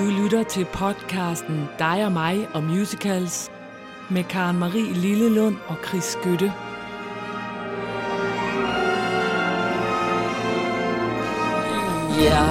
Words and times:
Du 0.00 0.04
lytter 0.04 0.42
til 0.42 0.66
podcasten 0.72 1.68
Dig 1.78 2.04
og 2.04 2.12
mig 2.12 2.48
og 2.54 2.62
musicals 2.62 3.50
med 4.10 4.24
Karen 4.24 4.58
Marie 4.58 4.92
Lillelund 4.92 5.56
og 5.66 5.76
Chris 5.86 6.04
Skytte. 6.04 6.52
Ja, 12.22 12.44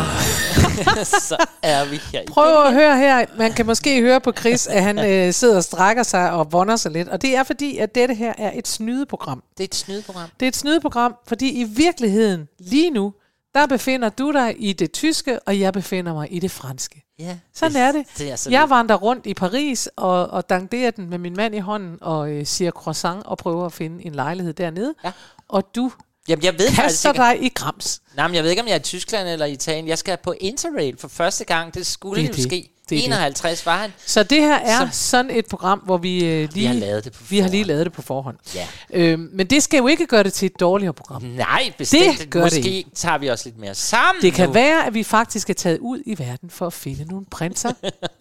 så 1.30 1.46
er 1.64 1.89
vi 1.89 1.96
her 2.12 2.21
Prøv 2.27 2.66
at 2.66 2.73
høre 2.73 2.98
her. 2.98 3.25
Man 3.38 3.52
kan 3.52 3.66
måske 3.66 4.02
høre 4.02 4.21
på 4.21 4.31
Chris, 4.31 4.68
at 4.68 4.84
han 4.84 5.00
øh, 5.00 5.34
sidder 5.34 5.57
og 5.57 5.63
strækker 5.63 6.04
sig 6.04 6.31
og 6.31 6.52
vonder 6.52 6.75
sig 6.75 6.91
lidt. 6.91 7.07
Og 7.07 7.21
det 7.21 7.36
er 7.36 7.43
fordi, 7.43 7.77
at 7.77 7.95
dette 7.95 8.16
her 8.16 8.34
er 8.38 8.52
et 8.55 8.68
snydeprogram. 8.68 9.43
Det 9.57 9.63
er 9.63 9.68
et 9.68 9.75
snydeprogram. 9.75 10.29
Det 10.39 10.45
er 10.45 10.47
et 10.47 10.55
snydeprogram, 10.55 11.16
fordi 11.27 11.61
i 11.61 11.63
virkeligheden, 11.63 12.47
lige 12.60 12.89
nu, 12.89 13.14
der 13.56 13.66
befinder 13.68 14.10
du 14.10 14.32
dig 14.32 14.56
i 14.60 14.74
det 14.74 14.92
tyske, 14.92 15.39
og 15.39 15.60
jeg 15.60 15.74
befinder 15.74 16.14
mig 16.14 16.34
i 16.34 16.39
det 16.39 16.52
franske. 16.52 17.04
Ja, 17.20 17.38
Sådan 17.54 17.75
er 17.75 17.92
det. 17.92 18.06
det 18.18 18.32
er 18.32 18.36
så 18.36 18.50
jeg 18.50 18.70
vandrer 18.70 18.96
rundt 18.96 19.25
i 19.25 19.34
Paris 19.34 19.89
og, 19.96 20.28
og 20.28 20.50
danderer 20.50 20.92
den 20.92 21.10
med 21.10 21.18
min 21.18 21.34
mand 21.34 21.56
i 21.56 21.60
hånden 21.60 21.98
og 22.02 22.32
øh, 22.32 22.46
siger 22.46 22.72
croissant 22.72 23.25
og 23.25 23.38
prøver 23.38 23.66
at 23.66 23.74
finde 23.74 24.06
en 24.06 24.16
lejlighed 24.16 24.54
dernede. 24.54 24.94
Ja. 25.04 25.12
Og 25.50 25.75
du 25.75 25.92
Jamen, 26.28 26.44
jeg 26.46 26.54
ved 26.60 26.75
kaster 26.75 27.10
ikke, 27.10 27.18
dig 27.22 27.44
i 27.46 27.50
grams. 27.50 28.02
nej, 28.16 28.28
men 28.28 28.36
jeg 28.36 28.44
ved 28.44 28.50
ikke, 28.50 28.62
om 28.62 28.68
jeg 28.68 28.74
er 28.75 28.80
i 28.80 28.84
Tyskland 28.84 29.28
eller 29.30 29.46
i 29.46 29.52
Italien. 29.52 29.88
Jeg 29.88 29.97
skal 29.97 30.18
på 30.24 30.34
Interrail 30.39 30.97
for 30.97 31.08
første 31.08 31.44
gang. 31.46 31.74
Det 31.74 31.86
skulle 31.88 32.22
Det 32.22 32.30
det 32.31 32.38
jo 32.38 32.44
det. 32.44 32.52
ske. 32.52 32.72
Det 32.89 32.98
er 32.98 33.02
det. 33.02 33.06
51 33.06 33.66
var 33.66 33.78
han. 33.78 33.94
Så 34.06 34.23
det 34.23 34.38
her 34.42 34.56
er 34.56 34.80
Så- 34.80 35.09
sådan 35.09 35.31
et 35.31 35.45
program, 35.45 35.80
hvor 35.80 35.97
vi 35.97 36.25
øh, 36.25 36.30
lige... 36.30 36.50
Vi 36.53 36.66
har 36.66 36.73
lavet 36.73 37.03
det 37.03 37.14
på 37.14 37.23
Vi 37.30 37.39
har 37.39 37.50
lige 37.50 37.64
lavet 37.64 37.86
det 37.86 37.94
på 37.94 38.02
forhånd. 38.02 38.36
Ja. 38.56 38.67
Øhm, 38.94 39.30
men 39.34 39.47
det 39.47 39.64
skal 39.64 39.78
jo 39.78 39.88
ikke 39.88 40.08
gøre 40.08 40.23
det 40.23 40.34
til 40.34 40.45
et 40.45 40.59
dårligere 40.59 40.94
program. 40.94 41.22
Nej, 41.23 41.72
bestemt. 41.78 42.20
Det 42.20 42.30
gør 42.30 42.44
det 42.44 42.53
Måske 42.58 42.86
tager 42.95 43.17
vi 43.17 43.28
også 43.28 43.45
lidt 43.45 43.59
mere 43.59 43.75
sammen 43.75 44.22
Det 44.22 44.33
kan 44.33 44.47
nu. 44.47 44.53
være, 44.53 44.86
at 44.88 44.94
vi 44.94 45.03
faktisk 45.03 45.50
er 45.50 45.53
taget 45.53 45.78
ud 45.80 46.00
i 46.05 46.19
verden 46.19 46.50
for 46.50 46.67
at 46.67 46.73
finde 46.73 47.05
nogle 47.09 47.25
prinser. 47.31 47.72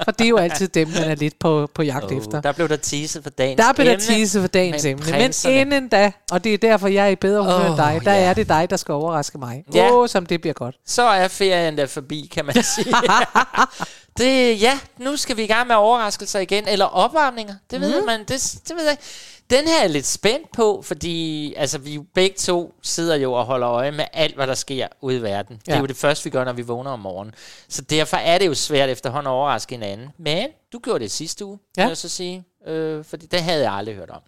for 0.04 0.10
det 0.10 0.24
er 0.24 0.28
jo 0.28 0.36
altid 0.36 0.68
dem, 0.68 0.88
man 0.88 1.02
er 1.10 1.14
lidt 1.14 1.38
på, 1.38 1.68
på 1.74 1.82
jagt 1.82 2.04
Oh, 2.12 2.18
efter. 2.18 2.40
Der 2.40 2.52
blev 2.52 2.68
der 2.68 2.76
teaset 2.76 3.22
for 3.22 3.30
dagens 3.30 3.56
Der 3.60 3.72
blev 3.72 3.86
der 3.86 3.96
teaset 3.96 4.40
for 4.40 4.48
dagens 4.48 4.84
med 4.84 4.90
emne. 4.92 5.04
Men 5.12 5.32
inden 5.66 5.88
da, 5.88 6.12
og 6.30 6.44
det 6.44 6.54
er 6.54 6.58
derfor, 6.58 6.88
jeg 6.88 7.04
er 7.04 7.08
i 7.08 7.16
bedre 7.16 7.42
humør 7.42 7.58
Åh, 7.64 7.66
end 7.66 7.76
dig, 7.76 8.00
der 8.04 8.12
ja. 8.12 8.20
er 8.20 8.34
det 8.34 8.48
dig, 8.48 8.66
der 8.70 8.76
skal 8.76 8.92
overraske 8.92 9.38
mig. 9.38 9.64
Åh, 9.68 9.76
Ja. 9.76 9.92
oh, 9.92 10.08
som 10.08 10.26
det 10.26 10.40
bliver 10.40 10.54
godt. 10.54 10.74
Så 10.86 11.02
er 11.02 11.28
ferien 11.28 11.78
der 11.78 11.86
forbi, 11.86 12.30
kan 12.34 12.44
man 12.44 12.54
sige. 12.76 12.94
det, 14.18 14.57
ja, 14.60 14.78
nu 14.98 15.16
skal 15.16 15.36
vi 15.36 15.42
i 15.42 15.46
gang 15.46 15.66
med 15.68 15.76
overraskelser 15.76 16.40
igen, 16.40 16.68
eller 16.68 16.84
opvarmninger. 16.84 17.54
Det 17.70 17.80
ved 17.80 18.04
man, 18.06 18.20
det, 18.20 18.54
det 18.68 18.76
ved 18.76 18.84
jeg. 18.84 18.96
Den 19.50 19.66
her 19.68 19.82
er 19.84 19.88
lidt 19.88 20.06
spændt 20.06 20.52
på, 20.52 20.82
fordi 20.82 21.54
altså, 21.54 21.78
vi 21.78 21.98
begge 22.14 22.36
to 22.36 22.74
sidder 22.82 23.16
jo 23.16 23.32
og 23.32 23.44
holder 23.44 23.68
øje 23.68 23.90
med 23.90 24.04
alt, 24.12 24.34
hvad 24.34 24.46
der 24.46 24.54
sker 24.54 24.88
ude 25.00 25.16
i 25.16 25.22
verden. 25.22 25.56
Det 25.56 25.68
er 25.68 25.74
Ja. 25.74 25.80
jo 25.80 25.86
det 25.86 25.96
første, 25.96 26.24
vi 26.24 26.30
gør, 26.30 26.44
når 26.44 26.52
vi 26.52 26.62
vågner 26.62 26.90
om 26.90 26.98
morgenen. 27.00 27.34
Så 27.68 27.82
derfor 27.82 28.16
er 28.16 28.38
det 28.38 28.46
jo 28.46 28.54
svært 28.54 28.88
efterhånden 28.88 29.26
at 29.26 29.32
overraske 29.34 29.74
hinanden. 29.74 30.08
Men 30.18 30.48
du 30.72 30.78
gjorde 30.78 31.00
det 31.00 31.10
sidste 31.10 31.44
uge, 31.44 31.58
Ja. 31.76 31.82
vil 31.82 31.88
jeg 31.88 31.96
så 31.96 32.08
sige. 32.08 32.44
Øh, 32.66 33.04
fordi 33.04 33.26
det 33.26 33.42
havde 33.42 33.62
jeg 33.62 33.72
aldrig 33.72 33.94
hørt 33.94 34.10
om. 34.10 34.20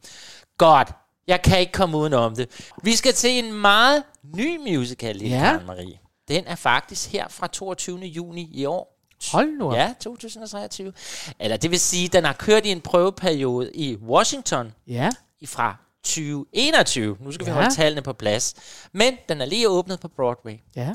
Godt. 0.59 0.89
Jeg 1.27 1.43
kan 1.43 1.61
ikke 1.61 1.73
komme 1.73 1.99
udenom 1.99 2.37
det. 2.37 2.49
Vi 2.83 2.97
skal 2.97 3.13
til 3.15 3.31
en 3.45 3.53
meget 3.53 4.03
ny 4.37 4.57
musical, 4.57 5.17
lille 5.17 5.37
Ja. 5.37 5.59
Marie. 5.67 5.99
Den 6.29 6.45
er 6.47 6.55
faktisk 6.55 7.13
her 7.13 7.29
fra 7.29 7.47
22. 7.47 7.99
juni 7.99 8.49
i 8.53 8.65
år. 8.67 9.00
Hold 9.33 9.59
nu 9.59 9.67
op. 9.67 9.75
Ja, 9.75 9.93
2023. 10.01 10.93
Eller 11.41 11.57
det 11.57 11.71
vil 11.71 11.81
sige, 11.81 12.09
den 12.09 12.25
har 12.25 12.33
kørt 12.33 12.67
i 12.67 12.69
en 12.69 12.81
prøveperiode 12.81 13.71
i 13.75 13.97
Washington 13.97 14.73
Ja. 14.87 15.11
i 15.41 15.47
fra 15.47 15.77
2021. 16.05 17.17
Nu 17.21 17.33
skal 17.33 17.47
vi 17.47 17.51
Ja. 17.51 17.55
holde 17.55 17.75
tallene 17.75 18.03
på 18.03 18.13
plads. 18.13 18.55
Men 18.93 19.17
den 19.29 19.41
er 19.41 19.45
lige 19.45 19.69
åbnet 19.69 20.01
på 20.01 20.09
Broadway. 20.09 20.55
Ja. 20.77 20.95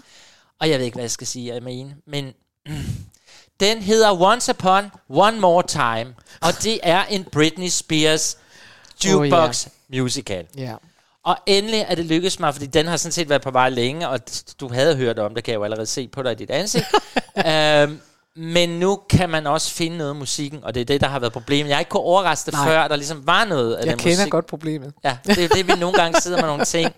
Og 0.59 0.69
jeg 0.69 0.77
ved 0.79 0.85
ikke, 0.85 0.95
hvad 0.95 1.03
jeg 1.03 1.11
skal 1.11 1.27
sige 1.27 1.53
af 1.53 1.61
mine, 1.61 1.95
men 2.07 2.33
den 3.59 3.81
hedder 3.81 4.21
Once 4.21 4.51
Upon 4.51 4.91
One 5.09 5.39
More 5.39 5.63
Time. 5.67 6.15
Og 6.41 6.63
det 6.63 6.79
er 6.83 7.05
en 7.05 7.23
Britney 7.23 7.67
Spears 7.69 8.37
jukebox 9.05 9.67
musical. 9.89 10.47
Ja. 10.57 10.75
Og 11.23 11.37
endelig 11.45 11.85
er 11.89 11.95
det 11.95 12.05
lykkedes 12.05 12.39
mig, 12.39 12.53
fordi 12.53 12.65
den 12.65 12.87
har 12.87 12.97
sådan 12.97 13.11
set 13.11 13.29
været 13.29 13.41
på 13.41 13.51
vej 13.51 13.69
længe, 13.69 14.09
og 14.09 14.19
du 14.59 14.73
havde 14.73 14.95
hørt 14.95 15.19
om 15.19 15.35
det, 15.35 15.43
kan 15.43 15.51
jeg 15.51 15.57
jo 15.57 15.63
allerede 15.63 15.85
se 15.85 16.07
på 16.07 16.23
dig 16.23 16.31
i 16.31 16.35
dit 16.35 16.49
ansigt. 16.51 16.85
øhm, 17.47 17.99
men 18.35 18.69
nu 18.69 18.99
kan 19.09 19.29
man 19.29 19.47
også 19.47 19.71
finde 19.71 19.97
noget 19.97 20.09
af 20.09 20.15
musikken, 20.15 20.63
og 20.63 20.73
det 20.75 20.81
er 20.81 20.85
det, 20.85 21.01
der 21.01 21.07
har 21.07 21.19
været 21.19 21.33
problemet. 21.33 21.69
Jeg 21.69 21.75
har 21.75 21.79
ikke 21.79 21.89
kunnet 21.89 22.05
overraske 22.05 22.51
det 22.51 22.59
før, 22.65 22.87
der 22.87 22.95
ligesom 22.95 23.27
var 23.27 23.45
noget 23.45 23.75
af 23.75 23.79
Jeg 23.85 23.89
den 23.91 23.99
kender 23.99 24.17
musik. 24.17 24.31
godt 24.31 24.45
problemet. 24.47 24.93
Ja, 25.03 25.17
det 25.25 25.37
er 25.43 25.47
det, 25.47 25.67
vi 25.67 25.73
nogle 25.73 25.97
gange 25.97 26.21
sidder 26.21 26.37
med 26.37 26.47
nogle 26.47 26.65
ting, 26.65 26.91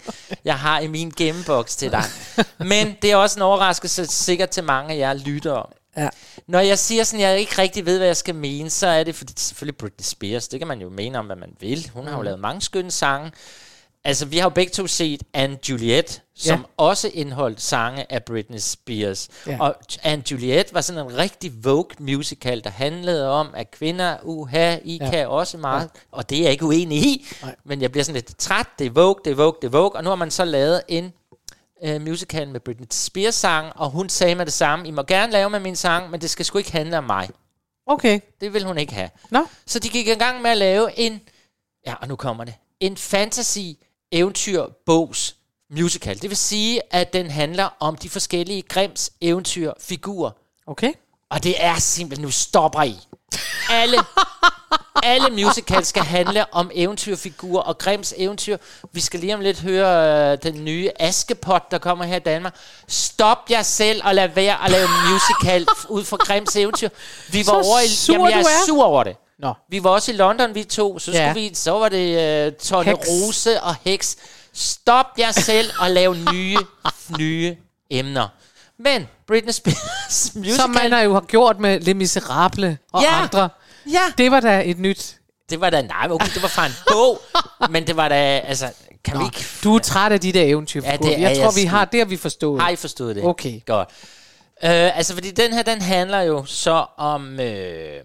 jeg 0.46 0.60
har 0.60 0.80
i 0.80 0.88
min 0.88 1.10
gamebox 1.10 1.76
til 1.76 1.92
dig. 1.92 2.04
Men 2.60 2.96
det 3.02 3.12
er 3.12 3.16
også 3.16 3.40
en 3.40 3.42
overraskelse 3.42 4.06
sikkert 4.06 4.50
til 4.50 4.64
mange 4.64 4.94
af 4.94 4.98
jer 4.98 5.14
lyttere. 5.14 5.66
Ja. 5.98 6.10
Når 6.48 6.60
jeg 6.60 6.80
siger 6.80 7.04
sådan, 7.04 7.20
jeg 7.22 7.40
ikke 7.40 7.62
rigtig 7.62 7.86
ved, 7.86 7.98
hvad 7.98 8.08
jeg 8.08 8.18
skal 8.18 8.36
mene, 8.36 8.70
så 8.70 8.88
er 8.88 9.04
det 9.04 9.16
fordi 9.16 9.34
selvfølgelig 9.38 9.78
Britney 9.78 10.04
Spears. 10.04 10.48
Det 10.48 10.60
kan 10.60 10.68
man 10.68 10.82
jo 10.82 10.90
mene 10.90 11.20
om, 11.20 11.26
hvad 11.26 11.36
man 11.36 11.50
vil. 11.60 11.90
Hun 11.94 12.04
har 12.06 12.12
Mm. 12.12 12.18
jo 12.18 12.24
lavet 12.24 12.40
mange 12.40 12.62
skønne 12.62 12.92
sange. 12.92 13.32
Altså, 14.08 14.26
vi 14.26 14.38
har 14.38 14.46
jo 14.46 14.50
begge 14.50 14.72
to 14.72 14.88
set 14.88 15.24
Anne 15.34 15.58
Juliet, 15.70 16.22
som 16.36 16.60
Ja. 16.60 16.66
også 16.78 17.12
indeholdt 17.14 17.62
sange 17.62 18.12
af 18.12 18.24
Britney 18.24 18.58
Spears. 18.58 19.30
Ja. 19.48 19.58
Og 19.60 19.76
Anne 20.04 20.24
Juliet 20.32 20.74
var 20.74 20.82
sådan 20.82 21.06
en 21.08 21.18
rigtig 21.18 21.64
Vogue 21.64 21.90
musical, 22.00 22.64
der 22.64 22.70
handlede 22.70 23.30
om, 23.30 23.48
at 23.54 23.72
kvinder, 23.72 24.18
uha, 24.24 24.78
I 24.84 24.98
Ja. 25.02 25.10
kan 25.10 25.28
også 25.28 25.58
meget. 25.58 25.82
Ja. 25.96 26.00
Og 26.12 26.30
det 26.30 26.38
er 26.38 26.42
jeg 26.42 26.52
ikke 26.52 26.66
uenig 26.66 26.98
i. 26.98 27.28
Nej. 27.42 27.56
Men 27.66 27.82
jeg 27.82 27.92
bliver 27.92 28.04
sådan 28.04 28.14
lidt 28.16 28.38
træt. 28.38 28.68
Det 28.80 28.86
er 28.88 28.92
Vogue, 28.92 29.16
det 29.26 29.32
er 29.32 29.36
Vogue, 29.36 29.58
det 29.62 29.68
er 29.68 29.72
Vogue. 29.72 29.96
Og 29.96 30.04
nu 30.04 30.10
har 30.10 30.16
man 30.16 30.32
så 30.32 30.46
lavet 30.46 30.82
en 30.88 31.14
øh, 31.84 32.02
musical 32.02 32.48
med 32.50 32.60
Britney 32.60 32.88
Spears 32.92 33.36
sang, 33.36 33.72
og 33.76 33.90
hun 33.90 34.10
sagde 34.10 34.36
med 34.36 34.46
det 34.46 34.54
samme, 34.54 34.88
I 34.88 34.92
må 34.92 35.04
gerne 35.04 35.32
lave 35.32 35.50
med 35.50 35.60
min 35.60 35.76
sang, 35.76 36.12
men 36.12 36.22
det 36.22 36.30
skal 36.30 36.46
sgu 36.46 36.58
ikke 36.58 36.72
handle 36.72 36.98
om 36.98 37.04
mig. 37.04 37.30
Okay. 37.88 38.20
Det 38.42 38.54
vil 38.54 38.64
hun 38.66 38.78
ikke 38.78 38.94
have. 38.94 39.10
Nå. 39.30 39.46
Så 39.66 39.80
de 39.80 39.90
gik 39.90 40.08
i 40.08 40.14
gang 40.14 40.42
med 40.42 40.52
at 40.52 40.58
lave 40.58 41.00
en, 41.00 41.22
ja, 41.88 41.94
og 41.94 42.08
nu 42.08 42.16
kommer 42.16 42.44
det, 42.44 42.54
en 42.80 42.98
fantasy 42.98 43.60
eventyr 44.12 44.66
bogs 44.86 45.36
musical. 45.72 46.22
Det 46.22 46.30
vil 46.30 46.38
sige, 46.38 46.82
at 46.92 47.14
den 47.14 47.32
handler 47.32 47.70
om 47.80 47.96
de 47.96 48.10
forskellige 48.10 48.62
Grimms 48.62 49.12
eventyr 49.22 49.74
figurer. 49.80 50.32
Okay. 50.68 50.94
Og 51.30 51.44
det 51.44 51.56
er 51.66 51.76
simpelthen, 51.80 52.26
nu 52.26 52.32
stopper 52.32 52.84
I. 52.84 52.96
Alle, 53.70 53.98
alle 55.04 55.30
musicals 55.46 55.88
skal 55.88 56.04
handle 56.04 56.54
om 56.54 56.72
eventyrfigurer 56.74 57.62
og 57.64 57.78
Grimms 57.78 58.14
eventyr. 58.18 58.58
Vi 58.92 59.02
skal 59.02 59.20
lige 59.20 59.34
om 59.34 59.40
lidt 59.40 59.60
høre 59.60 60.32
øh, 60.32 60.38
den 60.44 60.66
nye 60.66 60.92
Askepot, 61.00 61.72
der 61.72 61.78
kommer 61.78 62.06
her 62.06 62.16
i 62.16 62.20
Danmark. 62.20 62.56
Stop 62.88 63.38
jer 63.50 63.62
selv 63.62 64.02
og 64.06 64.16
lad 64.16 64.28
være 64.28 64.64
at 64.66 64.72
lave 64.72 64.88
musical 65.12 65.68
ud 65.98 66.04
fra 66.04 66.18
Grimms 66.18 66.56
eventyr. 66.56 66.90
Vi 67.32 67.38
var 67.38 67.44
Så 67.44 67.70
over 67.70 67.80
i, 67.80 67.88
sur 67.88 68.14
jamen, 68.14 68.30
jeg 68.30 68.40
er 68.40 68.44
er. 68.44 68.66
sur 68.66 68.84
over 68.84 69.04
det. 69.04 69.16
Nå. 69.40 69.54
Vi 69.70 69.84
var 69.84 69.90
også 69.90 70.12
i 70.12 70.16
London, 70.16 70.56
vi 70.56 70.64
to. 70.64 71.00
Så, 71.00 71.12
Ja. 71.12 71.30
skulle 71.32 71.48
vi, 71.50 71.56
så 71.56 71.80
var 71.80 71.90
det 71.90 72.48
uh, 72.48 72.54
Tonne 72.58 72.92
Heks. 72.92 73.08
Rose 73.10 73.62
og 73.62 73.76
Heks. 73.82 74.18
Stop 74.54 75.06
jer 75.20 75.32
selv 75.32 75.72
og 75.80 75.92
lav 75.92 76.16
nye, 76.34 76.58
nye 77.20 77.58
emner. 77.92 78.28
Men 78.80 79.08
Britney 79.28 79.52
Spears 79.54 80.32
musical... 80.36 80.56
Som 80.60 80.70
man 80.70 80.92
har 80.92 81.02
jo 81.02 81.14
har 81.14 81.22
gjort 81.28 81.60
med 81.60 81.80
Les 81.80 81.96
Miserable 81.96 82.78
og 82.94 83.02
Ja. 83.02 83.22
andre. 83.22 83.50
Ja. 83.92 84.02
Det 84.18 84.32
var 84.32 84.40
da 84.40 84.62
et 84.66 84.80
nyt. 84.80 85.16
Det 85.50 85.62
var 85.62 85.70
da... 85.70 85.82
Nej, 85.82 86.08
okay, 86.12 86.28
det 86.34 86.42
var 86.42 86.48
fra 86.48 86.66
en 86.66 86.72
bog. 86.92 87.22
men 87.74 87.88
det 87.88 87.96
var 87.98 88.10
da... 88.10 88.40
Altså, 88.40 88.72
kan 89.04 89.20
vi 89.20 89.24
ikke... 89.26 89.46
Du 89.64 89.76
er 89.76 89.80
træt 89.80 90.12
af 90.12 90.20
de 90.22 90.32
der 90.32 90.44
eventyrfigurer. 90.44 90.98
Ja, 91.02 91.10
det 91.10 91.18
er 91.24 91.30
jeg 91.30 91.38
tror, 91.38 91.44
jeg 91.46 91.56
vi 91.56 91.62
sgu. 91.62 91.70
har, 91.70 91.86
det 91.86 92.00
har 92.00 92.06
vi 92.06 92.18
forstået. 92.18 92.62
Har 92.62 92.70
I 92.70 92.76
forstået 92.76 93.16
det? 93.16 93.24
Okay. 93.24 93.60
Godt. 93.66 93.90
Øh, 94.64 94.98
altså, 94.98 95.14
fordi 95.14 95.32
den 95.32 95.54
her, 95.54 95.64
den 95.64 95.82
handler 95.82 96.22
jo 96.22 96.46
så 96.46 96.86
om 96.98 97.40
øh, 97.40 98.02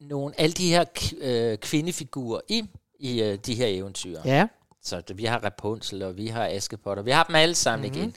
nogle, 0.00 0.40
alle 0.40 0.52
de 0.52 0.68
her 0.68 0.84
øh, 1.20 1.58
kvindefigurer 1.58 2.40
i, 2.48 2.62
i 3.00 3.22
øh, 3.22 3.38
de 3.46 3.54
her 3.54 3.66
eventyr. 3.66 4.18
Ja. 4.24 4.46
Så 4.84 5.02
vi 5.14 5.24
har 5.24 5.38
Rapunzel, 5.44 6.02
og 6.02 6.16
vi 6.16 6.26
har 6.26 6.46
Askepot, 6.46 6.98
og 6.98 7.06
vi 7.06 7.10
har 7.10 7.24
dem 7.24 7.34
alle 7.34 7.54
sammen 7.54 7.86
Mhm. 7.90 7.94
mm-hmm. 7.98 8.10
igen. 8.10 8.14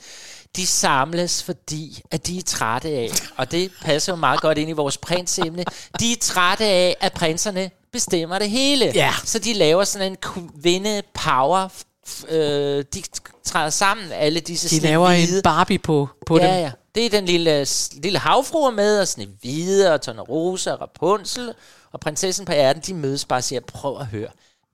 De 0.56 0.68
samles, 0.68 1.44
fordi 1.44 2.02
at 2.12 2.28
de 2.28 2.38
er 2.38 2.42
trætte 2.42 2.90
af, 2.90 3.10
og 3.38 3.52
det 3.52 3.72
passer 3.81 4.14
jo 4.14 4.18
meget 4.18 4.42
godt 4.42 4.58
ind 4.58 4.70
i 4.70 4.74
vores 4.74 4.98
prinsemne, 4.98 5.64
de 6.00 6.12
er 6.12 6.16
trætte 6.22 6.66
af, 6.66 6.96
at 7.00 7.14
prinserne 7.14 7.72
bestemmer 7.92 8.40
det 8.40 8.50
hele. 8.50 8.86
Ja. 8.96 9.14
Så 9.24 9.40
de 9.40 9.54
laver 9.54 9.84
sådan 9.84 10.12
en 10.12 10.18
kvinde-power, 10.18 11.68
f- 12.08 12.34
øh, 12.34 12.86
de 12.94 13.04
træder 13.44 13.70
sammen, 13.70 14.12
alle 14.12 14.40
disse 14.40 14.75
De 14.80 14.82
laver 14.88 15.10
en 15.10 15.28
Barbie 15.44 15.80
på, 15.80 16.08
på 16.25 16.38
ja, 16.38 16.44
dem. 16.48 16.54
Ja, 16.64 16.72
det 17.00 17.06
er 17.06 17.10
den 17.10 17.25
lille, 17.25 17.68
lille 17.94 18.19
havfru 18.19 18.66
er 18.66 18.72
med, 18.72 19.01
og 19.01 19.07
Snehvide, 19.07 19.94
og 19.94 20.01
Tornerose, 20.01 20.74
og 20.74 20.81
Rapunzel, 20.81 21.54
og 21.92 22.00
prinsessen 22.00 22.46
på 22.46 22.51
ærten, 22.51 22.81
de 22.81 22.94
mødes 22.94 23.25
bare 23.25 23.40
og 23.40 23.44
siger, 23.44 23.62
prøv 23.62 24.00
at 24.00 24.06
høre, 24.06 24.28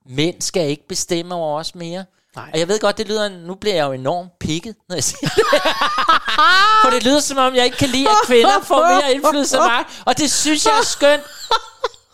mænd 0.05 0.41
skal 0.41 0.69
ikke 0.69 0.87
bestemme 0.87 1.35
over 1.35 1.59
os 1.59 1.75
mere. 1.75 2.05
Nej. 2.35 2.49
Og 2.53 2.59
jeg 2.59 2.67
ved 2.67 2.79
godt, 2.79 2.97
det 2.97 3.07
lyder, 3.07 3.29
nu 3.29 3.55
bliver 3.55 3.75
jeg 3.75 3.85
jo 3.85 3.91
enormt 3.91 4.39
pikket, 4.39 4.75
når 4.89 4.95
jeg 4.95 5.03
siger 5.03 5.29
det. 5.29 5.43
For 6.83 6.89
det 6.89 7.03
lyder 7.03 7.19
som 7.19 7.37
om, 7.37 7.55
jeg 7.55 7.65
ikke 7.65 7.77
kan 7.77 7.89
lide, 7.89 8.09
at 8.09 8.15
kvinder 8.25 8.61
får 8.63 8.87
mere 8.87 9.13
indflydelse 9.13 9.57
end 9.57 9.65
mig. 9.65 9.83
Og 10.05 10.17
det 10.17 10.31
synes 10.31 10.65
jeg 10.65 10.79
er 10.79 10.85
skønt. 10.85 11.23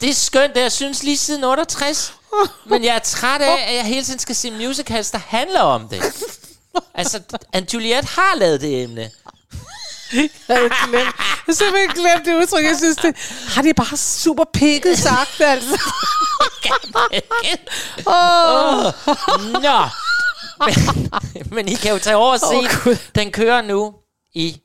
Det 0.01 0.09
er 0.09 0.13
skønt, 0.13 0.55
det 0.55 0.61
jeg 0.61 0.71
synes 0.71 1.03
lige 1.03 1.17
siden 1.17 1.43
68. 1.43 2.13
Men 2.65 2.83
jeg 2.83 2.95
er 2.95 2.99
træt 2.99 3.41
af, 3.41 3.65
at 3.69 3.75
jeg 3.75 3.85
hele 3.85 4.03
tiden 4.03 4.19
skal 4.19 4.35
se 4.35 4.51
musicals, 4.51 5.11
der 5.11 5.17
handler 5.17 5.61
om 5.61 5.89
det. 5.89 6.03
Altså, 6.93 7.21
Anne 7.53 7.67
Juliet 7.73 8.05
har 8.05 8.35
lavet 8.35 8.61
det 8.61 8.83
emne. 8.83 9.11
Jeg 10.13 10.29
havde 10.47 10.69
glemt. 10.87 11.15
Jeg 11.47 11.55
simpelthen 11.55 11.89
glemt 11.95 12.25
det 12.25 12.35
udtryk. 12.41 12.63
Jeg 12.65 12.77
synes, 12.77 12.97
det 12.97 13.15
har 13.55 13.61
det 13.61 13.75
bare 13.75 13.97
super 13.97 14.43
pikket 14.53 14.97
sagt, 14.97 15.41
altså. 15.41 15.79
Åh. 18.07 18.83
Nå. 19.61 19.79
Men, 20.65 20.75
men 21.51 21.67
I 21.67 21.73
kan 21.73 21.91
jo 21.91 21.97
tage 21.99 22.15
over 22.15 22.33
og 22.33 22.39
se, 22.39 22.77
Gud. 22.83 22.97
den 23.15 23.31
kører 23.31 23.61
nu 23.61 23.93
i 24.33 24.61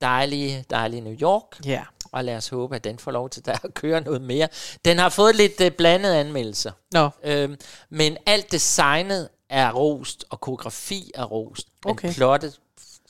dejlige, 0.00 0.64
dejlige 0.70 1.00
New 1.00 1.14
York. 1.22 1.44
Ja. 1.64 1.82
Og 2.12 2.24
lad 2.24 2.36
os 2.36 2.48
håbe, 2.48 2.76
at 2.76 2.84
den 2.84 2.98
får 2.98 3.10
lov 3.10 3.30
til 3.30 3.42
at 3.46 3.60
køre 3.74 4.00
noget 4.00 4.22
mere. 4.22 4.48
Den 4.84 4.98
har 4.98 5.08
fået 5.08 5.36
lidt 5.36 5.60
uh, 5.60 5.66
blandede 5.78 6.16
anmeldelser. 6.20 6.72
Nå, 6.92 7.10
Øhm, 7.24 7.56
men 7.90 8.16
alt 8.26 8.52
designet 8.52 9.28
er 9.50 9.72
rost, 9.72 10.24
og 10.30 10.40
koreografi 10.40 11.10
er 11.14 11.24
rost. 11.24 11.66
Men 11.84 11.90
Okay. 11.92 12.12
plottet, 12.14 12.58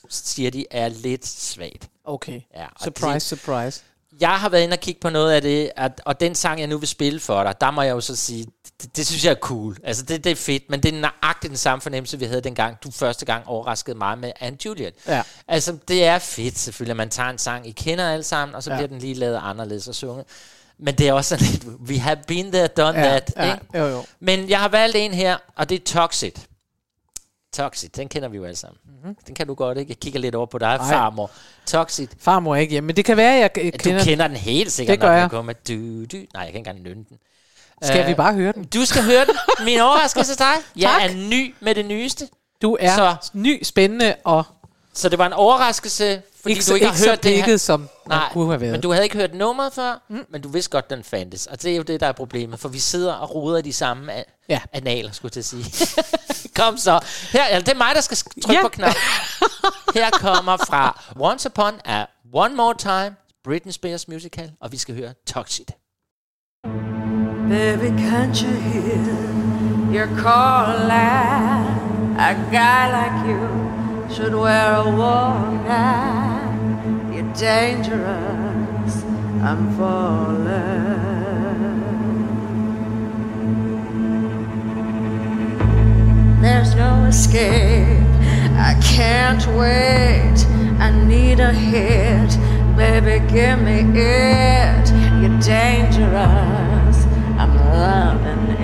siger 0.09 0.51
de, 0.51 0.65
er 0.71 0.87
lidt 0.89 1.27
svagt. 1.27 1.89
okay. 2.05 2.41
Ja, 2.55 2.65
Surprise, 2.83 3.27
surprise. 3.27 3.81
Jeg 4.21 4.29
har 4.39 4.49
været 4.49 4.63
inde 4.63 4.73
og 4.73 4.79
kigge 4.79 4.99
på 5.01 5.09
noget 5.09 5.31
af 5.33 5.41
det, 5.41 5.71
at, 5.75 6.01
og 6.05 6.19
den 6.19 6.35
sang, 6.35 6.59
jeg 6.59 6.67
nu 6.67 6.77
vil 6.77 6.87
spille 6.87 7.19
for 7.19 7.43
dig, 7.43 7.61
der 7.61 7.71
må 7.71 7.81
jeg 7.81 7.91
jo 7.91 8.01
så 8.01 8.15
sige, 8.15 8.45
det, 8.81 8.97
det 8.97 9.07
synes 9.07 9.25
jeg 9.25 9.31
er 9.31 9.35
cool. 9.35 9.77
Altså, 9.83 10.03
det, 10.03 10.23
det 10.23 10.31
er 10.31 10.35
fedt, 10.35 10.63
men 10.69 10.83
det 10.83 10.93
er 10.95 10.99
nøjagtigt 10.99 11.49
den 11.49 11.57
samme 11.57 11.81
fornemmelse, 11.81 12.19
vi 12.19 12.25
havde 12.25 12.41
dengang, 12.41 12.77
du 12.83 12.91
første 12.91 13.25
gang 13.25 13.47
overraskede 13.47 13.97
mig 13.97 14.17
med 14.17 14.31
Anne 14.39 14.57
Juliet. 14.65 14.93
Ja. 15.07 15.23
Altså, 15.47 15.77
det 15.87 16.03
er 16.05 16.19
fedt 16.19 16.57
selvfølgelig, 16.59 16.91
at 16.91 16.97
man 16.97 17.09
tager 17.09 17.29
en 17.29 17.37
sang, 17.37 17.67
I 17.67 17.71
kender 17.71 18.09
alle 18.09 18.23
sammen, 18.23 18.55
og 18.55 18.63
så 18.63 18.69
Ja. 18.69 18.75
ja. 18.75 18.79
bliver 18.81 18.87
den 18.87 18.99
lige 18.99 19.13
lavet 19.13 19.39
anderledes 19.43 19.87
og 19.87 19.95
sunget. 19.95 20.25
Men 20.79 20.95
det 20.95 21.07
er 21.07 21.13
også 21.13 21.29
sådan 21.37 21.45
lidt, 21.51 21.65
we 21.89 21.99
have 21.99 22.17
been 22.27 22.51
there, 22.51 22.67
done 22.67 22.99
Ja, 22.99 23.05
that. 23.07 23.33
ja, 23.37 23.53
ikke? 23.53 23.65
jo, 23.79 23.85
jo. 23.85 24.05
Men 24.19 24.49
jeg 24.49 24.59
har 24.59 24.67
valgt 24.69 24.95
en 24.95 25.13
her, 25.13 25.37
og 25.55 25.69
det 25.69 25.79
er 25.79 25.83
Toxic. 25.85 26.33
Toxic, 27.53 27.91
den 27.91 28.09
kender 28.09 28.29
vi 28.29 28.37
jo 28.37 28.43
alle 28.43 28.55
sammen. 28.55 28.77
Mhm. 28.85 28.93
Mm-hmm. 28.95 29.15
Den 29.27 29.35
kan 29.35 29.47
du 29.47 29.53
godt, 29.53 29.77
ikke? 29.77 29.89
Jeg 29.89 29.97
kigger 29.99 30.19
lidt 30.19 30.35
over 30.35 30.45
på 30.45 30.57
dig, 30.57 30.77
Nej. 30.77 30.89
farmor. 30.89 31.31
Toxic. 31.65 32.09
Farmor 32.19 32.55
er 32.55 32.59
ikke 32.59 32.71
hjemme, 32.71 32.87
men 32.87 32.95
det 32.95 33.05
kan 33.05 33.17
være, 33.17 33.31
jeg 33.33 33.49
jeg 33.57 33.73
Du 33.73 33.77
kender. 33.77 34.03
kender 34.03 34.27
den 34.27 34.37
helt 34.37 34.71
sikkert, 34.71 34.91
Det 34.93 35.01
gør 35.01 35.07
når 35.11 35.15
jeg. 35.17 35.29
kommer. 35.29 35.53
Du, 35.53 35.73
du. 36.05 36.17
Nej, 36.17 36.25
jeg 36.33 36.41
kan 36.41 36.47
ikke 36.47 36.57
engang 36.57 36.79
nynne 36.81 37.05
den. 37.09 37.17
Skal 37.81 38.01
Øh, 38.01 38.07
vi 38.07 38.13
bare 38.13 38.33
høre 38.33 38.51
den? 38.51 38.63
Du 38.63 38.85
skal 38.85 39.03
høre 39.03 39.25
den. 39.25 39.35
Min 39.65 39.79
overraskelse 39.79 40.31
til 40.35 40.39
dig. 40.39 40.53
Jeg 40.81 40.89
Tak. 41.01 41.11
er 41.11 41.15
ny 41.29 41.55
med 41.59 41.75
det 41.75 41.85
nyeste. 41.85 42.27
Du 42.61 42.77
er 42.79 42.95
Så- 42.95 43.29
ny, 43.33 43.63
spændende 43.63 44.15
og 44.23 44.43
Så 44.93 45.09
det 45.09 45.19
var 45.19 45.25
en 45.25 45.33
overraskelse, 45.33 46.21
fordi 46.43 46.51
ikke, 46.51 46.59
du 46.61 46.65
så, 46.65 46.73
ikke, 46.73 46.83
ikke 46.85 46.91
har 46.97 47.03
så 47.03 47.09
hørt 47.09 47.23
det 47.23 47.35
her. 47.35 47.43
pikket, 47.43 47.61
som 47.61 47.89
Nej, 48.07 48.29
kunne 48.33 48.47
have 48.47 48.61
været. 48.61 48.71
men 48.71 48.81
du 48.81 48.91
havde 48.91 49.03
ikke 49.03 49.15
hørt 49.17 49.33
nummeret 49.33 49.73
før, 49.73 50.05
mm. 50.09 50.25
men 50.29 50.41
du 50.41 50.49
vidste 50.49 50.71
godt, 50.71 50.89
den 50.89 51.03
fandtes. 51.03 51.47
Og 51.47 51.61
det 51.61 51.71
er 51.71 51.75
jo 51.75 51.83
det, 51.83 51.99
der 51.99 52.07
er 52.07 52.11
problemet, 52.11 52.59
for 52.59 52.69
vi 52.69 52.79
sidder 52.79 53.13
og 53.13 53.35
roder 53.35 53.57
i 53.57 53.61
de 53.61 53.73
samme 53.73 54.13
a- 54.13 54.23
Ja. 54.49 54.59
analer, 54.73 55.11
skulle 55.11 55.31
jeg 55.35 55.43
til 55.45 55.57
at 55.57 55.63
sige. 55.65 56.03
Kom 56.63 56.77
så. 56.77 56.99
Her, 57.31 57.45
eller 57.47 57.59
det 57.59 57.73
er 57.73 57.77
mig, 57.77 57.91
der 57.95 58.01
skal 58.01 58.15
sk- 58.15 58.41
trykke 58.41 58.53
Ja. 58.57 58.61
på 58.61 58.69
knappen. 58.69 59.01
Her 59.95 60.09
kommer 60.09 60.57
fra 60.57 61.03
Once 61.19 61.49
Upon 61.49 61.73
a 61.85 62.05
One 62.33 62.55
More 62.55 62.75
Time, 62.77 63.15
Britney 63.43 63.71
Spears 63.71 64.07
musical, 64.07 64.51
og 64.61 64.71
vi 64.71 64.77
skal 64.77 64.95
høre 64.95 65.13
Toxic. 65.27 65.65
Baby, 67.49 67.89
can't 67.97 68.41
you 68.43 68.51
hear 68.51 68.97
your 69.95 70.07
calling? 70.21 71.67
A 72.19 72.33
guy 72.51 72.87
like 72.89 73.27
you 73.29 74.13
should 74.15 74.33
wear 74.35 74.75
a 74.75 74.83
warning. 74.89 76.32
Dangerous. 77.37 79.03
I'm 79.41 79.75
falling. 79.75 81.13
There's 86.41 86.75
no 86.75 87.05
escape. 87.05 88.07
I 88.55 88.79
can't 88.83 89.45
wait. 89.57 90.45
I 90.79 90.91
need 91.07 91.39
a 91.39 91.51
hit. 91.51 92.37
Baby, 92.77 93.19
give 93.33 93.59
me 93.61 93.81
it. 93.99 94.91
You're 95.19 95.39
dangerous. 95.39 97.05
I'm 97.39 97.55
loving 97.55 98.57
it. 98.57 98.62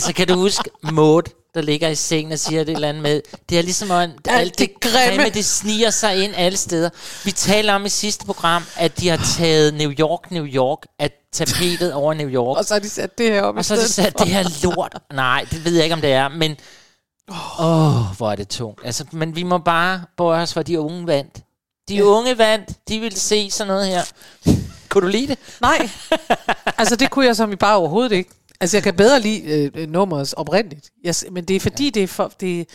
Altså, 0.00 0.12
kan 0.12 0.28
du 0.28 0.34
huske 0.34 0.70
Maud, 0.82 1.22
der 1.54 1.60
ligger 1.62 1.88
i 1.88 1.94
sengen 1.94 2.32
og 2.32 2.38
siger 2.38 2.64
det 2.64 2.74
eller 2.74 2.88
andet 2.88 3.02
med, 3.02 3.22
det 3.48 3.58
er 3.58 3.62
ligesom, 3.62 3.90
at 3.90 4.10
alt 4.26 4.58
det 4.58 4.80
grimme, 4.80 5.28
det 5.28 5.44
sniger 5.44 5.90
sig 5.90 6.24
ind 6.24 6.34
alle 6.36 6.58
steder. 6.58 6.90
Vi 7.24 7.32
taler 7.32 7.74
om 7.74 7.86
i 7.86 7.88
sidste 7.88 8.26
program, 8.26 8.64
at 8.76 9.00
de 9.00 9.08
har 9.08 9.34
taget 9.38 9.74
New 9.74 9.90
York, 9.90 10.30
New 10.30 10.46
York, 10.46 10.78
at 10.98 11.12
tapetet 11.32 11.92
over 11.92 12.14
New 12.14 12.28
York. 12.28 12.58
Og 12.58 12.64
så 12.64 12.74
har 12.74 12.78
de 12.78 12.88
sat 12.88 13.18
det 13.18 13.32
her 13.32 13.42
op 13.42 13.56
Og 13.56 13.64
så 13.64 13.74
har 13.74 13.82
de 13.82 13.88
sat 13.88 14.18
det 14.18 14.28
her 14.28 14.44
lort. 14.62 14.98
Nej, 15.12 15.46
det 15.50 15.64
ved 15.64 15.74
jeg 15.74 15.84
ikke, 15.84 15.94
om 15.94 16.00
det 16.00 16.12
er, 16.12 16.28
men... 16.28 16.56
Åh, 17.30 17.60
oh, 17.60 18.16
hvor 18.16 18.30
er 18.30 18.36
det 18.36 18.48
tungt. 18.48 18.80
Altså, 18.84 19.04
men 19.12 19.36
vi 19.36 19.42
må 19.42 19.58
bare 19.58 20.02
bøje 20.16 20.42
os 20.42 20.52
for, 20.52 20.62
de 20.62 20.80
unge 20.80 21.06
vandt. 21.06 21.36
De 21.88 21.94
ja. 21.94 22.02
unge 22.02 22.38
vandt. 22.38 22.88
De 22.88 23.00
vil 23.00 23.20
se 23.20 23.50
sådan 23.50 23.66
noget 23.66 23.86
her. 23.86 24.02
Kunne 24.88 25.02
du 25.02 25.08
lide 25.08 25.26
det? 25.26 25.38
Nej, 25.60 25.90
altså 26.78 26.96
det 26.96 27.10
kunne 27.10 27.26
jeg 27.26 27.36
som 27.36 27.52
i 27.52 27.56
bare 27.56 27.76
overhovedet 27.76 28.12
ikke. 28.12 28.30
Altså 28.60 28.76
jeg 28.76 28.82
kan 28.82 28.94
bedre 28.94 29.20
lide 29.20 29.70
øh, 29.74 29.88
nummeret 29.88 30.34
oprindeligt. 30.36 30.90
Jeg, 31.04 31.14
men 31.30 31.44
det 31.44 31.56
er 31.56 31.60
fordi, 31.60 31.84
ja. 31.84 31.90
det, 31.90 32.02
er 32.02 32.06
for, 32.06 32.32
det, 32.40 32.68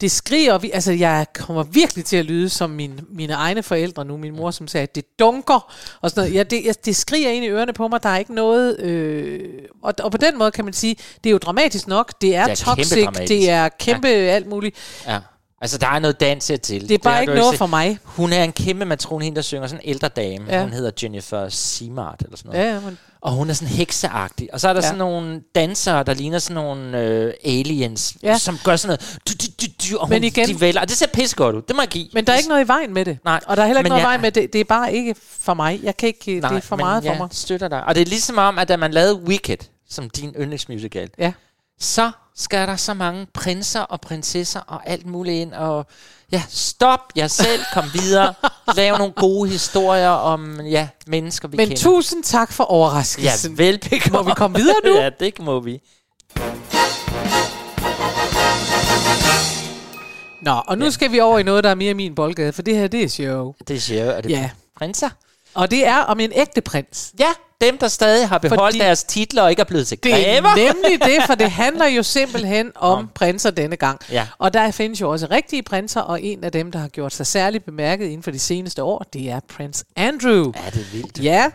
det 0.00 0.10
skriger, 0.10 0.58
vi, 0.58 0.70
altså 0.70 0.92
jeg 0.92 1.26
kommer 1.34 1.62
virkelig 1.62 2.04
til 2.04 2.16
at 2.16 2.24
lyde 2.24 2.48
som 2.48 2.70
min, 2.70 3.00
mine 3.08 3.32
egne 3.32 3.62
forældre 3.62 4.04
nu, 4.04 4.16
min 4.16 4.36
mor 4.36 4.50
som 4.50 4.68
sagde, 4.68 4.82
at 4.82 4.94
det 4.94 5.04
dunker, 5.18 5.74
og 6.00 6.10
sådan 6.10 6.20
noget. 6.20 6.34
Ja, 6.34 6.42
det, 6.42 6.64
jeg, 6.64 6.74
det 6.84 6.96
skriger 6.96 7.30
ind 7.30 7.44
i 7.44 7.48
ørerne 7.48 7.72
på 7.72 7.88
mig, 7.88 8.02
der 8.02 8.08
er 8.08 8.18
ikke 8.18 8.34
noget, 8.34 8.80
øh, 8.80 9.48
og, 9.82 9.94
og 10.02 10.10
på 10.10 10.18
den 10.18 10.38
måde 10.38 10.50
kan 10.50 10.64
man 10.64 10.74
sige, 10.74 10.96
det 11.24 11.30
er 11.30 11.32
jo 11.32 11.38
dramatisk 11.38 11.86
nok, 11.86 12.20
det 12.20 12.36
er, 12.36 12.44
Det 12.44 12.60
er 12.60 12.64
toxic, 12.64 13.08
det 13.28 13.50
er 13.50 13.68
kæmpe 13.68 14.08
ja. 14.08 14.14
alt 14.14 14.46
muligt. 14.46 14.76
Ja. 15.06 15.18
Altså, 15.62 15.78
der 15.78 15.86
er 15.86 15.98
noget 15.98 16.20
dans 16.20 16.48
her 16.48 16.56
til. 16.56 16.88
Det 16.88 16.94
er 16.94 16.98
bare 16.98 17.14
har 17.14 17.20
ikke 17.20 17.32
du 17.32 17.38
noget 17.38 17.52
set. 17.52 17.58
for 17.58 17.66
mig. 17.66 17.98
Hun 18.04 18.32
er 18.32 18.44
en 18.44 18.52
kæmpe 18.52 18.84
matron, 18.84 19.22
hende 19.22 19.36
der 19.36 19.42
synger, 19.42 19.66
sådan 19.66 19.84
en 19.84 19.90
ældre 19.90 20.08
dame. 20.08 20.44
Ja. 20.48 20.62
Hun 20.62 20.72
hedder 20.72 20.90
Jennifer 21.02 21.48
Simart, 21.48 22.22
eller 22.22 22.36
sådan 22.36 22.50
noget. 22.50 22.64
Ja, 22.64 22.74
ja, 22.74 22.80
men, 22.80 22.98
Og 23.22 23.32
hun 23.32 23.50
er 23.50 23.54
sådan 23.54 23.74
hekseagtig. 23.74 24.48
Og 24.54 24.60
så 24.60 24.68
er 24.68 24.72
der 24.72 24.80
Ja. 24.80 24.86
sådan 24.86 24.98
nogle 24.98 25.42
dansere, 25.54 26.02
der 26.02 26.14
ligner 26.14 26.38
sådan 26.38 26.54
nogle 26.54 27.00
øh, 27.00 27.32
aliens, 27.44 28.16
Ja. 28.22 28.38
som 28.38 28.58
gør 28.64 28.76
sådan 28.76 28.88
noget. 28.98 29.18
Du, 29.28 29.32
du, 29.32 29.46
du, 29.60 29.66
du, 29.94 29.98
og 29.98 30.08
Men 30.08 30.16
hun, 30.18 30.24
igen- 30.24 30.48
de 30.48 30.60
vælger. 30.60 30.80
Og 30.80 30.88
det 30.88 30.96
ser 30.96 31.06
pisse 31.06 31.36
godt 31.36 31.56
ud. 31.56 31.62
Det 31.62 31.76
må 31.76 31.82
jeg 31.82 31.88
give. 31.88 32.08
men 32.14 32.26
der 32.26 32.32
er 32.32 32.36
ikke 32.36 32.48
noget 32.48 32.64
i 32.64 32.68
vejen 32.68 32.94
med 32.94 33.04
det. 33.04 33.18
Nej, 33.24 33.40
Og 33.46 33.56
der 33.56 33.62
er 33.62 33.66
heller 33.66 33.80
ikke 33.80 33.84
men 33.84 33.90
noget 33.90 34.02
i 34.02 34.06
vejen 34.06 34.20
med 34.20 34.32
det. 34.32 34.52
Det 34.52 34.60
er 34.60 34.64
bare 34.64 34.92
ikke 34.94 35.14
for 35.40 35.54
mig. 35.54 35.80
Jeg 35.82 35.96
kan 35.96 36.06
ikke, 36.06 36.20
det 36.26 36.44
er 36.44 36.60
for 36.60 36.76
men 36.76 36.84
meget 36.84 37.04
for 37.04 37.14
mig. 37.14 37.28
støtter 37.32 37.68
dig. 37.68 37.84
Og 37.84 37.94
det 37.94 38.00
er 38.00 38.06
ligesom 38.06 38.38
om, 38.38 38.58
at 38.58 38.68
da 38.68 38.76
man 38.76 38.90
lavede 38.90 39.14
Wicked, 39.22 39.58
som 39.90 40.10
din 40.10 40.34
yndlingsmusical, 40.40 41.10
Ja. 41.18 41.32
så 41.80 42.10
skal 42.36 42.68
der 42.68 42.76
så 42.76 42.94
mange 42.94 43.26
prinser 43.34 43.80
og 43.80 44.00
prinsesser 44.00 44.60
og 44.60 44.88
alt 44.88 45.06
muligt 45.06 45.36
ind. 45.36 45.52
Og 45.52 45.86
ja, 46.32 46.42
stop 46.48 47.00
jer 47.16 47.26
selv, 47.26 47.60
kom 47.74 47.84
videre. 47.94 48.34
Lav 48.76 48.98
nogle 48.98 49.12
gode 49.12 49.48
historier 49.50 50.08
om 50.08 50.60
ja, 50.60 50.88
mennesker, 51.06 51.48
vi 51.48 51.56
Men 51.56 51.68
kender. 51.68 51.82
tusind 51.82 52.24
tak 52.24 52.52
for 52.52 52.64
Ja, 52.64 52.74
overraskelsen. 52.74 53.58
velbekomme. 53.58 54.18
Må 54.18 54.22
vi 54.22 54.32
komme 54.36 54.56
videre 54.58 54.76
nu? 54.84 54.96
ja, 55.02 55.10
det 55.20 55.38
må 55.38 55.60
vi. 55.60 55.80
Nå, 60.42 60.62
og 60.66 60.78
nu 60.78 60.90
skal 60.90 61.12
vi 61.12 61.20
over 61.20 61.38
i 61.38 61.42
noget, 61.42 61.64
der 61.64 61.70
er 61.70 61.74
mere 61.74 61.94
min 61.94 62.14
boldgade, 62.14 62.52
for 62.52 62.62
det 62.62 62.76
her, 62.76 62.88
det 62.88 63.02
er 63.04 63.08
show. 63.08 63.54
Det 63.68 63.82
siger 63.82 64.04
jeg. 64.04 64.16
Er 64.16 64.20
det 64.20 64.30
Ja. 64.30 64.50
prinser? 64.78 65.08
Og 65.54 65.70
det 65.70 65.86
er 65.86 65.96
om 65.98 66.20
en 66.20 66.32
ægte 66.34 66.60
prins. 66.60 67.12
Ja, 67.18 67.28
dem, 67.60 67.78
der 67.78 67.88
stadig 67.88 68.28
har 68.28 68.38
beholdt 68.38 68.60
Fordi- 68.60 68.78
deres 68.78 69.04
titler 69.04 69.42
og 69.42 69.50
ikke 69.50 69.60
er 69.60 69.64
blevet 69.64 69.86
til 69.86 69.98
Det 70.02 70.12
grever. 70.12 70.48
er 70.48 70.56
nemlig 70.56 71.00
det, 71.02 71.18
for 71.26 71.34
det 71.34 71.50
handler 71.64 71.86
jo 71.86 72.02
simpelthen 72.02 72.72
om 72.74 72.98
Om. 72.98 73.08
prinser 73.14 73.50
denne 73.50 73.76
gang. 73.76 74.00
Ja. 74.10 74.26
Og 74.38 74.54
der 74.54 74.70
findes 74.70 75.00
jo 75.00 75.10
også 75.10 75.26
rigtige 75.30 75.62
prinser, 75.62 76.00
og 76.00 76.22
en 76.22 76.44
af 76.44 76.52
dem, 76.52 76.72
der 76.72 76.78
har 76.78 76.88
gjort 76.88 77.12
sig 77.14 77.26
særligt 77.26 77.64
bemærket 77.64 78.04
inden 78.06 78.22
for 78.22 78.30
de 78.30 78.38
seneste 78.38 78.82
år, 78.82 79.04
det 79.12 79.30
er 79.30 79.40
prins 79.48 79.84
Andrew. 79.96 80.52
Ja, 80.64 80.70
det 80.70 80.80
er 80.80 80.92
vildt. 80.92 81.24
Ja, 81.24 81.50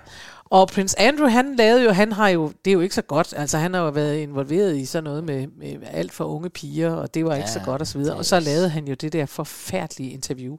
og 0.50 0.68
prins 0.68 0.94
Andrew, 0.94 1.28
han 1.30 1.56
lavede 1.56 1.84
jo, 1.84 1.92
han 1.92 2.12
har 2.12 2.30
jo, 2.30 2.52
det 2.66 2.72
er 2.72 2.74
jo 2.74 2.82
ikke 2.82 2.96
så 2.96 3.02
godt, 3.02 3.34
altså 3.38 3.58
han 3.58 3.74
har 3.74 3.82
jo 3.82 3.90
været 3.90 4.18
involveret 4.18 4.78
i 4.78 4.86
sådan 4.86 5.04
noget 5.04 5.24
med, 5.24 5.48
med 5.60 5.75
alt 5.92 6.14
for 6.14 6.24
unge 6.25 6.50
piger, 6.50 6.92
og 6.94 7.14
det 7.14 7.25
var 7.25 7.36
ikke 7.36 7.50
så 7.50 7.60
Ja, 7.60 7.66
godt 7.66 7.82
og 7.82 7.88
så 7.88 7.98
videre. 7.98 8.12
det 8.12 8.20
Og 8.20 8.25
så 8.25 8.40
lavede 8.40 8.70
han 8.70 8.88
jo 8.88 8.94
det 8.94 9.14
der 9.14 9.25
forfærdelige 9.25 10.12
interview 10.12 10.58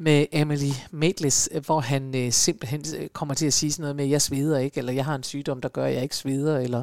med 0.00 0.26
Emily 0.32 0.70
Maitlis, 0.90 1.48
øh, 1.52 1.64
hvor 1.66 1.80
han 1.80 2.14
øh, 2.16 2.32
simpelthen 2.32 2.84
øh, 2.98 3.08
kommer 3.08 3.34
til 3.34 3.46
at 3.46 3.52
sige 3.52 3.72
sådan 3.72 3.82
noget 3.82 3.96
med, 3.96 4.06
jeg 4.06 4.22
sveder 4.22 4.58
ikke, 4.58 4.78
eller 4.78 4.92
jeg 4.92 5.04
har 5.04 5.14
en 5.14 5.22
sygdom, 5.22 5.60
der 5.60 5.68
gør, 5.68 5.84
at 5.84 5.94
jeg 5.94 6.02
ikke 6.02 6.16
sveder, 6.16 6.58
eller 6.58 6.82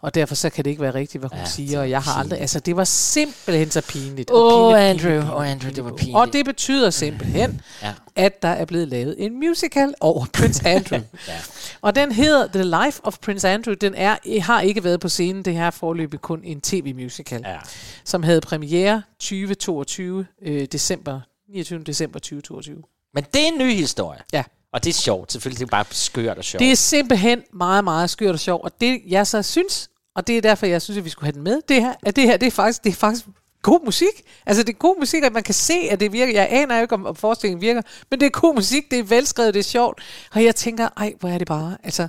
og 0.00 0.14
derfor 0.14 0.34
så 0.34 0.50
kan 0.50 0.64
det 0.64 0.70
ikke 0.70 0.82
være 0.82 0.94
rigtigt, 0.94 1.22
hvad 1.22 1.30
hun 1.30 1.38
ja, 1.38 1.44
siger, 1.46 1.80
og 1.80 1.90
jeg 1.90 2.00
har 2.02 2.12
aldrig, 2.20 2.40
altså 2.40 2.60
det 2.60 2.76
var 2.76 2.84
simpelthen 2.84 3.70
så 3.70 3.80
pinligt. 3.88 4.30
Åh, 4.34 4.72
pinligt, 4.74 4.88
Andrew. 4.90 5.20
pinligt, 5.20 5.34
Åh, 5.34 5.50
Andrew, 5.50 5.70
det 5.72 5.84
var 5.84 5.92
pinligt. 5.92 6.16
Og 6.16 6.32
det 6.32 6.44
betyder 6.44 6.90
simpelthen, 6.90 7.60
Ja. 7.82 7.92
at 8.16 8.42
der 8.42 8.48
er 8.48 8.64
blevet 8.64 8.88
lavet 8.88 9.14
en 9.18 9.34
musical 9.40 9.94
over 10.00 10.26
Prince 10.32 10.68
Andrew. 10.68 11.00
Ja. 11.28 11.32
Og 11.80 11.94
den 11.94 12.12
hedder 12.12 12.46
The 12.46 12.62
Life 12.62 13.00
of 13.04 13.18
Prince 13.18 13.48
Andrew. 13.48 13.74
Den 13.74 13.94
er, 13.94 14.40
har 14.42 14.60
ikke 14.60 14.84
været 14.84 15.00
på 15.00 15.08
scenen. 15.08 15.44
Det 15.44 15.54
her 15.54 15.66
er 15.66 15.70
forløbig 15.70 16.20
kun 16.20 16.40
en 16.44 16.60
tv-musical, 16.60 17.42
Ja. 17.44 17.56
som 18.04 18.22
havde 18.22 18.40
premiere 18.40 19.02
2022, 19.20 20.26
øh, 20.42 20.64
december, 20.72 21.20
29. 21.52 21.82
december 21.82 22.18
2022. 22.18 22.82
Men 23.14 23.24
det 23.34 23.42
er 23.42 23.46
en 23.46 23.58
ny 23.58 23.72
historie. 23.72 24.20
Ja. 24.32 24.44
Og 24.72 24.84
det 24.84 24.90
er 24.90 24.94
sjovt. 24.94 25.32
Selvfølgelig 25.32 25.60
det 25.60 25.66
er 25.66 25.76
bare 25.76 25.84
skørt 25.90 26.38
og 26.38 26.44
sjovt. 26.44 26.60
Det 26.60 26.70
er 26.70 26.74
simpelthen 26.76 27.42
meget, 27.52 27.84
meget 27.84 28.10
skørt 28.10 28.34
og 28.34 28.40
sjovt. 28.40 28.64
Og 28.64 28.80
det, 28.80 29.00
jeg 29.06 29.26
så 29.26 29.42
synes, 29.42 29.90
og 30.16 30.26
det 30.26 30.36
er 30.36 30.40
derfor, 30.40 30.66
jeg 30.66 30.82
synes, 30.82 30.98
at 30.98 31.04
vi 31.04 31.10
skulle 31.10 31.26
have 31.26 31.32
den 31.32 31.42
med, 31.42 31.60
det 31.68 31.82
her, 31.82 31.94
at 32.02 32.16
det 32.16 32.24
her, 32.24 32.36
det 32.36 32.46
er 32.46 32.50
faktisk, 32.50 32.84
det 32.84 32.90
er 32.90 32.94
faktisk 32.94 33.26
god 33.62 33.84
musik. 33.84 34.22
Altså, 34.46 34.62
det 34.62 34.72
er 34.72 34.78
god 34.78 34.98
musik, 34.98 35.22
at 35.22 35.32
man 35.32 35.42
kan 35.42 35.54
se, 35.54 35.74
at 35.90 36.00
det 36.00 36.12
virker. 36.12 36.32
Jeg 36.32 36.48
aner 36.50 36.76
jo 36.76 36.82
ikke, 36.82 36.94
om, 36.94 37.06
om 37.06 37.16
forestillingen 37.16 37.60
virker, 37.60 37.82
men 38.10 38.20
det 38.20 38.26
er 38.26 38.30
god 38.30 38.54
musik, 38.54 38.90
det 38.90 38.98
er 38.98 39.02
velskrevet, 39.02 39.54
det 39.54 39.60
er 39.60 39.64
sjovt. 39.64 40.02
Og 40.34 40.44
jeg 40.44 40.56
tænker, 40.56 40.88
ej, 40.96 41.14
hvor 41.20 41.28
er 41.28 41.38
det 41.38 41.46
bare, 41.46 41.76
altså, 41.84 42.08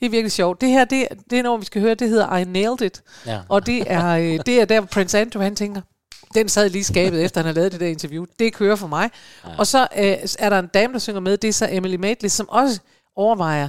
det 0.00 0.06
er 0.06 0.10
virkelig 0.10 0.32
sjovt. 0.32 0.60
Det 0.60 0.68
her, 0.68 0.84
det, 0.84 1.08
det 1.30 1.38
er 1.38 1.42
noget, 1.42 1.60
vi 1.60 1.66
skal 1.66 1.82
høre, 1.82 1.94
det 1.94 2.08
hedder 2.08 2.36
I 2.36 2.44
Nailed 2.44 2.82
It. 2.82 3.02
Ja. 3.26 3.40
Og 3.48 3.66
det 3.66 3.92
er, 3.92 4.08
øh, 4.08 4.40
det 4.46 4.60
er 4.60 4.64
der, 4.64 4.80
hvor 4.80 4.86
Prince 4.86 5.18
Andrew, 5.18 5.42
han 5.42 5.56
tænker, 5.56 5.80
den 6.34 6.48
sad 6.48 6.68
lige 6.70 6.84
skabet, 6.84 7.24
efter 7.24 7.40
han 7.40 7.46
har 7.46 7.52
lavet 7.54 7.72
det 7.72 7.80
der 7.80 7.86
interview. 7.86 8.24
Det 8.38 8.52
kører 8.54 8.76
for 8.76 8.86
mig. 8.86 9.10
Ja. 9.44 9.50
Og 9.58 9.66
så 9.66 9.80
øh, 9.98 10.16
er 10.38 10.48
der 10.48 10.58
en 10.58 10.66
dame, 10.74 10.92
der 10.92 10.98
synger 10.98 11.20
med, 11.20 11.36
det 11.36 11.48
er 11.48 11.52
så 11.52 11.68
Emily 11.70 11.96
Maitlis, 11.96 12.32
som 12.32 12.48
også 12.48 12.80
overvejer, 13.16 13.68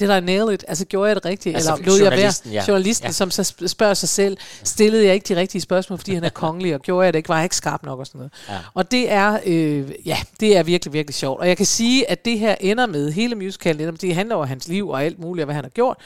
det 0.00 0.08
der 0.08 0.14
er 0.14 0.20
nailed 0.20 0.52
it, 0.54 0.64
altså 0.68 0.84
gjorde 0.84 1.08
jeg 1.08 1.16
det 1.16 1.24
rigtigt, 1.24 1.56
Altså, 1.56 1.74
eller 1.74 1.86
lod 1.86 1.96
jeg 1.98 2.04
være? 2.04 2.12
journalisten, 2.12 2.52
ja. 2.52 2.64
Journalisten, 2.68 3.06
Ja. 3.06 3.12
som 3.12 3.30
så 3.30 3.42
sp- 3.42 3.66
spørger 3.66 3.94
sig 3.94 4.08
selv, 4.08 4.36
stillede 4.64 5.04
jeg 5.06 5.14
ikke 5.14 5.34
de 5.34 5.40
rigtige 5.40 5.62
spørgsmål, 5.62 5.98
fordi 5.98 6.14
han 6.14 6.24
er 6.24 6.28
kongelig, 6.28 6.74
og 6.74 6.80
gjorde 6.80 7.04
jeg 7.04 7.12
det 7.12 7.18
ikke, 7.18 7.28
var 7.28 7.36
jeg 7.36 7.44
ikke 7.44 7.56
skarp 7.56 7.82
nok 7.82 7.98
og 7.98 8.06
sådan 8.06 8.18
noget. 8.18 8.32
Ja. 8.48 8.58
Og 8.74 8.90
det 8.90 9.12
er, 9.12 9.38
øh, 9.46 9.92
ja, 10.06 10.16
det 10.40 10.56
er 10.56 10.62
virkelig, 10.62 10.92
virkelig 10.92 11.14
sjovt. 11.14 11.40
Og 11.40 11.48
jeg 11.48 11.56
kan 11.56 11.66
sige, 11.66 12.10
at 12.10 12.24
det 12.24 12.38
her 12.38 12.54
ender 12.60 12.86
med, 12.86 13.12
hele 13.12 13.34
musicalen 13.34 13.80
ender 13.80 13.92
med, 13.92 13.98
det 13.98 14.14
handler 14.14 14.36
om 14.36 14.48
hans 14.48 14.68
liv 14.68 14.88
og 14.88 15.04
alt 15.04 15.18
muligt, 15.18 15.42
og 15.42 15.46
hvad 15.46 15.54
han 15.54 15.64
har 15.64 15.70
gjort. 15.70 15.96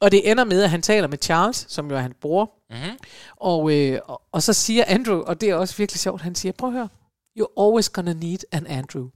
Og 0.00 0.10
det 0.12 0.30
ender 0.30 0.44
med, 0.44 0.62
at 0.62 0.70
han 0.70 0.82
taler 0.82 1.08
med 1.08 1.18
Charles, 1.22 1.66
som 1.68 1.90
jo 1.90 1.96
er 1.96 2.00
hans 2.00 2.14
bror, 2.20 2.50
Mm-hmm. 2.70 2.98
og, 3.36 3.72
øh, 3.72 4.00
og, 4.04 4.22
og 4.32 4.42
så 4.42 4.52
siger 4.52 4.84
Andrew, 4.86 5.22
og 5.22 5.40
det 5.40 5.50
er 5.50 5.54
også 5.54 5.76
virkelig 5.76 6.00
sjovt, 6.00 6.22
han 6.22 6.34
siger, 6.34 6.52
prøv 6.52 6.68
at 6.68 6.72
høre, 6.72 6.88
you're 7.40 7.62
always 7.62 7.88
gonna 7.88 8.12
need 8.12 8.38
an 8.52 8.66
Andrew. 8.66 9.08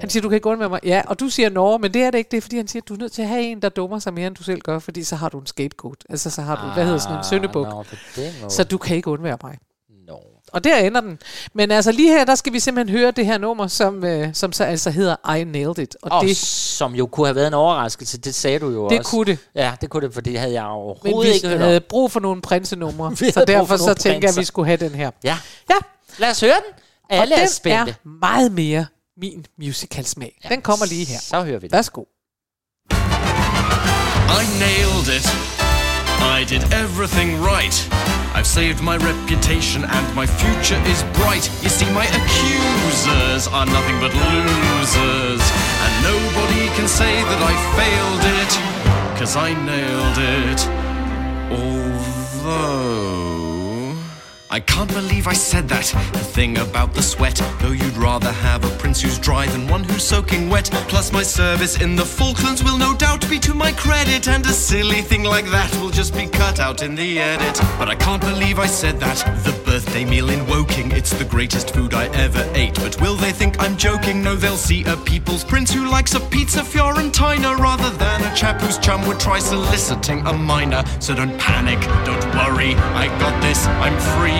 Han 0.00 0.10
siger, 0.10 0.22
du 0.22 0.28
kan 0.28 0.36
ikke 0.36 0.48
undvære 0.48 0.68
mig. 0.68 0.80
Ja, 0.84 1.02
og 1.06 1.20
du 1.20 1.28
siger 1.28 1.48
Norge, 1.48 1.78
men 1.78 1.94
det 1.94 2.02
er 2.02 2.10
det 2.10 2.18
ikke. 2.18 2.30
Det 2.30 2.36
er, 2.36 2.40
fordi 2.40 2.56
han 2.56 2.68
siger, 2.68 2.82
du 2.82 2.94
er 2.94 2.98
nødt 2.98 3.12
til 3.12 3.22
at 3.22 3.28
have 3.28 3.42
en, 3.42 3.62
der 3.62 3.68
dummer 3.68 3.98
sig 3.98 4.14
mere, 4.14 4.26
end 4.26 4.34
du 4.36 4.42
selv 4.42 4.60
gør, 4.60 4.78
fordi 4.78 5.04
så 5.04 5.16
har 5.16 5.28
du 5.28 5.38
en 5.38 5.46
scapegoat. 5.46 6.04
Altså, 6.08 6.30
så 6.30 6.42
har 6.42 6.66
du, 6.66 6.72
hvad 6.74 6.84
hedder 6.84 6.98
sådan 6.98 7.14
en. 7.16 7.18
Ah, 7.18 7.24
den 8.16 8.32
måde. 8.40 8.50
Så 8.50 8.64
du 8.64 8.78
kan 8.78 8.96
ikke 8.96 9.10
undvære 9.10 9.38
mig. 9.42 9.58
Og 10.52 10.64
der 10.64 10.76
ender 10.76 11.00
den. 11.00 11.18
Men 11.54 11.70
altså 11.70 11.92
lige 11.92 12.08
her, 12.12 12.24
der 12.24 12.34
skal 12.34 12.52
vi 12.52 12.60
simpelthen 12.60 12.98
høre 12.98 13.10
det 13.10 13.26
her 13.26 13.38
nummer, 13.38 13.66
som, 13.66 14.04
øh, 14.04 14.28
som 14.34 14.52
så 14.52 14.64
altså 14.64 14.90
hedder 14.90 15.34
I 15.36 15.44
Nailed 15.44 15.78
It. 15.78 15.96
Og 16.02 16.12
Og 16.12 16.24
det, 16.26 16.36
som 16.36 16.94
jo 16.94 17.06
kunne 17.06 17.26
have 17.26 17.34
været 17.34 17.46
en 17.46 17.54
overraskelse, 17.54 18.18
det 18.18 18.34
sagde 18.34 18.58
du 18.58 18.68
jo 18.70 18.88
det 18.88 18.98
også. 18.98 19.10
kunne 19.10 19.24
det. 19.26 19.38
Ja, 19.54 19.72
det 19.80 19.90
kunne 19.90 20.06
det, 20.06 20.14
for 20.14 20.20
det 20.20 20.38
havde 20.38 20.52
jeg 20.52 20.62
Men 20.62 20.70
overhovedet 20.70 21.34
ikke 21.34 21.46
vi 21.48 21.52
hørt 21.52 21.60
havde 21.62 21.76
om. 21.76 21.82
brug 21.88 22.12
for 22.12 22.20
nogle 22.20 22.42
prinsenumre, 22.42 23.16
så 23.34 23.44
derfor 23.46 23.64
for 23.66 23.76
så 23.76 23.94
tænker 23.94 24.10
jeg, 24.10 24.16
at 24.16 24.22
vi 24.22 24.26
prinser. 24.36 24.42
skulle 24.42 24.66
have 24.66 24.76
den 24.76 24.90
her. 24.94 25.10
Ja, 25.24 25.38
Ja, 25.70 25.74
lad 26.18 26.30
os 26.30 26.40
høre 26.40 26.54
den. 26.54 26.82
Alle 27.10 27.34
og 27.34 27.38
er 27.40 27.44
den 27.44 27.52
spændte. 27.52 27.90
er 28.04 28.08
meget 28.20 28.52
mere 28.52 28.86
min 29.20 29.46
musicalsmag. 29.62 30.38
Ja. 30.44 30.48
Den 30.48 30.62
kommer 30.62 30.86
lige 30.86 31.04
her. 31.04 31.18
Så 31.20 31.42
hører 31.44 31.58
vi 31.58 31.66
den. 31.66 31.72
Værsgo. 31.72 32.04
I 34.42 34.44
nailed 34.60 35.08
it. 35.18 35.26
I 36.40 36.44
did 36.44 36.62
everything 36.72 37.30
right. 37.46 37.90
I've 38.32 38.46
saved 38.46 38.82
my 38.82 38.96
reputation 38.96 39.84
and 39.84 40.14
my 40.14 40.26
future 40.26 40.80
is 40.86 41.02
bright. 41.18 41.50
You 41.62 41.68
see, 41.68 41.90
my 41.92 42.06
accusers 42.06 43.48
are 43.48 43.66
nothing 43.66 43.98
but 44.00 44.12
losers. 44.14 45.44
And 45.84 45.92
nobody 46.02 46.66
can 46.76 46.88
say 46.88 47.14
that 47.30 47.40
I 47.42 47.54
failed 47.78 48.24
it, 48.40 48.52
cause 49.18 49.36
I 49.36 49.52
nailed 49.64 50.18
it. 50.18 50.60
Although. 51.52 53.29
I 54.52 54.58
can't 54.58 54.92
believe 54.92 55.28
I 55.28 55.32
said 55.32 55.68
that. 55.68 55.84
The 56.12 56.18
thing 56.18 56.58
about 56.58 56.92
the 56.92 57.02
sweat, 57.02 57.40
though 57.60 57.70
you'd 57.70 57.96
rather 57.96 58.32
have 58.32 58.64
a 58.64 58.78
prince 58.78 59.00
who's 59.00 59.16
dry 59.16 59.46
than 59.46 59.68
one 59.68 59.84
who's 59.84 60.02
soaking 60.02 60.50
wet. 60.50 60.68
Plus, 60.88 61.12
my 61.12 61.22
service 61.22 61.80
in 61.80 61.94
the 61.94 62.04
Falklands 62.04 62.64
will 62.64 62.76
no 62.76 62.96
doubt 62.96 63.30
be 63.30 63.38
to 63.38 63.54
my 63.54 63.70
credit, 63.70 64.26
and 64.26 64.44
a 64.44 64.52
silly 64.52 65.02
thing 65.02 65.22
like 65.22 65.48
that 65.50 65.72
will 65.76 65.90
just 65.90 66.16
be 66.16 66.26
cut 66.26 66.58
out 66.58 66.82
in 66.82 66.96
the 66.96 67.20
edit. 67.20 67.60
But 67.78 67.88
I 67.88 67.94
can't 67.94 68.20
believe 68.20 68.58
I 68.58 68.66
said 68.66 68.98
that. 68.98 69.18
The 69.44 69.52
birthday 69.64 70.04
meal 70.04 70.30
in 70.30 70.44
Woking, 70.48 70.90
it's 70.90 71.12
the 71.12 71.24
greatest 71.24 71.72
food 71.72 71.94
I 71.94 72.06
ever 72.06 72.44
ate. 72.54 72.74
But 72.74 73.00
will 73.00 73.14
they 73.14 73.30
think 73.30 73.62
I'm 73.62 73.76
joking? 73.76 74.20
No, 74.20 74.34
they'll 74.34 74.56
see 74.56 74.82
a 74.84 74.96
people's 74.96 75.44
prince 75.44 75.72
who 75.72 75.88
likes 75.88 76.14
a 76.14 76.20
pizza 76.20 76.62
Fiorentina 76.62 77.56
rather 77.56 77.90
than 77.90 78.24
a 78.24 78.34
chap 78.34 78.60
whose 78.60 78.78
chum 78.78 79.06
would 79.06 79.20
try 79.20 79.38
soliciting 79.38 80.26
a 80.26 80.32
minor. 80.32 80.82
So 80.98 81.14
don't 81.14 81.38
panic, 81.38 81.78
don't 82.04 82.24
worry, 82.34 82.74
I 82.74 83.06
got 83.20 83.40
this, 83.40 83.64
I'm 83.66 83.96
free. 84.18 84.39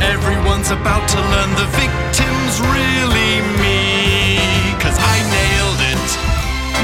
Everyone's 0.00 0.70
about 0.70 1.08
to 1.08 1.20
learn 1.32 1.50
the 1.56 1.68
victim's 1.76 2.56
really 2.74 3.40
me. 3.60 4.40
Cause 4.82 4.96
I 4.96 5.16
nailed 5.38 5.80
it, 5.92 6.08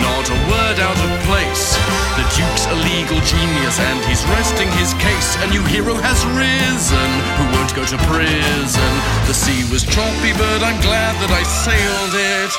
not 0.02 0.26
a 0.28 0.38
word 0.50 0.78
out 0.80 0.98
of 0.98 1.10
place. 1.28 1.76
The 2.16 2.26
Duke's 2.36 2.66
a 2.66 2.76
legal 2.90 3.20
genius 3.24 3.78
and 3.78 3.98
he's 4.08 4.24
resting 4.36 4.70
his 4.80 4.94
case. 4.94 5.36
A 5.44 5.46
new 5.48 5.64
hero 5.64 5.94
has 5.94 6.24
risen 6.32 7.10
who 7.36 7.44
won't 7.54 7.72
go 7.74 7.84
to 7.84 7.98
prison. 8.08 8.92
The 9.28 9.34
sea 9.34 9.62
was 9.70 9.82
choppy, 9.84 10.32
but 10.32 10.60
I'm 10.62 10.80
glad 10.80 11.14
that 11.22 11.30
I 11.30 11.42
sailed 11.42 12.14
it. 12.14 12.52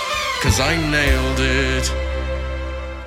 Cause 0.44 0.60
I 0.60 0.78
nailed 0.78 1.40
it. 1.40 1.86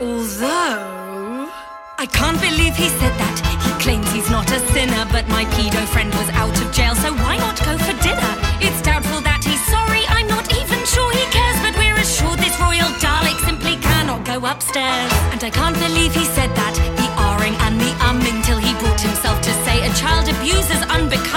Although, 0.00 1.50
I 1.98 2.06
can't 2.06 2.40
believe 2.40 2.74
he 2.74 2.88
said 2.88 3.14
that. 3.18 3.49
Claims 3.80 4.12
he's 4.12 4.28
not 4.28 4.44
a 4.52 4.60
sinner, 4.76 5.06
but 5.10 5.26
my 5.28 5.46
pedo 5.56 5.80
friend 5.88 6.12
was 6.12 6.28
out 6.36 6.52
of 6.60 6.70
jail, 6.70 6.94
so 6.94 7.14
why 7.14 7.38
not 7.38 7.56
go 7.64 7.78
for 7.78 7.96
dinner? 8.04 8.32
It's 8.60 8.82
doubtful 8.82 9.22
that 9.22 9.40
he's 9.42 9.64
sorry, 9.72 10.04
I'm 10.12 10.28
not 10.28 10.52
even 10.52 10.84
sure 10.84 11.10
he 11.16 11.24
cares, 11.32 11.56
but 11.64 11.72
we're 11.80 11.96
assured 11.96 12.40
this 12.44 12.52
royal 12.60 12.92
Dalek 13.00 13.40
simply 13.48 13.80
cannot 13.80 14.26
go 14.26 14.36
upstairs. 14.44 15.10
And 15.32 15.42
I 15.42 15.48
can't 15.48 15.78
believe 15.80 16.12
he 16.12 16.26
said 16.36 16.52
that. 16.60 16.76
The 17.00 17.08
R-ing 17.16 17.56
and 17.64 17.80
the 17.80 17.92
umming 18.04 18.44
till 18.44 18.60
he 18.60 18.76
brought 18.84 19.00
himself 19.00 19.40
to 19.48 19.52
say 19.64 19.80
a 19.80 19.90
child 19.96 20.28
abuser's 20.28 20.84
unbecoming. 20.92 21.29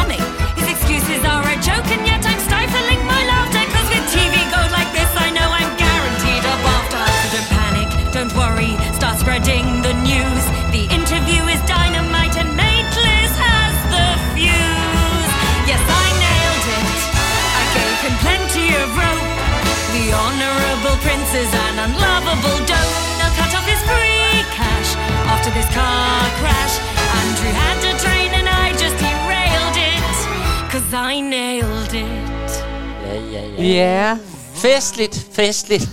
Ja, 33.64 34.18
Festligt, 34.54 35.16
festligt. 35.32 35.88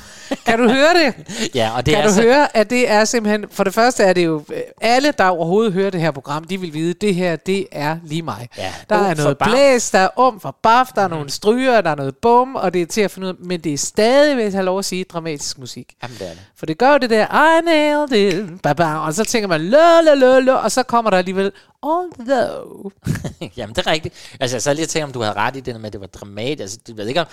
Kan 0.46 0.58
du 0.58 0.68
høre 0.68 0.94
det? 0.94 1.14
Ja, 1.54 1.70
og 1.76 1.86
det 1.86 1.94
Kan 1.94 2.04
er 2.04 2.08
du 2.08 2.14
så... 2.14 2.22
høre, 2.22 2.56
at 2.56 2.70
det 2.70 2.90
er 2.90 3.04
simpelthen... 3.04 3.44
For 3.50 3.64
det 3.64 3.74
første 3.74 4.02
er 4.02 4.12
det 4.12 4.24
jo... 4.24 4.44
øh, 4.54 4.60
Alle, 4.80 5.12
der 5.18 5.24
overhovedet 5.24 5.72
hører 5.72 5.90
det 5.90 6.00
her 6.00 6.10
program, 6.10 6.44
de 6.44 6.60
vil 6.60 6.74
vide, 6.74 6.90
at 6.90 7.00
det 7.00 7.14
her, 7.14 7.36
det 7.36 7.66
er 7.72 7.96
lige 8.04 8.22
mig. 8.22 8.48
Ja, 8.58 8.72
der 8.90 8.96
om 8.96 9.04
er 9.04 9.14
noget 9.14 9.38
blæs, 9.38 9.90
der 9.90 9.98
er 9.98 10.08
om 10.18 10.40
for 10.40 10.56
baf, 10.62 10.86
der 10.94 11.02
er 11.02 11.08
nogle 11.08 11.30
stryger, 11.30 11.80
der 11.80 11.90
er 11.90 11.94
noget 11.94 12.16
bum, 12.16 12.54
og 12.54 12.74
det 12.74 12.82
er 12.82 12.86
til 12.86 13.00
at 13.00 13.10
finde 13.10 13.28
ud 13.28 13.32
af. 13.32 13.38
Men 13.44 13.60
det 13.60 13.74
er 13.74 13.78
stadig, 13.78 14.34
hvis 14.34 14.44
jeg 14.44 14.52
har 14.58 14.62
lov 14.62 14.78
at 14.78 14.84
sige, 14.84 15.04
dramatisk 15.04 15.58
musik. 15.58 15.94
Jamen, 16.02 16.16
det 16.18 16.26
er 16.26 16.30
det. 16.30 16.40
For 16.56 16.66
det 16.66 16.78
gør 16.78 16.92
jo 16.92 16.98
det 16.98 17.10
der, 17.10 17.58
I 17.58 17.64
nailed 17.64 18.12
it, 18.12 18.62
ba, 18.62 18.72
ba, 18.72 18.94
og 18.96 19.14
så 19.14 19.24
tænker 19.24 19.48
man, 19.48 19.60
la, 19.60 20.00
la, 20.00 20.14
la, 20.14 20.38
la, 20.38 20.52
og 20.52 20.72
så 20.72 20.82
kommer 20.82 21.10
der 21.10 21.18
alligevel, 21.18 21.52
although. 21.82 22.90
Jamen, 23.56 23.74
det 23.74 23.86
er 23.86 23.90
rigtigt. 23.90 24.14
Altså, 24.40 24.56
jeg 24.56 24.62
sad 24.62 24.74
lige 24.74 24.84
og 24.84 24.88
tænkte, 24.88 25.04
om 25.04 25.12
du 25.12 25.20
havde 25.22 25.34
ret 25.36 25.56
i 25.56 25.60
det 25.60 25.76
med, 25.80 25.86
at 25.86 25.92
det 25.92 26.00
var 26.00 26.06
dramatisk. 26.06 26.60
Altså, 26.60 26.78
det 26.86 26.96
ved 26.96 27.06
ikke 27.08 27.20
om... 27.20 27.26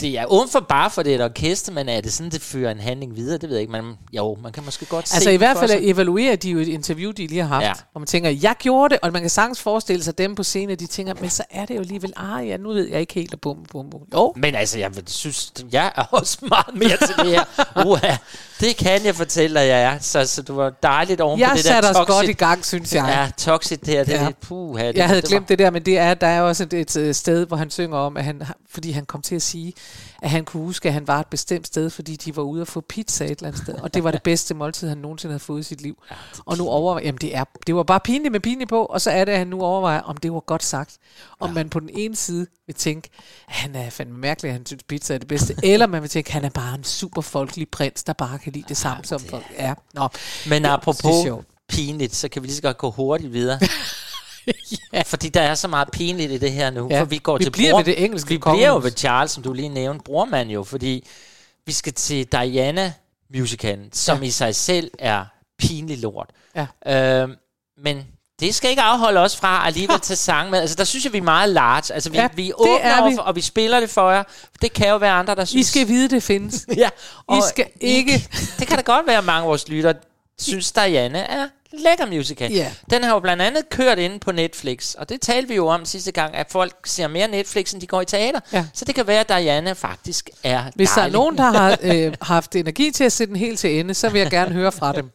Det 0.00 0.18
er 0.18 0.26
uden 0.26 0.48
for 0.48 0.60
bare, 0.60 0.90
for 0.90 1.02
det 1.02 1.12
er 1.14 1.16
et 1.18 1.24
orkester, 1.24 1.72
men 1.72 1.88
er 1.88 2.00
det 2.00 2.12
sådan, 2.12 2.30
det 2.32 2.42
fører 2.42 2.70
en 2.70 2.80
handling 2.80 3.16
videre? 3.16 3.38
Det 3.38 3.48
ved 3.48 3.56
jeg 3.56 3.60
ikke. 3.60 3.72
Man, 3.72 3.94
jo, 4.12 4.38
man 4.42 4.52
kan 4.52 4.64
måske 4.64 4.86
godt 4.86 5.08
se 5.08 5.14
Altså 5.14 5.30
i 5.30 5.36
hvert 5.36 5.56
fald 5.58 5.70
sig. 5.70 5.90
evaluerer 5.90 6.36
de 6.36 6.50
jo 6.50 6.58
et 6.58 6.68
interview, 6.68 7.10
de 7.10 7.26
lige 7.26 7.40
har 7.42 7.48
haft, 7.48 7.64
Ja. 7.64 7.72
hvor 7.92 7.98
man 7.98 8.06
tænker, 8.06 8.30
jeg 8.30 8.54
gjorde 8.58 8.92
det, 8.94 8.98
og 9.02 9.12
man 9.12 9.20
kan 9.22 9.30
sagtens 9.30 9.60
forestille 9.60 10.04
sig 10.04 10.18
dem 10.18 10.34
på 10.34 10.42
scenen, 10.42 10.78
de 10.78 10.86
tænker, 10.86 11.14
men 11.20 11.30
så 11.30 11.44
er 11.50 11.66
det 11.66 11.74
jo 11.74 11.80
alligevel, 11.80 12.12
ah 12.16 12.48
ja, 12.48 12.56
nu 12.56 12.68
ved 12.72 12.88
jeg 12.88 13.00
ikke 13.00 13.14
helt, 13.14 13.34
og 13.34 13.40
bum, 13.40 13.56
bum, 13.72 13.90
bum. 13.90 14.00
Jo, 14.14 14.32
Men 14.36 14.54
altså, 14.54 14.78
jeg 14.78 14.90
synes, 15.06 15.52
jeg 15.72 15.92
er 15.96 16.02
også 16.10 16.38
meget 16.48 16.74
mere 16.74 16.96
til 17.06 17.14
det 17.16 17.26
her. 17.26 17.44
Uha, 17.86 18.16
det 18.60 18.76
kan 18.76 19.04
jeg 19.04 19.14
fortælle 19.14 19.60
dig, 19.60 19.66
jeg 19.66 19.82
er. 19.82 19.98
Så, 20.00 20.26
så 20.26 20.42
du 20.42 20.54
var 20.54 20.70
dejligt 20.82 21.20
oven 21.20 21.40
jeg 21.40 21.48
på 21.50 21.56
det 21.56 21.64
der 21.64 21.70
satte 21.70 21.86
os 21.86 22.06
godt 22.06 22.28
i 22.28 22.32
gang, 22.32 22.64
synes 22.66 22.94
jeg. 22.94 23.04
Ja, 23.08 23.30
toxic 23.52 23.78
der, 23.86 24.04
det 24.04 24.14
er 24.14 24.22
Ja. 24.22 24.28
puha. 24.40 24.88
Det, 24.88 24.96
Jeg 24.96 25.06
havde 25.06 25.20
det 25.20 25.28
glemt 25.28 25.48
det 25.48 25.58
der, 25.58 25.70
men 25.70 25.82
det 25.82 25.98
er, 25.98 26.14
der 26.14 26.26
er 26.26 26.40
også 26.42 26.62
et, 26.62 26.72
et, 26.72 26.96
øh, 26.96 27.14
sted, 27.14 27.46
hvor 27.46 27.56
han 27.56 27.70
synger 27.70 27.98
om, 27.98 28.16
at 28.16 28.24
han, 28.24 28.42
fordi 28.70 28.90
han 28.90 29.04
kom 29.06 29.22
til 29.22 29.34
at 29.34 29.42
sige, 29.42 29.72
at 30.22 30.30
han 30.30 30.44
kunne 30.44 30.62
huske, 30.62 30.88
at 30.88 30.92
han 30.92 31.06
var 31.06 31.20
et 31.20 31.26
bestemt 31.26 31.66
sted, 31.66 31.90
fordi 31.90 32.16
de 32.16 32.36
var 32.36 32.42
ude 32.42 32.62
at 32.62 32.68
få 32.68 32.80
pizza 32.80 33.24
et 33.24 33.30
eller 33.30 33.46
andet 33.46 33.62
sted. 33.62 33.74
Og 33.74 33.94
det 33.94 34.04
var 34.04 34.10
det 34.10 34.22
bedste 34.22 34.54
måltid, 34.54 34.88
han 34.88 34.98
nogensinde 34.98 35.32
havde 35.32 35.40
fået 35.40 35.60
i 35.60 35.62
sit 35.62 35.80
liv. 35.80 36.02
Og 36.46 36.56
nu 36.58 36.68
overvejer, 36.68 37.06
jamen 37.06 37.18
det, 37.20 37.36
er, 37.36 37.44
det 37.66 37.74
var 37.74 37.82
bare 37.82 38.00
pinligt 38.00 38.32
med 38.32 38.40
pinligt 38.40 38.68
på, 38.68 38.84
og 38.84 39.00
så 39.00 39.10
er 39.10 39.24
det, 39.24 39.32
at 39.32 39.38
han 39.38 39.46
nu 39.46 39.62
overvejer, 39.62 40.00
om 40.00 40.16
det 40.16 40.32
var 40.32 40.40
godt 40.40 40.64
sagt. 40.64 40.98
Om 41.40 41.50
man 41.50 41.68
på 41.68 41.80
den 41.80 41.90
ene 41.92 42.16
side 42.16 42.46
vil 42.66 42.74
tænke, 42.74 43.08
at 43.48 43.54
han 43.54 43.74
er 43.74 43.90
fandme 43.90 44.18
mærkelig, 44.18 44.48
at 44.48 44.52
han 44.52 44.66
synes 44.66 44.82
pizza 44.82 45.14
er 45.14 45.18
det 45.18 45.28
bedste, 45.28 45.54
eller 45.62 45.86
man 45.86 46.02
vil 46.02 46.10
tænke, 46.10 46.28
at 46.28 46.32
han 46.32 46.44
er 46.44 46.50
bare 46.50 46.74
en 46.74 46.84
super 46.84 47.22
folkelig 47.22 47.68
prins, 47.68 48.04
der 48.04 48.12
bare 48.12 48.38
kan 48.38 48.52
lide 48.52 48.64
det 48.68 48.76
samme 48.76 49.04
som 49.04 49.20
folk. 49.20 49.44
Ja, 49.58 49.74
nå. 49.94 50.08
Men 50.48 50.62
det 50.62 50.68
er 50.68 50.72
apropos 50.72 51.22
sjovt. 51.24 51.46
pinligt, 51.68 52.14
så 52.14 52.28
kan 52.28 52.42
vi 52.42 52.46
lige 52.46 52.56
så 52.56 52.62
godt 52.62 52.78
gå 52.78 52.90
hurtigt 52.90 53.32
videre. 53.32 53.58
ja. 54.92 55.02
Fordi 55.02 55.28
der 55.28 55.40
er 55.40 55.54
så 55.54 55.68
meget 55.68 55.88
pinligt 55.92 56.32
i 56.32 56.38
det 56.38 56.52
her 56.52 56.70
nu. 56.70 56.88
Ja, 56.90 57.00
For 57.00 57.04
vi 57.04 57.18
går 57.18 57.38
vi 57.38 57.44
til 57.44 57.50
bliver 57.50 57.70
bror, 57.70 57.78
ved 57.78 57.84
det 57.84 58.04
engelske 58.04 58.28
Vi 58.28 58.38
bliver 58.38 58.68
jo 58.68 58.80
ved 58.82 58.90
Charles, 58.96 59.30
som 59.30 59.42
du 59.42 59.52
lige 59.52 59.68
nævnte, 59.68 60.02
brormand 60.04 60.50
jo. 60.50 60.64
Fordi 60.64 61.06
vi 61.66 61.72
skal 61.72 61.92
til 61.92 62.26
Diana 62.32 62.92
musicalen, 63.34 63.92
som 63.92 64.18
Ja. 64.22 64.26
i 64.26 64.30
sig 64.30 64.54
selv 64.56 64.90
er 64.98 65.24
pinlig 65.58 65.98
lort. 65.98 66.30
Ja. 66.56 66.66
Øhm, 67.22 67.34
men 67.82 68.06
det 68.40 68.54
skal 68.54 68.70
ikke 68.70 68.82
afholde 68.82 69.20
os 69.20 69.36
fra 69.36 69.66
alligevel 69.66 70.00
tage 70.08 70.16
sang 70.16 70.50
med. 70.50 70.58
Altså, 70.60 70.76
der 70.76 70.84
synes 70.84 71.04
jeg, 71.04 71.12
vi 71.12 71.18
er 71.18 71.22
meget 71.22 71.48
large. 71.48 71.94
Altså, 71.94 72.10
vi, 72.10 72.16
Ja, 72.18 72.28
vi 72.34 72.42
er 72.50 72.54
det 72.54 72.54
åbne 72.58 72.80
er 72.84 73.00
over 73.00 73.10
vi. 73.10 73.16
for, 73.16 73.22
og 73.22 73.36
vi 73.36 73.40
spiller 73.40 73.80
det 73.80 73.90
for 73.90 74.10
jer. 74.10 74.22
Det 74.62 74.72
kan 74.72 74.88
jo 74.88 74.96
være 74.96 75.12
andre, 75.12 75.34
der 75.34 75.42
I 75.42 75.46
synes... 75.46 75.66
skal 75.66 75.88
vide, 75.88 76.08
det 76.10 76.22
findes. 76.22 76.66
ja, 76.76 76.88
I 77.32 77.40
skal 77.48 77.66
ikke... 77.80 78.28
det 78.58 78.66
kan 78.66 78.76
da 78.76 78.82
godt 78.82 79.06
være, 79.06 79.18
at 79.18 79.24
mange 79.24 79.42
af 79.42 79.48
vores 79.48 79.68
lytter 79.68 79.92
synes, 80.38 80.72
Diana 80.72 81.18
er 81.28 81.48
lækker 81.72 82.06
musical. 82.06 82.52
Ja. 82.52 82.72
Den 82.90 83.04
har 83.04 83.12
jo 83.14 83.20
blandt 83.20 83.42
andet 83.42 83.68
kørt 83.70 83.98
inde 83.98 84.18
på 84.18 84.32
Netflix, 84.32 84.94
og 84.94 85.08
det 85.08 85.20
talte 85.20 85.48
vi 85.48 85.54
jo 85.54 85.66
om 85.66 85.84
sidste 85.84 86.12
gang, 86.12 86.34
at 86.34 86.46
folk 86.50 86.76
ser 86.86 87.08
mere 87.08 87.28
Netflix, 87.28 87.72
end 87.72 87.80
de 87.80 87.86
går 87.86 88.00
i 88.00 88.04
teater. 88.04 88.40
Ja. 88.52 88.66
Så 88.74 88.84
det 88.84 88.94
kan 88.94 89.06
være, 89.06 89.20
at 89.20 89.28
Diana 89.28 89.72
faktisk 89.72 90.30
er 90.42 90.64
Hvis 90.74 90.88
der 90.90 90.94
er 90.94 91.00
dejlig. 91.00 91.12
nogen, 91.12 91.38
der 91.38 91.42
har 91.44 91.78
øh, 91.82 92.14
haft 92.22 92.56
energi 92.56 92.90
til 92.90 93.04
at 93.04 93.12
sætte 93.12 93.32
den 93.32 93.40
helt 93.40 93.58
til 93.58 93.80
ende, 93.80 93.94
så 93.94 94.08
vil 94.08 94.20
jeg 94.20 94.30
gerne 94.30 94.52
høre 94.52 94.72
fra 94.72 94.92
dem. 94.92 95.10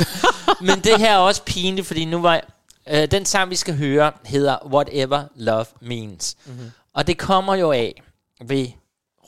Men 0.66 0.80
det 0.80 0.98
her 0.98 1.12
er 1.12 1.16
også 1.18 1.42
pinligt, 1.44 1.86
fordi 1.86 2.04
nu 2.04 2.20
var... 2.20 2.44
Øh, 2.88 3.10
den 3.10 3.26
sang, 3.26 3.50
vi 3.50 3.56
skal 3.56 3.76
høre, 3.76 4.12
hedder 4.24 4.66
Whatever 4.66 5.24
Love 5.36 5.66
Means. 5.80 6.36
Mhm. 6.44 6.54
Mm-hmm. 6.54 6.70
Og 6.94 7.06
det 7.06 7.18
kommer 7.18 7.54
jo 7.54 7.72
af, 7.72 8.02
ved 8.44 8.66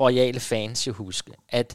royale 0.00 0.40
fans 0.40 0.86
jo 0.86 0.92
huske, 0.92 1.32
at 1.48 1.74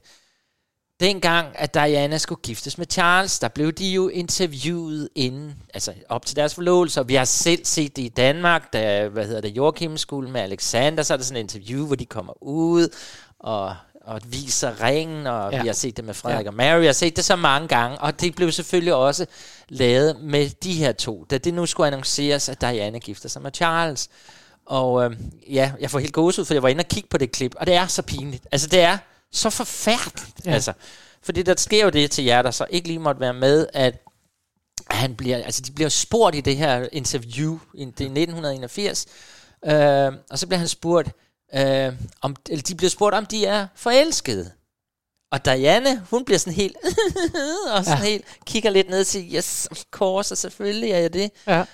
dengang, 1.00 1.48
at 1.56 1.74
Diana 1.74 2.18
skulle 2.18 2.42
giftes 2.42 2.78
med 2.78 2.86
Charles, 2.92 3.40
der 3.40 3.48
blev 3.48 3.72
de 3.72 3.90
jo 3.90 4.08
interviewet 4.08 5.10
inden, 5.16 5.56
altså 5.74 5.94
op 6.10 6.26
til 6.26 6.36
deres 6.36 6.56
forlovelse, 6.56 7.00
og 7.00 7.08
vi 7.08 7.16
har 7.16 7.26
selv 7.26 7.66
set 7.66 7.96
det 7.96 8.02
i 8.02 8.10
Danmark, 8.10 8.74
da, 8.74 9.08
hvad 9.08 9.26
hedder 9.26 9.42
det, 9.42 9.50
Joachim 9.50 9.98
skulle 9.98 10.32
med 10.32 10.42
Alexander, 10.42 11.04
så 11.04 11.14
er 11.14 11.18
der 11.18 11.24
sådan 11.24 11.46
et 11.46 11.54
interview, 11.56 11.86
hvor 11.86 11.96
de 11.96 12.06
kommer 12.06 12.44
ud, 12.44 12.88
og, 13.40 13.76
og 14.02 14.22
viser 14.26 14.84
ringen, 14.84 15.28
og 15.28 15.52
ja. 15.52 15.58
Ja. 15.58 15.62
vi 15.62 15.68
har 15.68 15.74
set 15.74 15.98
det 15.98 16.06
med 16.06 16.14
Frederik 16.14 16.46
Ja. 16.46 16.50
og 16.50 16.56
Mary, 16.56 16.80
jeg 16.80 16.88
har 16.88 16.94
set 16.94 17.16
det 17.16 17.26
så 17.26 17.36
mange 17.36 17.68
gange, 17.68 17.98
og 17.98 18.22
det 18.22 18.36
blev 18.36 18.52
selvfølgelig 18.52 18.94
også 18.94 19.26
lavet 19.70 20.20
med 20.22 20.50
de 20.50 20.74
her 20.74 20.92
to, 20.92 21.26
da 21.30 21.38
det 21.38 21.54
nu 21.54 21.66
skulle 21.66 21.88
annonceres, 21.88 22.50
at 22.50 22.62
Diana 22.62 22.98
gifter 22.98 23.30
sig 23.30 23.42
med 23.42 23.52
Charles. 23.54 24.10
Og 24.66 25.06
øh, 25.06 25.18
ja, 25.50 25.72
jeg 25.80 25.92
får 25.92 26.00
helt 26.00 26.14
gåsehud, 26.14 26.46
for 26.46 26.54
jeg 26.54 26.64
var 26.64 26.70
inde 26.70 26.82
og 26.82 26.88
kigge 26.88 27.10
på 27.10 27.18
det 27.18 27.32
klip, 27.32 27.56
og 27.60 27.68
det 27.68 27.74
er 27.76 27.88
så 27.88 28.02
pinligt. 28.02 28.48
Altså, 28.52 28.68
det 28.68 28.80
er 28.82 28.98
så 29.32 29.50
forfærdeligt. 29.50 30.46
Ja. 30.46 30.52
Altså, 30.52 30.74
fordi 31.22 31.42
der 31.44 31.56
sker 31.58 31.84
jo 31.84 31.90
det 31.90 32.12
til 32.12 32.24
jer, 32.24 32.42
der 32.42 32.52
så 32.52 32.66
ikke 32.70 32.88
lige 32.88 33.00
måtte 33.00 33.22
være 33.22 33.34
med, 33.34 33.68
at 33.74 34.04
han 34.92 35.16
bliver, 35.16 35.38
altså 35.38 35.62
de 35.62 35.72
bliver 35.72 35.90
spurgt 35.90 36.36
i 36.36 36.42
det 36.42 36.58
her 36.58 36.88
interview, 36.92 37.60
i- 37.74 37.86
det 37.86 38.02
er 38.06 38.10
1981, 38.10 39.06
øh, 39.66 40.12
og 40.30 40.40
så 40.40 40.48
bliver 40.48 40.60
han 40.60 40.68
spurgt, 40.68 41.10
øh, 41.56 41.94
om, 42.22 42.36
eller 42.50 42.64
de 42.64 42.76
bliver 42.76 42.90
spurgt, 42.90 43.16
om 43.16 43.26
de 43.26 43.46
er 43.46 43.68
forelskede. 43.76 44.52
Og 45.32 45.46
Diane, 45.46 46.06
hun 46.10 46.26
bliver 46.26 46.38
sådan 46.40 46.54
helt, 46.54 46.78
og 47.76 47.86
sådan 47.86 47.98
ja. 48.00 48.04
Helt, 48.04 48.26
kigger 48.46 48.70
lidt 48.70 48.90
ned 48.90 49.00
og 49.00 49.06
siger, 49.06 49.38
yes, 49.38 49.68
of 49.72 49.82
course, 49.92 50.34
og 50.34 50.38
selvfølgelig 50.38 50.92
er 50.92 50.98
jeg 50.98 51.14
det. 51.14 51.32
Ja. 51.48 51.66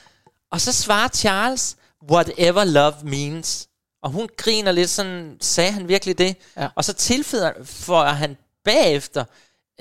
Og 0.52 0.62
så 0.62 0.74
svarer 0.74 1.08
Charles, 1.08 1.78
whatever 2.12 2.64
love 2.64 2.94
means. 3.04 3.68
Og 4.06 4.12
hun 4.12 4.30
griner 4.38 4.72
lidt 4.72 4.90
sådan, 4.90 5.38
sagde 5.42 5.72
han 5.72 5.88
virkelig 5.88 6.18
det? 6.18 6.36
Ja. 6.58 6.68
Og 6.76 6.86
så 6.86 6.94
tilføjer 6.94 7.54
for 7.64 8.04
han 8.04 8.38
bagefter, 8.64 9.26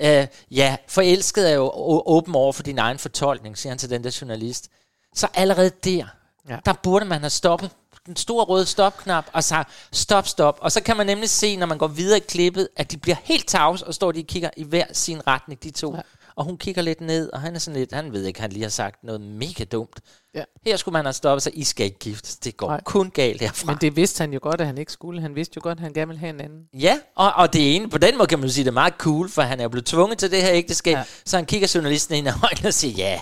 øh, 0.01 0.27
ja, 0.51 0.77
forelsket 0.87 1.51
er 1.51 1.55
jo 1.55 1.71
åben 2.05 2.35
over 2.35 2.53
for 2.53 2.63
din 2.63 2.77
egen 2.77 2.97
fortolkning, 2.97 3.57
siger 3.57 3.71
han 3.71 3.77
til 3.77 3.89
den 3.89 4.03
der 4.03 4.17
journalist. 4.21 4.69
Så 5.15 5.27
allerede 5.33 5.71
der, 5.83 6.05
ja. 6.49 6.57
der 6.65 6.73
burde 6.73 7.05
man 7.05 7.19
have 7.19 7.29
stoppet 7.29 7.71
den 8.05 8.15
store 8.15 8.45
røde 8.45 8.65
stopknap 8.65 9.25
og 9.33 9.43
sagt 9.43 9.69
stop, 9.91 10.27
stop. 10.27 10.57
Og 10.61 10.71
så 10.71 10.81
kan 10.81 10.97
man 10.97 11.05
nemlig 11.05 11.29
se, 11.29 11.55
når 11.55 11.65
man 11.65 11.77
går 11.77 11.87
videre 11.87 12.17
i 12.17 12.23
klippet, 12.27 12.69
at 12.75 12.91
de 12.91 12.97
bliver 12.97 13.17
helt 13.23 13.47
tavs, 13.47 13.81
og 13.81 13.93
står 13.93 14.11
de 14.11 14.19
og 14.19 14.25
kigger 14.27 14.49
i 14.57 14.63
hver 14.63 14.85
sin 14.93 15.27
retning, 15.27 15.63
de 15.63 15.71
to. 15.71 15.95
Ja. 15.95 16.01
Og 16.37 16.45
hun 16.45 16.57
kigger 16.57 16.81
lidt 16.81 17.01
ned, 17.01 17.29
og 17.33 17.41
han 17.41 17.55
er 17.55 17.59
sådan 17.59 17.79
lidt, 17.79 17.93
han 17.93 18.13
ved 18.13 18.23
ikke, 18.25 18.41
han 18.41 18.51
lige 18.51 18.63
har 18.63 18.69
sagt 18.69 19.03
noget 19.03 19.21
mega 19.21 19.63
dumt. 19.63 19.99
Ja. 20.35 20.43
Her 20.65 20.77
skulle 20.77 20.93
man 20.93 21.05
have 21.05 21.13
stoppet 21.13 21.43
sig, 21.43 21.51
I 21.55 21.63
skal 21.63 21.85
ikke 21.85 21.99
giftes. 21.99 22.35
Det 22.35 22.57
går 22.57 22.67
Nej. 22.67 22.81
Kun 22.85 23.09
galt 23.09 23.41
herfra. 23.41 23.71
Men 23.71 23.77
det 23.81 23.95
vidste 23.95 24.21
han 24.21 24.33
jo 24.33 24.39
godt, 24.41 24.61
at 24.61 24.67
han 24.67 24.77
ikke 24.77 24.91
skulle. 24.91 25.21
Han 25.21 25.35
vidste 25.35 25.53
jo 25.55 25.61
godt, 25.63 25.77
at 25.77 25.83
han 25.83 25.93
gerne 25.93 26.07
ville 26.07 26.19
have 26.19 26.29
en 26.29 26.41
anden. 26.41 26.59
Ja, 26.73 26.97
og, 27.15 27.33
og 27.35 27.53
det 27.53 27.75
ene, 27.75 27.89
på 27.89 27.97
den 27.97 28.17
måde 28.17 28.27
kan 28.27 28.39
man 28.39 28.49
sige, 28.49 28.63
det 28.63 28.69
er 28.69 28.73
meget 28.73 28.93
cool, 28.97 29.29
for 29.29 29.41
han 29.41 29.59
er 29.59 29.67
blevet 29.67 29.85
tvunget 29.85 30.17
til 30.17 30.31
det 30.31 30.41
her 30.41 30.49
ægteskab. 30.53 30.97
Ja. 30.97 31.03
Så 31.25 31.37
han 31.37 31.45
kigger 31.45 31.71
journalisten 31.75 32.15
ind 32.15 32.27
i 32.27 32.29
øjnene 32.43 32.67
og 32.67 32.73
siger, 32.73 32.95
ja, 32.97 33.21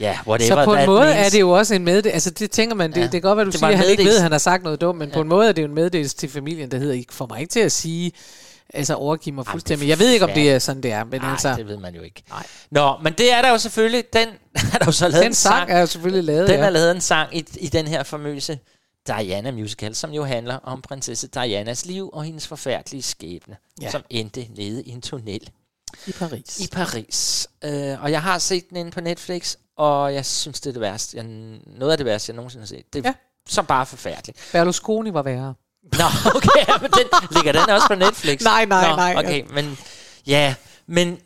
ja, 0.00 0.18
whatever 0.26 0.48
Så 0.56 0.64
på 0.64 0.74
en 0.74 0.86
måde 0.86 1.00
means. 1.00 1.26
er 1.26 1.30
det 1.30 1.40
jo 1.40 1.50
også 1.50 1.74
en 1.74 1.84
meddelelse. 1.84 2.12
Altså 2.14 2.30
det 2.30 2.50
tænker 2.50 2.76
man, 2.76 2.90
det, 2.90 2.96
ja. 2.96 3.02
Det 3.02 3.10
kan 3.10 3.20
godt 3.22 3.36
være, 3.36 3.44
du 3.46 3.50
Det 3.50 3.58
siger, 3.58 3.70
at 3.70 3.78
han 3.78 3.88
ikke 3.88 4.04
ved, 4.04 4.16
at 4.16 4.22
han 4.22 4.32
har 4.32 4.38
sagt 4.38 4.62
noget 4.62 4.80
dumt, 4.80 4.98
men 4.98 5.08
ja. 5.08 5.14
på 5.14 5.20
en 5.20 5.28
måde 5.28 5.48
er 5.48 5.52
det 5.52 5.62
jo 5.62 5.66
en 5.68 5.74
meddelelse 5.74 6.16
til 6.16 6.28
familien, 6.28 6.70
der 6.70 6.78
hedder, 6.78 6.94
I 6.94 7.06
får 7.10 7.26
mig 7.26 7.40
ikke 7.40 7.50
til 7.50 7.60
at 7.60 7.72
sige, 7.72 8.12
altså 8.74 8.94
overgive 8.94 9.34
mig 9.34 9.46
fuldstændig. 9.46 9.88
Jeg 9.88 9.98
ved 9.98 10.10
ikke, 10.10 10.24
om 10.24 10.30
det 10.34 10.50
er 10.50 10.54
er 10.54 10.58
sådan, 10.58 10.82
det 10.82 10.92
er, 10.92 11.04
men 11.04 11.20
Nej, 11.20 11.30
altså, 11.30 11.54
det 11.56 11.66
ved 11.66 11.76
man 11.76 11.94
jo 11.94 12.02
ikke. 12.02 12.22
Nej. 12.28 12.46
Nå, 12.70 12.96
men 13.02 13.12
det 13.12 13.32
er 13.32 13.42
der 13.42 13.50
jo 13.50 13.58
selvfølgelig, 13.58 14.04
den 14.12 14.28
er 14.74 14.78
der 14.78 14.86
jo 14.86 14.92
så 14.92 15.08
lavet 15.08 15.22
den 15.22 15.30
en 15.30 15.34
sang 15.34 15.70
er 15.70 15.80
jo 15.80 15.86
selvfølgelig 15.86 16.24
lavet, 16.24 16.48
Den 16.48 16.58
ja. 16.60 16.66
er 16.66 16.70
lavet 16.70 16.90
en 16.90 17.00
sang 17.00 17.36
i, 17.36 17.44
i 17.60 17.68
den 17.68 17.86
her 17.86 18.02
famøse 18.02 18.58
Diana 19.06 19.50
musical, 19.50 19.94
som 19.94 20.10
jo 20.10 20.24
handler 20.24 20.56
om 20.56 20.82
prinsesse 20.82 21.28
Dianas 21.28 21.86
liv 21.86 22.10
og 22.12 22.24
hendes 22.24 22.46
forfærdelige 22.46 23.02
skæbne, 23.02 23.56
Ja. 23.82 23.90
som 23.90 24.02
endte 24.10 24.46
nede 24.56 24.82
i 24.82 24.90
en 24.90 25.00
tunnel 25.02 25.50
i 26.06 26.12
Paris. 26.12 26.60
i 26.60 26.68
Paris. 26.72 27.48
Uh, 27.66 28.02
og 28.04 28.10
jeg 28.10 28.22
har 28.22 28.38
set 28.38 28.68
den 28.68 28.76
inde 28.76 28.90
på 28.90 29.00
Netflix, 29.00 29.56
og 29.76 30.14
jeg 30.14 30.26
synes, 30.26 30.60
det 30.60 30.68
er 30.68 30.72
det 30.72 30.80
værste. 30.80 31.16
Jeg, 31.16 31.24
noget 31.66 31.92
af 31.92 31.98
det 31.98 32.06
værste, 32.06 32.30
jeg 32.30 32.36
nogensinde 32.36 32.62
har 32.62 32.66
set. 32.66 32.92
Det 32.92 33.06
er 33.06 33.08
Ja. 33.08 33.14
så 33.48 33.62
bare 33.62 33.86
forfærdeligt. 33.86 34.48
Berlusconi 34.52 35.12
var 35.14 35.22
værre. 35.22 35.54
Nå, 35.82 36.04
okay, 36.36 36.48
ja, 36.68 36.78
men 36.82 36.90
den, 36.90 37.06
ligger 37.30 37.52
den 37.52 37.70
også 37.70 37.86
på 37.88 37.94
Netflix? 37.94 38.40
Nej, 38.42 38.64
nej, 38.64 38.90
Nå, 38.90 38.96
nej. 38.96 39.14
Okay, 39.18 39.42
men 39.54 39.78
ja, 40.26 40.54
men 40.86 41.18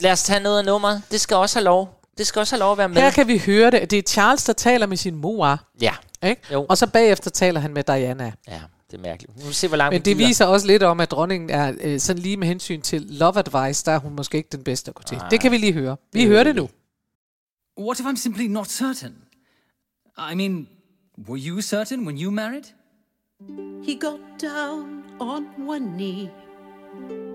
lad 0.00 0.12
os 0.12 0.22
tage 0.22 0.40
noget 0.40 0.58
af 0.58 0.64
nummeret. 0.64 1.02
Det 1.10 1.20
skal 1.20 1.36
også 1.36 1.58
have 1.58 1.64
lov. 1.64 2.00
Det 2.18 2.26
skal 2.26 2.40
også 2.40 2.54
have 2.54 2.60
lov 2.60 2.72
at 2.72 2.78
være 2.78 2.88
med. 2.88 2.96
Her 3.02 3.10
kan 3.10 3.28
vi 3.28 3.38
høre 3.46 3.70
det. 3.70 3.90
Det 3.90 3.98
er 3.98 4.02
Charles, 4.02 4.44
der 4.44 4.52
taler 4.52 4.86
med 4.86 4.96
sin 4.96 5.14
mor. 5.14 5.58
Ja, 5.80 5.94
Ikke? 6.22 6.42
Jo. 6.52 6.66
Og 6.68 6.78
så 6.78 6.86
bagefter 6.86 7.30
taler 7.30 7.60
han 7.60 7.72
med 7.74 7.82
Diana. 7.84 8.32
ja, 8.48 8.60
det 8.90 8.96
er 8.96 9.02
mærkeligt. 9.02 9.38
Nu 9.38 9.46
vi 9.46 9.52
se, 9.52 9.68
hvor 9.68 9.76
langt 9.76 9.92
Men 9.92 10.02
det 10.04 10.16
gider. 10.16 10.28
viser 10.28 10.44
også 10.46 10.66
lidt 10.66 10.82
om, 10.82 11.00
at 11.00 11.10
dronningen 11.10 11.50
er 11.50 11.72
øh, 11.80 12.00
sådan 12.00 12.22
lige 12.22 12.36
med 12.36 12.48
hensyn 12.48 12.80
til 12.82 13.02
love 13.02 13.38
advice, 13.38 13.84
der 13.84 13.92
er 13.92 13.98
hun 13.98 14.12
måske 14.16 14.36
ikke 14.38 14.48
den 14.52 14.64
bedste 14.64 14.88
at 14.88 14.94
gå 14.94 15.02
til. 15.02 15.18
Det 15.30 15.40
kan 15.40 15.52
vi 15.52 15.56
lige 15.58 15.72
høre. 15.72 15.96
Vi 16.12 16.20
Det 16.20 16.28
hører 16.28 16.44
vil 16.44 16.46
det 16.54 16.56
nu. 16.62 16.68
What 17.80 18.00
if 18.00 18.06
I'm 18.06 18.16
simply 18.16 18.42
not 18.46 18.68
certain? 18.68 19.14
I 20.32 20.34
mean, 20.34 20.68
were 21.28 21.40
you 21.40 21.60
certain 21.62 22.06
when 22.06 22.18
you 22.22 22.30
married? 22.30 22.62
He 23.86 23.94
got 23.94 24.38
down 24.38 25.04
on 25.20 25.44
one 25.64 25.96
knee. 25.96 26.28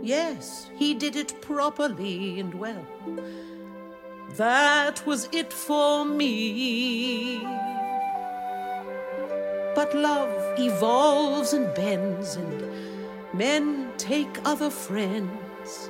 Yes, 0.02 0.70
he 0.76 0.94
did 0.94 1.16
it 1.16 1.40
properly 1.42 2.42
and 2.42 2.54
well. 2.54 2.86
That 4.36 5.06
was 5.06 5.30
it 5.32 5.54
for 5.54 6.04
me. 6.04 7.40
But 9.76 9.96
love 9.96 10.60
evolves 10.60 11.54
and 11.54 11.74
bends, 11.74 12.36
and 12.36 12.66
men 13.34 13.94
take 13.98 14.40
other 14.44 14.70
friends. 14.70 15.90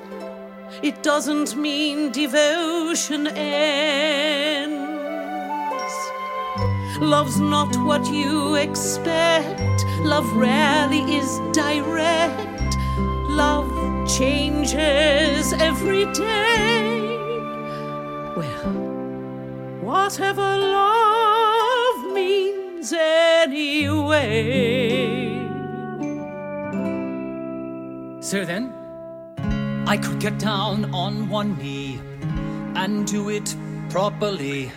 It 0.83 1.01
doesn't 1.01 1.55
mean 1.55 2.11
devotion 2.11 3.25
ends. 3.25 4.90
Love's 6.99 7.39
not 7.39 7.75
what 7.77 8.05
you 8.11 8.55
expect. 8.55 9.85
Love 10.01 10.31
rarely 10.33 11.01
is 11.15 11.39
direct. 11.53 12.75
Love 13.29 13.69
changes 14.07 15.53
every 15.53 16.05
day. 16.13 17.17
Well, 18.35 18.73
whatever 19.81 20.57
love 20.57 22.13
means 22.13 22.91
anyway. 22.93 24.51
So 28.21 28.45
then, 28.45 28.73
I 29.87 29.97
could 29.97 30.19
get 30.19 30.37
down 30.39 30.93
on 30.93 31.29
one 31.29 31.57
knee 31.57 31.99
and 32.75 33.05
do 33.05 33.29
it 33.29 33.55
properly 33.89 34.71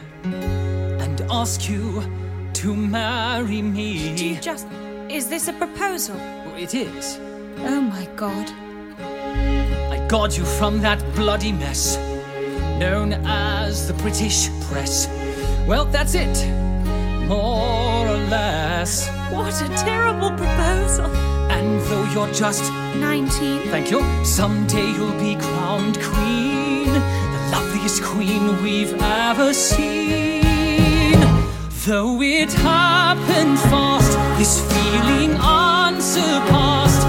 ask 1.31 1.69
you 1.69 2.03
to 2.55 2.75
marry 2.75 3.63
me. 3.63 4.15
Do 4.17 4.27
you 4.27 4.41
just. 4.41 4.67
Is 5.09 5.29
this 5.29 5.49
a 5.49 5.53
proposal? 5.53 6.17
It 6.57 6.75
is. 6.75 7.19
Oh 7.59 7.81
my 7.81 8.07
god. 8.17 8.51
I 9.93 10.07
got 10.09 10.37
you 10.39 10.45
from 10.45 10.81
that 10.81 11.01
bloody 11.15 11.53
mess 11.53 11.97
known 12.79 13.13
as 13.25 13.87
the 13.87 13.95
British 13.95 14.49
press. 14.69 15.09
Well, 15.67 15.85
that's 15.85 16.15
it, 16.15 16.37
more 17.29 18.09
or 18.09 18.19
less. 18.29 19.09
What 19.31 19.55
a 19.63 19.69
terrible 19.77 20.31
proposal. 20.31 21.07
And 21.51 21.81
though 21.83 22.05
you're 22.13 22.33
just 22.35 22.65
19. 22.97 23.69
Thank 23.69 23.91
you. 23.91 24.03
Someday 24.25 24.87
you'll 24.93 25.19
be 25.21 25.37
crowned 25.37 26.01
queen, 26.01 26.87
the 26.93 27.49
loveliest 27.53 28.03
queen 28.03 28.63
we've 28.63 28.95
ever 29.01 29.55
seen. 29.55 30.34
Though 31.87 32.23
it 32.23 32.51
happened 32.51 33.59
fast, 33.59 34.17
this 34.39 34.59
feeling 34.73 35.33
unsurpassed, 35.33 37.05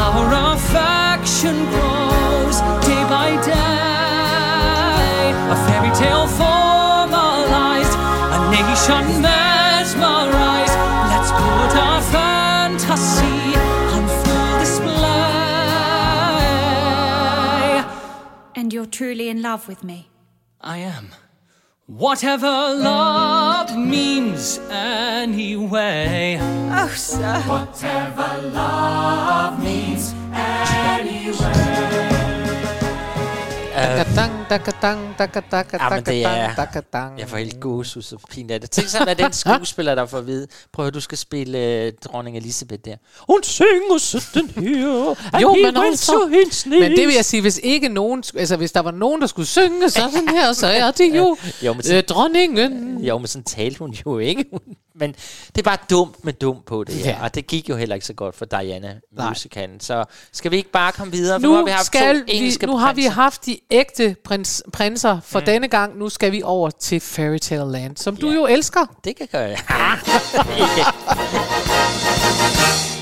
our 0.00 0.54
affection 0.54 1.56
grows 1.66 2.60
day 2.86 3.04
by 3.04 3.36
day. 3.44 5.28
A 5.52 5.56
fairy 5.66 5.92
tale 5.94 6.26
formalized, 6.26 7.92
a 8.32 8.38
nation 8.48 9.20
mesmerized. 9.20 10.76
Let's 11.12 11.30
put 11.30 11.76
our 11.84 12.00
fantasy 12.00 13.54
on 13.92 14.08
full 14.24 14.58
display. 14.58 15.04
And 18.54 18.72
you're 18.72 18.86
truly 18.86 19.28
in 19.28 19.42
love 19.42 19.68
with 19.68 19.84
me. 19.84 20.08
I 20.62 20.78
am. 20.78 21.10
Whatever 21.86 22.48
love 22.48 23.76
means, 23.76 24.58
anyway. 24.70 26.38
Oh, 26.40 26.88
sir. 26.96 27.20
Dakadang, 27.20 27.68
dakadang, 27.76 28.54
dakadang, 33.70 34.14
Ja, 34.14 34.23
men 35.96 36.04
det 36.04 36.22
er- 36.24 36.28
dakadang, 36.28 36.56
dakadang. 36.56 37.18
Jeg 37.18 37.28
får 37.28 37.36
helt 37.36 37.60
gåsehud, 37.60 38.02
så 38.02 38.16
fint 38.30 38.50
er 38.50 38.58
det. 38.58 38.70
Tænk 38.70 38.88
sådan, 38.88 39.08
at 39.08 39.18
den 39.18 39.32
skuespiller, 39.56 39.94
der 39.94 40.06
får 40.06 40.18
at 40.18 40.26
vide, 40.26 40.46
prøv 40.72 40.86
at 40.86 40.94
du 40.94 41.00
skal 41.00 41.18
spille 41.18 41.86
uh, 41.86 42.10
dronning 42.12 42.36
Elisabeth 42.36 42.82
der. 42.84 42.96
Hun 43.28 43.42
synger 43.42 43.98
sådan 43.98 44.48
her. 44.48 45.14
Jo, 45.42 45.54
men 45.54 45.76
altså- 45.76 46.28
hendes 46.32 46.66
Men 46.66 46.82
det 46.90 47.06
vil 47.06 47.14
jeg 47.14 47.24
sige, 47.24 47.40
hvis 47.40 47.60
ikke 47.62 47.88
nogen, 47.88 48.22
altså 48.38 48.56
hvis 48.56 48.72
der 48.72 48.80
var 48.80 48.90
nogen, 48.90 49.20
der 49.20 49.26
skulle 49.26 49.46
synge 49.48 49.90
sådan 49.90 50.28
her, 50.28 50.52
så 50.52 50.66
er 50.66 50.90
det 50.90 51.16
jo, 51.16 51.36
Jo, 51.66 51.72
men 51.72 51.82
så- 51.82 51.94
øh, 51.96 52.02
dronningen. 52.02 52.98
Jo, 53.04 53.18
men 53.18 53.26
sådan 53.26 53.44
talte 53.44 53.78
hun 53.78 53.90
jo 54.06 54.18
ikke. 54.18 54.44
Men 54.94 55.12
det 55.46 55.58
er 55.58 55.62
bare 55.62 55.78
dumt 55.90 56.24
med 56.24 56.32
dumt 56.32 56.64
på 56.64 56.84
det 56.84 56.94
her. 56.94 57.10
Ja. 57.10 57.24
Og 57.24 57.34
det 57.34 57.46
gik 57.46 57.68
jo 57.68 57.76
heller 57.76 57.94
ikke 57.94 58.06
så 58.06 58.12
godt 58.12 58.34
for 58.34 58.44
Diana 58.44 58.94
Nej. 59.12 59.34
Så 59.80 60.04
skal 60.32 60.50
vi 60.50 60.56
ikke 60.56 60.70
bare 60.70 60.92
komme 60.92 61.12
videre? 61.12 61.40
For 61.40 61.46
nu, 61.46 61.52
har 61.52 61.60
Nu, 61.60 61.64
vi 61.64 61.70
haft 61.70 61.86
skal 61.86 62.20
to 62.20 62.24
vi, 62.26 62.56
nu 62.66 62.76
har 62.76 62.92
vi 62.92 63.04
haft 63.04 63.46
de 63.46 63.58
ægte 63.70 64.16
prins, 64.24 64.62
prinser 64.72 65.20
for 65.20 65.40
mm. 65.40 65.46
denne 65.46 65.68
gang. 65.68 65.98
Nu 65.98 66.08
skal 66.08 66.32
vi 66.32 66.42
over 66.42 66.70
til 66.70 67.00
Fairy 67.00 67.38
Tale 67.38 67.72
Land, 67.72 67.96
som 67.96 68.16
du 68.16 68.28
Ja. 68.28 68.34
jo 68.34 68.46
elsker. 68.46 68.86
Det 69.04 69.16
kan 69.16 69.28
gøre 69.32 69.42
jeg. 69.42 69.58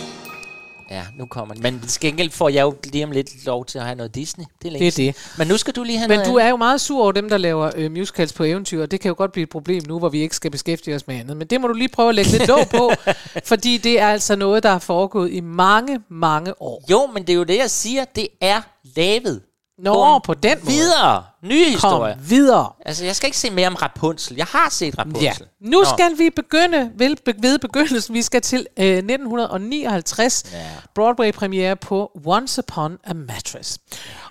ja, 0.92 1.02
nu 1.16 1.26
kommer 1.26 1.54
det. 1.54 1.62
Men 1.62 1.80
til 1.80 2.00
gengæld 2.00 2.30
får 2.30 2.48
jeg 2.48 2.62
jo 2.62 2.74
lige 2.84 3.04
om 3.04 3.10
lidt 3.10 3.44
lov 3.46 3.64
til 3.64 3.78
at 3.78 3.84
have 3.84 3.96
noget 3.96 4.14
Disney. 4.14 4.44
Det 4.62 4.74
er, 4.74 4.78
Det 4.78 4.86
er 4.86 4.90
det. 4.90 5.16
Men 5.38 5.48
nu 5.48 5.56
skal 5.56 5.74
du 5.74 5.82
lige 5.82 5.98
have 5.98 6.08
Men 6.08 6.18
noget 6.18 6.30
du 6.32 6.36
er 6.36 6.48
jo 6.48 6.56
meget 6.56 6.80
sur 6.80 7.02
over 7.02 7.12
dem, 7.12 7.28
der 7.28 7.38
laver 7.38 7.70
øh, 7.76 7.92
musicals 7.92 8.32
på 8.32 8.44
eventyr, 8.44 8.82
og 8.82 8.90
det 8.90 9.00
kan 9.00 9.08
jo 9.08 9.14
godt 9.18 9.32
blive 9.32 9.42
et 9.42 9.48
problem 9.48 9.82
nu, 9.86 9.98
hvor 9.98 10.08
vi 10.08 10.20
ikke 10.20 10.36
skal 10.36 10.50
beskæftige 10.50 10.96
os 10.96 11.06
med 11.06 11.16
andet. 11.16 11.36
Men 11.36 11.46
det 11.46 11.60
må 11.60 11.66
du 11.66 11.74
lige 11.74 11.88
prøve 11.88 12.08
at 12.08 12.14
lægge 12.14 12.30
lidt 12.30 12.48
låg 12.48 12.68
på, 12.70 12.90
fordi 13.50 13.78
det 13.78 14.00
er 14.00 14.08
altså 14.08 14.36
noget, 14.36 14.62
der 14.62 14.70
har 14.70 14.78
foregået 14.78 15.32
i 15.32 15.40
mange, 15.40 16.00
mange 16.08 16.62
år. 16.62 16.84
Jo, 16.90 17.06
men 17.14 17.22
det 17.22 17.32
er 17.32 17.36
jo 17.36 17.44
det, 17.44 17.58
jeg 17.58 17.70
siger. 17.70 18.04
Det 18.04 18.28
er 18.40 18.60
lavet. 18.96 19.40
Nå, 19.78 20.16
en 20.16 20.20
på 20.24 20.34
den 20.34 20.58
måde. 20.58 20.72
Videre. 20.72 21.24
Nye 21.42 21.64
Kom 21.64 21.72
historier. 21.72 22.16
videre. 22.18 22.72
Altså, 22.86 23.04
jeg 23.04 23.16
skal 23.16 23.26
ikke 23.26 23.38
se 23.38 23.50
mere 23.50 23.66
om 23.66 23.74
Rapunzel. 23.74 24.36
Jeg 24.36 24.46
har 24.46 24.68
set 24.70 24.98
Rapunzel. 24.98 25.22
Ja. 25.22 25.32
Nu 25.60 25.78
Nå. 25.78 25.84
skal 25.84 26.18
vi 26.18 26.30
begynde 26.36 26.92
ved, 26.94 27.16
ved 27.42 27.58
begyndelsen. 27.58 28.14
Vi 28.14 28.22
skal 28.22 28.40
til 28.40 28.66
øh, 28.76 28.86
1959. 28.86 30.44
Ja. 30.52 30.66
Broadway-premiere 30.94 31.76
på 31.76 32.10
Once 32.26 32.58
Upon 32.58 32.98
a 33.04 33.12
Mattress. 33.12 33.78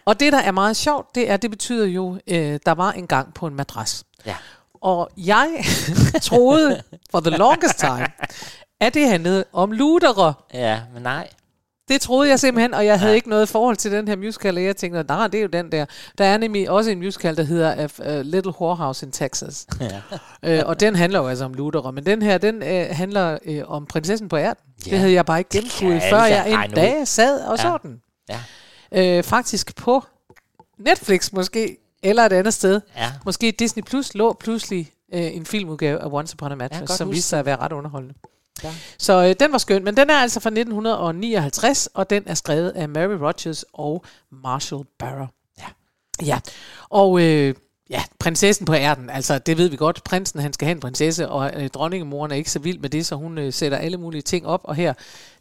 Og 0.06 0.20
det, 0.20 0.34
der 0.34 0.40
er 0.40 0.52
meget 0.52 0.78
sjovt, 0.78 1.16
det 1.16 1.30
er, 1.32 1.38
det 1.38 1.50
betyder 1.52 1.86
jo, 1.86 2.20
øh, 2.28 2.60
der 2.66 2.72
var 2.72 2.92
en 2.92 3.08
gang 3.08 3.34
på 3.34 3.48
en 3.48 3.56
madras. 3.56 4.04
Ja. 4.26 4.36
Og 4.82 5.10
jeg 5.18 5.64
troede 6.22 6.82
for 7.12 7.20
the 7.20 7.30
longest 7.30 7.78
time, 7.80 8.08
at 8.82 8.94
det 8.94 9.08
handlede 9.10 9.46
om 9.54 9.72
lutere. 9.72 10.34
Ja, 10.54 10.80
men 10.94 11.04
nej. 11.04 11.30
Det 11.92 12.02
troede 12.02 12.30
jeg 12.30 12.40
simpelthen, 12.40 12.74
og 12.74 12.86
jeg 12.86 13.00
havde 13.00 13.12
ja. 13.12 13.16
ikke 13.16 13.30
noget 13.30 13.50
forhold 13.50 13.76
til 13.76 13.92
den 13.92 14.08
her 14.08 14.16
musical, 14.16 14.58
og 14.58 14.64
jeg 14.64 14.76
tænkte, 14.76 15.04
nej, 15.08 15.28
det 15.28 15.38
er 15.38 15.42
jo 15.42 15.48
den 15.48 15.72
der. 15.72 15.86
Der 16.18 16.26
er 16.26 16.38
nemlig 16.38 16.70
også 16.70 16.90
en 16.92 17.00
musical, 17.00 17.38
der 17.38 17.44
hedder 17.44 17.88
uh, 18.00 18.26
Little 18.26 18.54
Whorehouse 18.62 19.06
in 19.06 19.12
Texas. 19.12 19.68
Ja. 19.80 20.02
øh, 20.44 20.64
og 20.66 20.80
den 20.80 20.96
handler 20.96 21.20
jo 21.20 21.28
altså 21.28 21.46
om 21.46 21.54
lutherer, 21.54 21.92
men 21.92 22.06
den 22.06 22.22
her, 22.22 22.38
den 22.38 22.64
øh, 22.64 22.86
handler 22.92 23.38
øh, 23.46 23.62
om 23.68 23.86
prinsessen 23.86 24.30
på 24.30 24.38
ærten. 24.38 24.64
Ja. 24.68 24.90
Ja. 24.90 24.92
Det 24.92 25.00
havde 25.00 25.14
jeg 25.14 25.26
bare 25.26 25.40
ikke 25.40 25.58
alle 25.58 26.02
før 26.10 26.24
jeg 26.24 26.64
en 26.66 26.72
dag 26.72 27.08
sad 27.08 27.42
og 27.42 27.58
Ja. 27.58 27.62
så 27.62 27.78
den. 27.84 28.02
Ja. 28.30 29.18
Øh, 29.18 29.24
faktisk 29.24 29.76
på 29.76 30.04
Netflix 30.80 31.32
måske, 31.32 31.78
eller 32.04 32.24
et 32.24 32.34
andet 32.34 32.54
sted. 32.54 32.82
Ja. 32.98 33.12
Måske 33.26 33.52
Disney 33.60 33.84
Plus 33.84 34.14
lå 34.14 34.34
pludselig 34.40 34.92
øh, 35.14 35.36
en 35.36 35.46
filmudgave 35.46 36.00
af 36.00 36.08
Once 36.12 36.36
Upon 36.36 36.52
a 36.52 36.56
Mattress, 36.56 36.80
godt 36.80 36.98
som 36.98 37.12
viste 37.12 37.30
sig 37.30 37.40
at 37.40 37.46
være 37.46 37.58
ret 37.58 37.72
underholdende. 37.72 38.16
Ja. 38.64 38.74
Så 38.98 39.24
øh, 39.24 39.36
den 39.40 39.52
var 39.52 39.58
skøn, 39.58 39.84
men 39.84 39.98
den 39.98 40.10
er 40.10 40.16
altså 40.18 40.40
fra 40.40 40.50
1959, 40.50 41.90
og 41.94 42.10
den 42.10 42.24
er 42.26 42.34
skrevet 42.34 42.70
af 42.70 42.90
Mary 42.90 43.18
Rogers 43.22 43.66
og 43.74 44.06
Marshall 44.32 44.84
Barrow. 45.00 45.28
Ja. 45.60 45.66
Ja, 46.26 46.40
og 46.90 47.22
øh, 47.22 47.56
ja, 47.90 48.04
prinsessen 48.20 48.66
på 48.66 48.74
ærten, 48.74 49.10
altså 49.10 49.40
det 49.40 49.58
ved 49.58 49.70
vi 49.70 49.76
godt, 49.76 50.04
prinsen 50.04 50.40
han 50.40 50.54
skal 50.54 50.66
have 50.66 50.76
en 50.76 50.80
prinsesse, 50.80 51.30
og 51.30 51.52
øh, 51.56 51.70
dronningemoren 51.70 52.32
er 52.32 52.36
ikke 52.36 52.52
så 52.52 52.60
vild 52.60 52.80
med 52.80 52.90
det, 52.90 53.06
så 53.06 53.16
hun 53.16 53.38
øh, 53.38 53.54
sætter 53.54 53.78
alle 53.78 53.98
mulige 53.98 54.22
ting 54.22 54.48
op, 54.48 54.62
og 54.64 54.76
her 54.76 54.94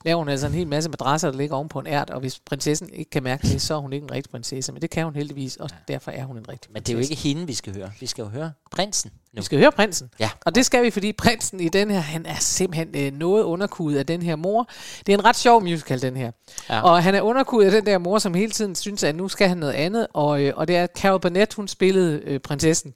laver 0.05 0.19
hun 0.19 0.29
altså 0.29 0.47
en 0.47 0.53
hel 0.53 0.69
masse 0.69 0.91
madrasser, 0.91 1.31
der 1.31 1.39
ligger 1.39 1.57
oven 1.57 1.69
på 1.69 1.79
en 1.79 1.87
ært, 1.87 2.11
og 2.11 2.21
hvis 2.21 2.39
prinsessen 2.39 2.89
ikke 2.93 3.11
kan 3.11 3.23
mærke 3.23 3.49
det, 3.49 3.63
så 3.63 3.75
er 3.75 3.79
hun 3.79 3.93
ikke 3.93 4.05
en 4.05 4.11
rigtig 4.11 4.31
prinsesse, 4.31 4.73
men 4.73 4.83
det 4.83 4.91
kan 4.91 5.05
hun 5.05 5.15
heldigvis, 5.15 5.57
og 5.57 5.71
derfor 5.89 6.11
er 6.11 6.25
hun 6.25 6.37
en 6.37 6.49
rigtig 6.49 6.73
Men 6.73 6.83
det 6.83 6.89
er 6.89 6.93
jo 6.93 6.99
ikke 6.99 7.15
hende, 7.15 7.47
vi 7.47 7.55
skal 7.55 7.75
høre. 7.75 7.91
Vi 8.01 8.07
skal 8.07 8.23
jo 8.23 8.29
høre 8.29 8.53
prinsen 8.71 9.11
nu. 9.33 9.41
vi 9.41 9.45
skal 9.45 9.59
høre 9.59 9.73
prinsen. 9.73 10.11
Ja. 10.21 10.31
Og 10.47 10.55
det 10.55 10.67
skal 10.67 10.83
vi, 10.85 10.91
fordi 10.91 11.13
prinsen 11.13 11.61
i 11.61 11.69
den 11.69 11.91
her, 11.91 12.01
han 12.01 12.27
er 12.27 12.37
simpelthen 12.41 12.89
øh, 12.95 13.19
noget 13.19 13.43
underkudet 13.43 13.99
af 13.99 14.07
den 14.07 14.23
her 14.23 14.37
mor. 14.37 14.69
Det 15.07 15.13
er 15.13 15.19
en 15.19 15.25
ret 15.25 15.37
sjov 15.37 15.63
musical, 15.63 16.03
den 16.03 16.17
her. 16.17 16.31
Ja. 16.71 16.81
Og 16.81 17.03
han 17.03 17.15
er 17.15 17.21
underkudet 17.21 17.67
af 17.67 17.73
den 17.73 17.87
der 17.87 17.99
mor, 17.99 18.19
som 18.19 18.35
hele 18.35 18.53
tiden 18.53 18.75
synes, 18.75 19.05
at 19.05 19.15
nu 19.15 19.29
skal 19.29 19.49
han 19.49 19.57
noget 19.57 19.73
andet. 19.73 20.07
Og, 20.15 20.43
øh, 20.43 20.53
og 20.57 20.69
det 20.69 20.77
er 20.77 20.87
Carol 20.87 21.21
Burnett, 21.21 21.55
hun 21.55 21.69
spillede 21.69 22.21
øh, 22.25 22.41
prinsessen. 22.41 22.95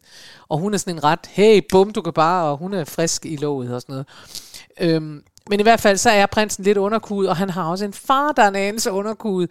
Og 0.48 0.58
hun 0.58 0.74
er 0.74 0.78
sådan 0.78 0.94
en 0.94 1.04
ret, 1.04 1.20
hey, 1.28 1.62
bum, 1.70 1.90
du 1.90 2.02
kan 2.02 2.12
bare, 2.12 2.50
og 2.50 2.56
hun 2.56 2.74
er 2.74 2.84
frisk 2.84 3.26
i 3.26 3.36
låget 3.36 3.74
og 3.74 3.80
sådan 3.80 3.92
noget. 3.92 4.06
Øhm, 4.80 5.22
men 5.50 5.60
i 5.60 5.62
hvert 5.62 5.80
fald, 5.80 5.96
så 5.96 6.10
er 6.10 6.26
prinsen 6.26 6.64
lidt 6.64 6.78
underkudet, 6.78 7.30
og 7.30 7.36
han 7.36 7.50
har 7.50 7.70
også 7.70 7.84
en 7.84 7.92
far, 7.92 8.32
der 8.32 8.42
er 8.42 8.48
en 8.48 8.56
anelse 8.56 8.90
underkudet. 8.90 9.50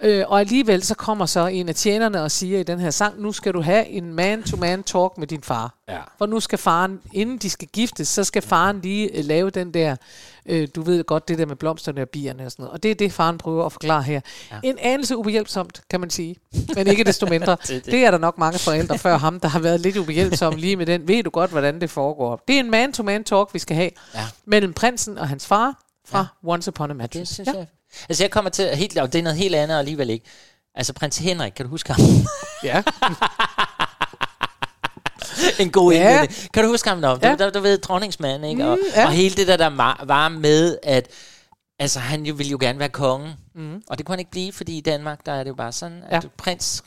Øh, 0.00 0.24
og 0.28 0.40
alligevel 0.40 0.82
så 0.82 0.94
kommer 0.94 1.26
så 1.26 1.46
en 1.46 1.68
af 1.68 1.74
tjenerne 1.74 2.22
og 2.22 2.30
siger 2.30 2.58
i 2.58 2.62
den 2.62 2.80
her 2.80 2.90
sang, 2.90 3.20
nu 3.20 3.32
skal 3.32 3.54
du 3.54 3.60
have 3.62 3.86
en 3.86 4.14
man-to-man 4.14 4.82
talk 4.82 5.18
med 5.18 5.26
din 5.26 5.42
far. 5.42 5.74
Ja. 5.88 5.98
For 6.18 6.26
nu 6.26 6.40
skal 6.40 6.58
faren, 6.58 7.00
inden 7.12 7.38
de 7.38 7.50
skal 7.50 7.68
giftes, 7.68 8.08
så 8.08 8.24
skal 8.24 8.42
faren 8.42 8.80
lige 8.80 9.18
øh, 9.18 9.24
lave 9.24 9.50
den 9.50 9.74
der, 9.74 9.96
øh, 10.46 10.68
du 10.74 10.82
ved 10.82 11.04
godt, 11.04 11.28
det 11.28 11.38
der 11.38 11.46
med 11.46 11.56
blomsterne 11.56 12.02
og 12.02 12.08
bierne 12.08 12.44
og 12.46 12.50
sådan 12.52 12.62
noget. 12.62 12.72
Og 12.72 12.82
det 12.82 12.90
er 12.90 12.94
det, 12.94 13.12
faren 13.12 13.38
prøver 13.38 13.66
at 13.66 13.72
forklare 13.72 14.02
her. 14.02 14.20
Ja. 14.52 14.56
En 14.62 14.78
anelse 14.78 15.16
ubehjælpsomt, 15.16 15.80
kan 15.90 16.00
man 16.00 16.10
sige. 16.10 16.36
Men 16.74 16.86
ikke 16.86 17.04
desto 17.04 17.26
mindre. 17.26 17.52
det, 17.60 17.68
det. 17.68 17.84
det. 17.84 17.92
det 17.92 18.04
er 18.04 18.10
der 18.10 18.18
nok 18.18 18.38
mange 18.38 18.58
forældre 18.58 18.98
før 18.98 19.18
ham, 19.18 19.40
der 19.40 19.48
har 19.48 19.58
været 19.58 19.80
lidt 19.80 19.96
ubehjælpsomme 19.96 20.58
lige 20.60 20.76
med 20.76 20.86
den. 20.86 21.08
Ved 21.08 21.22
du 21.22 21.30
godt, 21.30 21.50
hvordan 21.50 21.80
det 21.80 21.90
foregår? 21.90 22.42
Det 22.48 22.56
er 22.56 22.60
en 22.60 22.70
man-to-man 22.70 23.24
talk, 23.24 23.54
vi 23.54 23.58
skal 23.58 23.76
have 23.76 23.90
Ja. 24.14 24.20
mellem 24.44 24.72
prinsen 24.72 25.18
og 25.18 25.28
hans 25.28 25.46
far 25.46 25.80
fra 26.06 26.18
ja. 26.18 26.50
Once 26.50 26.68
Upon 26.70 26.90
a 26.90 26.92
Det 26.92 26.96
Mattress. 26.96 27.34
synes 27.34 27.46
ja. 27.52 27.58
jeg. 27.58 27.66
Altså, 28.08 28.24
jeg 28.24 28.30
kommer 28.30 28.50
til 28.50 28.76
helt... 28.76 28.98
Og 28.98 29.12
det 29.12 29.18
er 29.18 29.22
noget 29.22 29.38
helt 29.38 29.54
andet 29.54 29.78
alligevel 29.78 30.10
ikke. 30.10 30.26
Altså, 30.74 30.92
prins 30.92 31.18
Henrik, 31.18 31.52
kan 31.52 31.64
du 31.66 31.70
huske 31.70 31.92
ham? 31.92 32.00
ja. 32.64 32.82
en 35.62 35.70
god 35.70 35.92
Ja. 35.92 35.98
indledning. 35.98 36.52
Kan 36.52 36.64
du 36.64 36.70
huske 36.70 36.88
ham 36.88 36.98
nå? 36.98 37.18
Ja. 37.22 37.34
Du, 37.34 37.44
du, 37.44 37.50
du 37.54 37.60
ved, 37.60 37.78
dronningsmand, 37.78 38.46
ikke? 38.46 38.64
Og, 38.66 38.76
Mm, 38.78 38.84
ja. 38.94 39.06
og 39.06 39.12
hele 39.12 39.34
det 39.36 39.46
der, 39.48 39.56
der 39.56 40.04
var 40.06 40.28
med, 40.28 40.78
at 40.82 41.08
altså, 41.78 42.00
han 42.00 42.26
jo 42.26 42.34
ville 42.34 42.50
jo 42.50 42.58
gerne 42.60 42.78
være 42.78 42.88
konge. 42.88 43.36
Mm. 43.54 43.82
Og 43.88 43.98
det 43.98 44.06
kunne 44.06 44.12
han 44.12 44.18
ikke 44.18 44.30
blive, 44.30 44.52
fordi 44.52 44.76
i 44.78 44.80
Danmark, 44.80 45.26
der 45.26 45.32
er 45.32 45.42
det 45.42 45.50
jo 45.50 45.54
bare 45.54 45.72
sådan, 45.72 46.02
at 46.06 46.12
Ja. 46.14 46.20
du, 46.20 46.28
prins... 46.38 46.82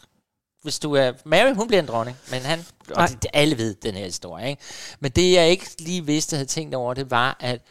Hvis 0.64 0.80
du 0.80 0.94
er... 0.94 1.12
Mary, 1.26 1.54
hun 1.54 1.68
bliver 1.68 1.82
en 1.82 1.88
dronning, 1.88 2.18
men 2.32 2.42
han... 2.42 2.60
Nej. 2.90 3.04
Og 3.04 3.10
det, 3.10 3.22
det, 3.24 3.30
alle 3.34 3.58
ved 3.58 3.76
den 3.76 3.94
her 3.96 4.06
historie, 4.06 4.50
ikke? 4.50 4.62
Men 5.00 5.12
det, 5.12 5.34
jeg 5.34 5.50
ikke 5.50 5.66
lige 5.80 6.06
vidste, 6.06 6.36
havde 6.36 6.48
tænkt 6.48 6.76
over, 6.76 6.94
det 6.94 7.12
var, 7.12 7.38
at 7.40 7.62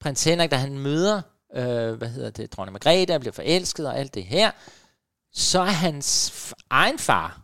prins 0.00 0.24
Henrik, 0.24 0.50
da 0.50 0.56
han 0.56 0.78
møder, 0.78 1.22
øh, 1.56 1.92
hvad 1.92 2.08
hedder 2.08 2.30
det, 2.30 2.52
dronning 2.52 2.72
Margrethe, 2.72 3.18
bliver 3.20 3.32
forelsket 3.32 3.86
og 3.86 3.98
alt 3.98 4.14
det 4.14 4.24
her, 4.24 4.50
så 5.32 5.60
er 5.60 5.64
hans 5.64 6.32
egen 6.70 6.98
far, 6.98 7.40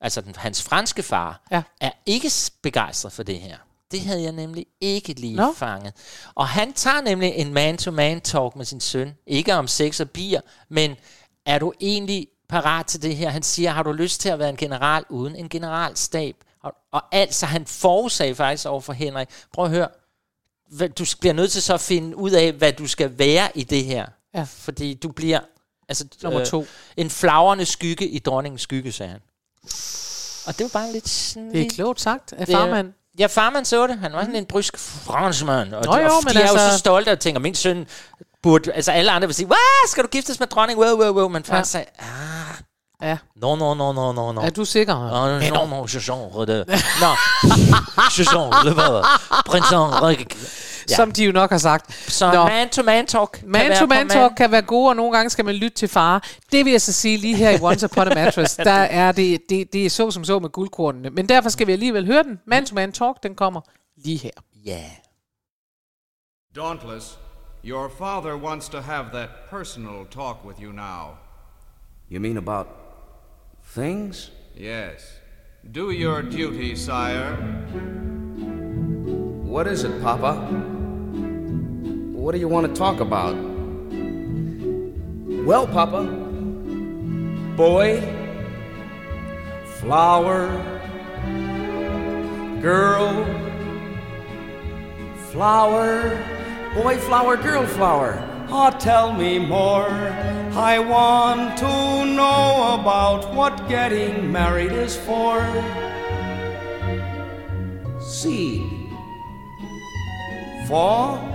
altså 0.00 0.20
den, 0.20 0.34
hans 0.36 0.62
franske 0.62 1.02
far, 1.02 1.46
Ja. 1.50 1.62
er 1.80 1.90
ikke 2.06 2.30
begejstret 2.62 3.12
for 3.12 3.22
det 3.22 3.40
her. 3.40 3.56
Det 3.90 4.00
havde 4.00 4.22
jeg 4.22 4.32
nemlig 4.32 4.66
ikke 4.80 5.12
lige 5.12 5.36
no. 5.36 5.52
fanget. 5.52 5.92
Og 6.34 6.48
han 6.48 6.72
tager 6.72 7.00
nemlig 7.00 7.32
en 7.34 7.54
man-to-man 7.54 8.20
talk 8.20 8.56
med 8.56 8.64
sin 8.64 8.80
søn. 8.80 9.14
Ikke 9.26 9.54
om 9.54 9.66
sex 9.68 10.00
og 10.00 10.10
bier, 10.10 10.40
men 10.68 10.96
er 11.46 11.58
du 11.58 11.72
egentlig 11.80 12.28
parat 12.48 12.86
til 12.86 13.02
det 13.02 13.16
her? 13.16 13.28
Han 13.30 13.42
siger, 13.42 13.70
har 13.70 13.82
du 13.82 13.92
lyst 13.92 14.20
til 14.20 14.28
at 14.28 14.38
være 14.38 14.48
en 14.48 14.56
general 14.56 15.04
uden 15.08 15.36
en 15.36 15.48
generalstab? 15.48 16.36
Og, 16.62 16.72
og 16.92 17.02
altså, 17.12 17.46
han 17.46 17.66
forudsag 17.66 18.36
faktisk 18.36 18.66
over 18.66 18.80
for 18.80 18.92
Henrik. 18.92 19.28
Prøv 19.52 19.64
at 19.64 19.70
høre. 19.70 19.88
Du 20.98 21.04
bliver 21.20 21.32
nødt 21.32 21.52
til 21.52 21.62
så 21.62 21.74
at 21.74 21.80
finde 21.80 22.16
ud 22.16 22.30
af, 22.30 22.52
hvad 22.52 22.72
du 22.72 22.86
skal 22.86 23.18
være 23.18 23.48
i 23.54 23.64
det 23.64 23.84
her. 23.84 24.06
Ja. 24.34 24.46
Fordi 24.58 24.94
du 24.94 25.08
bliver... 25.08 25.40
Altså, 25.88 26.04
Nummer 26.22 26.44
to. 26.44 26.66
en 26.96 27.10
flagrende 27.10 27.64
skygge 27.64 28.08
i 28.08 28.18
dronningens 28.18 28.62
skygge, 28.62 28.92
sagde 28.92 29.12
han. 29.12 29.20
Og 30.46 30.58
det 30.58 30.64
var 30.64 30.80
bare 30.80 30.92
lidt 30.92 31.08
sådan... 31.08 31.48
Det 31.50 31.56
er 31.58 31.62
lidt- 31.62 31.74
klogt 31.74 32.00
sagt 32.00 32.32
af 32.32 32.48
farmand. 32.48 32.92
Ja, 33.18 33.26
farmand 33.26 33.64
så 33.64 33.86
det. 33.86 33.98
Han 33.98 34.12
var 34.12 34.20
sådan 34.20 34.36
en 34.36 34.46
brysk 34.46 34.78
franskmand. 34.78 35.74
Og, 35.74 35.84
Nå 35.84 35.96
jo, 35.96 36.06
og 36.06 36.22
men 36.24 36.34
de 36.34 36.38
er 36.40 36.46
jo 36.48 36.52
altså- 36.52 36.70
så 36.72 36.78
stolte 36.78 37.12
og 37.12 37.20
tænker, 37.20 37.40
min 37.40 37.54
søn 37.54 37.86
burde... 38.42 38.72
Altså 38.72 38.92
alle 38.92 39.10
andre 39.12 39.28
vil 39.28 39.34
sige, 39.34 39.46
hvad 39.46 39.88
skal 39.90 40.02
du 40.04 40.08
giftes 40.08 40.40
med 40.40 40.46
dronning? 40.48 40.78
Wow, 40.78 40.98
wow, 41.02 41.12
wow. 41.14 41.28
Men 41.28 41.44
far 41.44 41.56
Ja. 41.56 41.62
sagde, 41.62 41.86
ah, 41.98 42.06
Ja. 43.02 43.18
no, 43.36 43.56
no, 43.56 43.74
no, 43.74 43.92
no, 43.92 44.12
no, 44.12 44.32
no. 44.32 44.40
Er 44.40 44.50
du 44.50 44.64
sikker? 44.64 44.94
Nå, 44.94 45.66
no, 45.66 45.66
no, 45.76 45.86
je 45.94 46.00
genre 46.02 46.46
de... 46.46 46.64
Nå, 47.00 47.06
je 48.18 48.24
genre 48.32 48.68
de 48.68 48.74
hvad? 48.74 49.04
Prins 49.46 49.68
Henrik. 49.70 50.36
Ja. 50.90 50.96
Som 50.96 51.12
de 51.12 51.24
jo 51.24 51.32
nok 51.32 51.50
har 51.50 51.58
sagt. 51.58 51.92
Så 51.92 52.32
Nå. 52.32 52.44
man-to-man 52.44 53.06
talk. 53.06 53.30
kan 53.32 53.52
være 53.52 53.68
Man 53.68 53.78
to 53.78 53.84
på 53.86 53.88
man 53.88 54.08
talk 54.08 54.32
kan 54.36 54.50
være 54.50 54.62
gode, 54.62 54.88
og 54.88 54.96
nogle 54.96 55.16
gange 55.16 55.30
skal 55.30 55.44
man 55.44 55.54
lytte 55.54 55.76
til 55.76 55.88
far. 55.88 56.28
Det 56.52 56.64
vil 56.64 56.70
jeg 56.70 56.80
så 56.80 56.92
sige 56.92 57.16
lige 57.16 57.36
her 57.36 57.50
i 57.50 57.58
Once 57.62 57.86
Upon 57.86 58.08
a 58.08 58.14
Mattress, 58.24 58.56
der 58.56 58.70
er 58.70 59.12
det, 59.12 59.40
det, 59.48 59.72
det 59.72 59.86
er 59.86 59.90
så 59.90 60.10
som 60.10 60.24
så 60.24 60.38
med 60.38 60.48
guldkornene. 60.48 61.10
Men 61.10 61.28
derfor 61.28 61.48
skal 61.48 61.66
vi 61.66 61.72
alligevel 61.72 62.06
høre 62.06 62.22
den. 62.22 62.40
Man 62.46 62.66
to 62.66 62.74
man 62.74 62.92
talk, 62.92 63.22
den 63.22 63.34
kommer 63.34 63.60
lige 63.96 64.18
her. 64.18 64.30
Ja. 64.66 64.70
Yeah. 64.70 64.90
Dauntless, 66.56 67.18
your 67.64 67.88
father 67.98 68.36
wants 68.36 68.68
to 68.68 68.80
have 68.80 69.04
that 69.12 69.28
personal 69.50 70.06
talk 70.10 70.44
with 70.46 70.62
you 70.62 70.72
now. 70.72 71.16
You 72.10 72.20
mean 72.20 72.36
about 72.36 72.66
things? 73.74 74.32
Yes. 74.56 75.00
Do 75.72 75.90
your 75.90 76.22
duty, 76.22 76.76
sire. 76.76 77.36
What 79.44 79.66
is 79.66 79.84
it, 79.84 80.02
Papa? 80.02 80.73
What 82.24 82.32
do 82.32 82.38
you 82.38 82.48
want 82.48 82.66
to 82.66 82.72
talk 82.72 83.00
about? 83.00 83.36
Well, 85.44 85.66
Papa, 85.66 86.04
boy, 87.54 88.00
flower, 89.80 90.48
girl, 92.62 93.12
flower, 95.32 96.24
boy, 96.74 96.96
flower, 96.96 97.36
girl, 97.36 97.66
flower. 97.66 98.46
Oh, 98.48 98.74
tell 98.78 99.12
me 99.12 99.38
more. 99.38 99.90
I 100.54 100.78
want 100.78 101.58
to 101.58 102.06
know 102.06 102.78
about 102.80 103.34
what 103.34 103.68
getting 103.68 104.32
married 104.32 104.72
is 104.72 104.96
for. 104.96 105.44
Seed. 108.00 108.62
Fall 110.66 111.33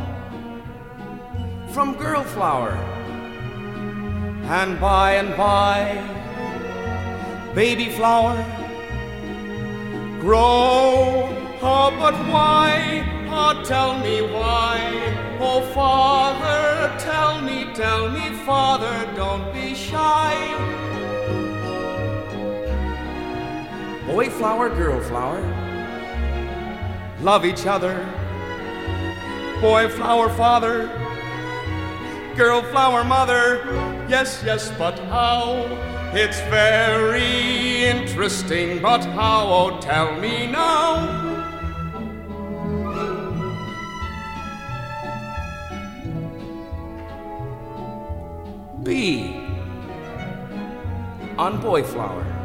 from 1.73 1.95
girl 1.95 2.23
flower. 2.23 2.71
And 4.43 4.79
by 4.79 5.13
and 5.13 5.36
by, 5.38 6.01
baby 7.53 7.89
flower 7.89 8.43
grow. 10.19 11.29
Oh, 11.62 11.91
but 11.99 12.13
why? 12.32 13.03
Oh, 13.29 13.63
tell 13.63 13.97
me 13.99 14.21
why. 14.21 14.77
Oh, 15.39 15.62
father, 15.73 16.93
tell 16.99 17.41
me, 17.41 17.73
tell 17.73 18.10
me, 18.10 18.32
father, 18.45 18.95
don't 19.15 19.53
be 19.53 19.73
shy. 19.73 20.36
Boy 24.08 24.29
flower, 24.29 24.69
girl 24.69 24.99
flower. 25.01 25.41
Love 27.21 27.45
each 27.45 27.65
other. 27.65 27.95
Boy 29.62 29.88
flower, 29.89 30.29
father. 30.29 30.89
Girl 32.39 32.62
flower, 32.62 33.04
mother. 33.04 33.65
Yes, 34.08 34.41
yes, 34.45 34.71
but 34.78 34.97
how? 35.12 35.67
It's 36.13 36.39
very 36.47 37.84
interesting, 37.84 38.82
but 38.82 39.04
how? 39.04 39.45
Oh, 39.49 39.80
tell 39.82 40.17
me 40.21 40.47
now. 40.47 41.04
B. 48.84 49.36
On 51.38 51.60
boy 51.60 51.84
flower. 51.84 52.38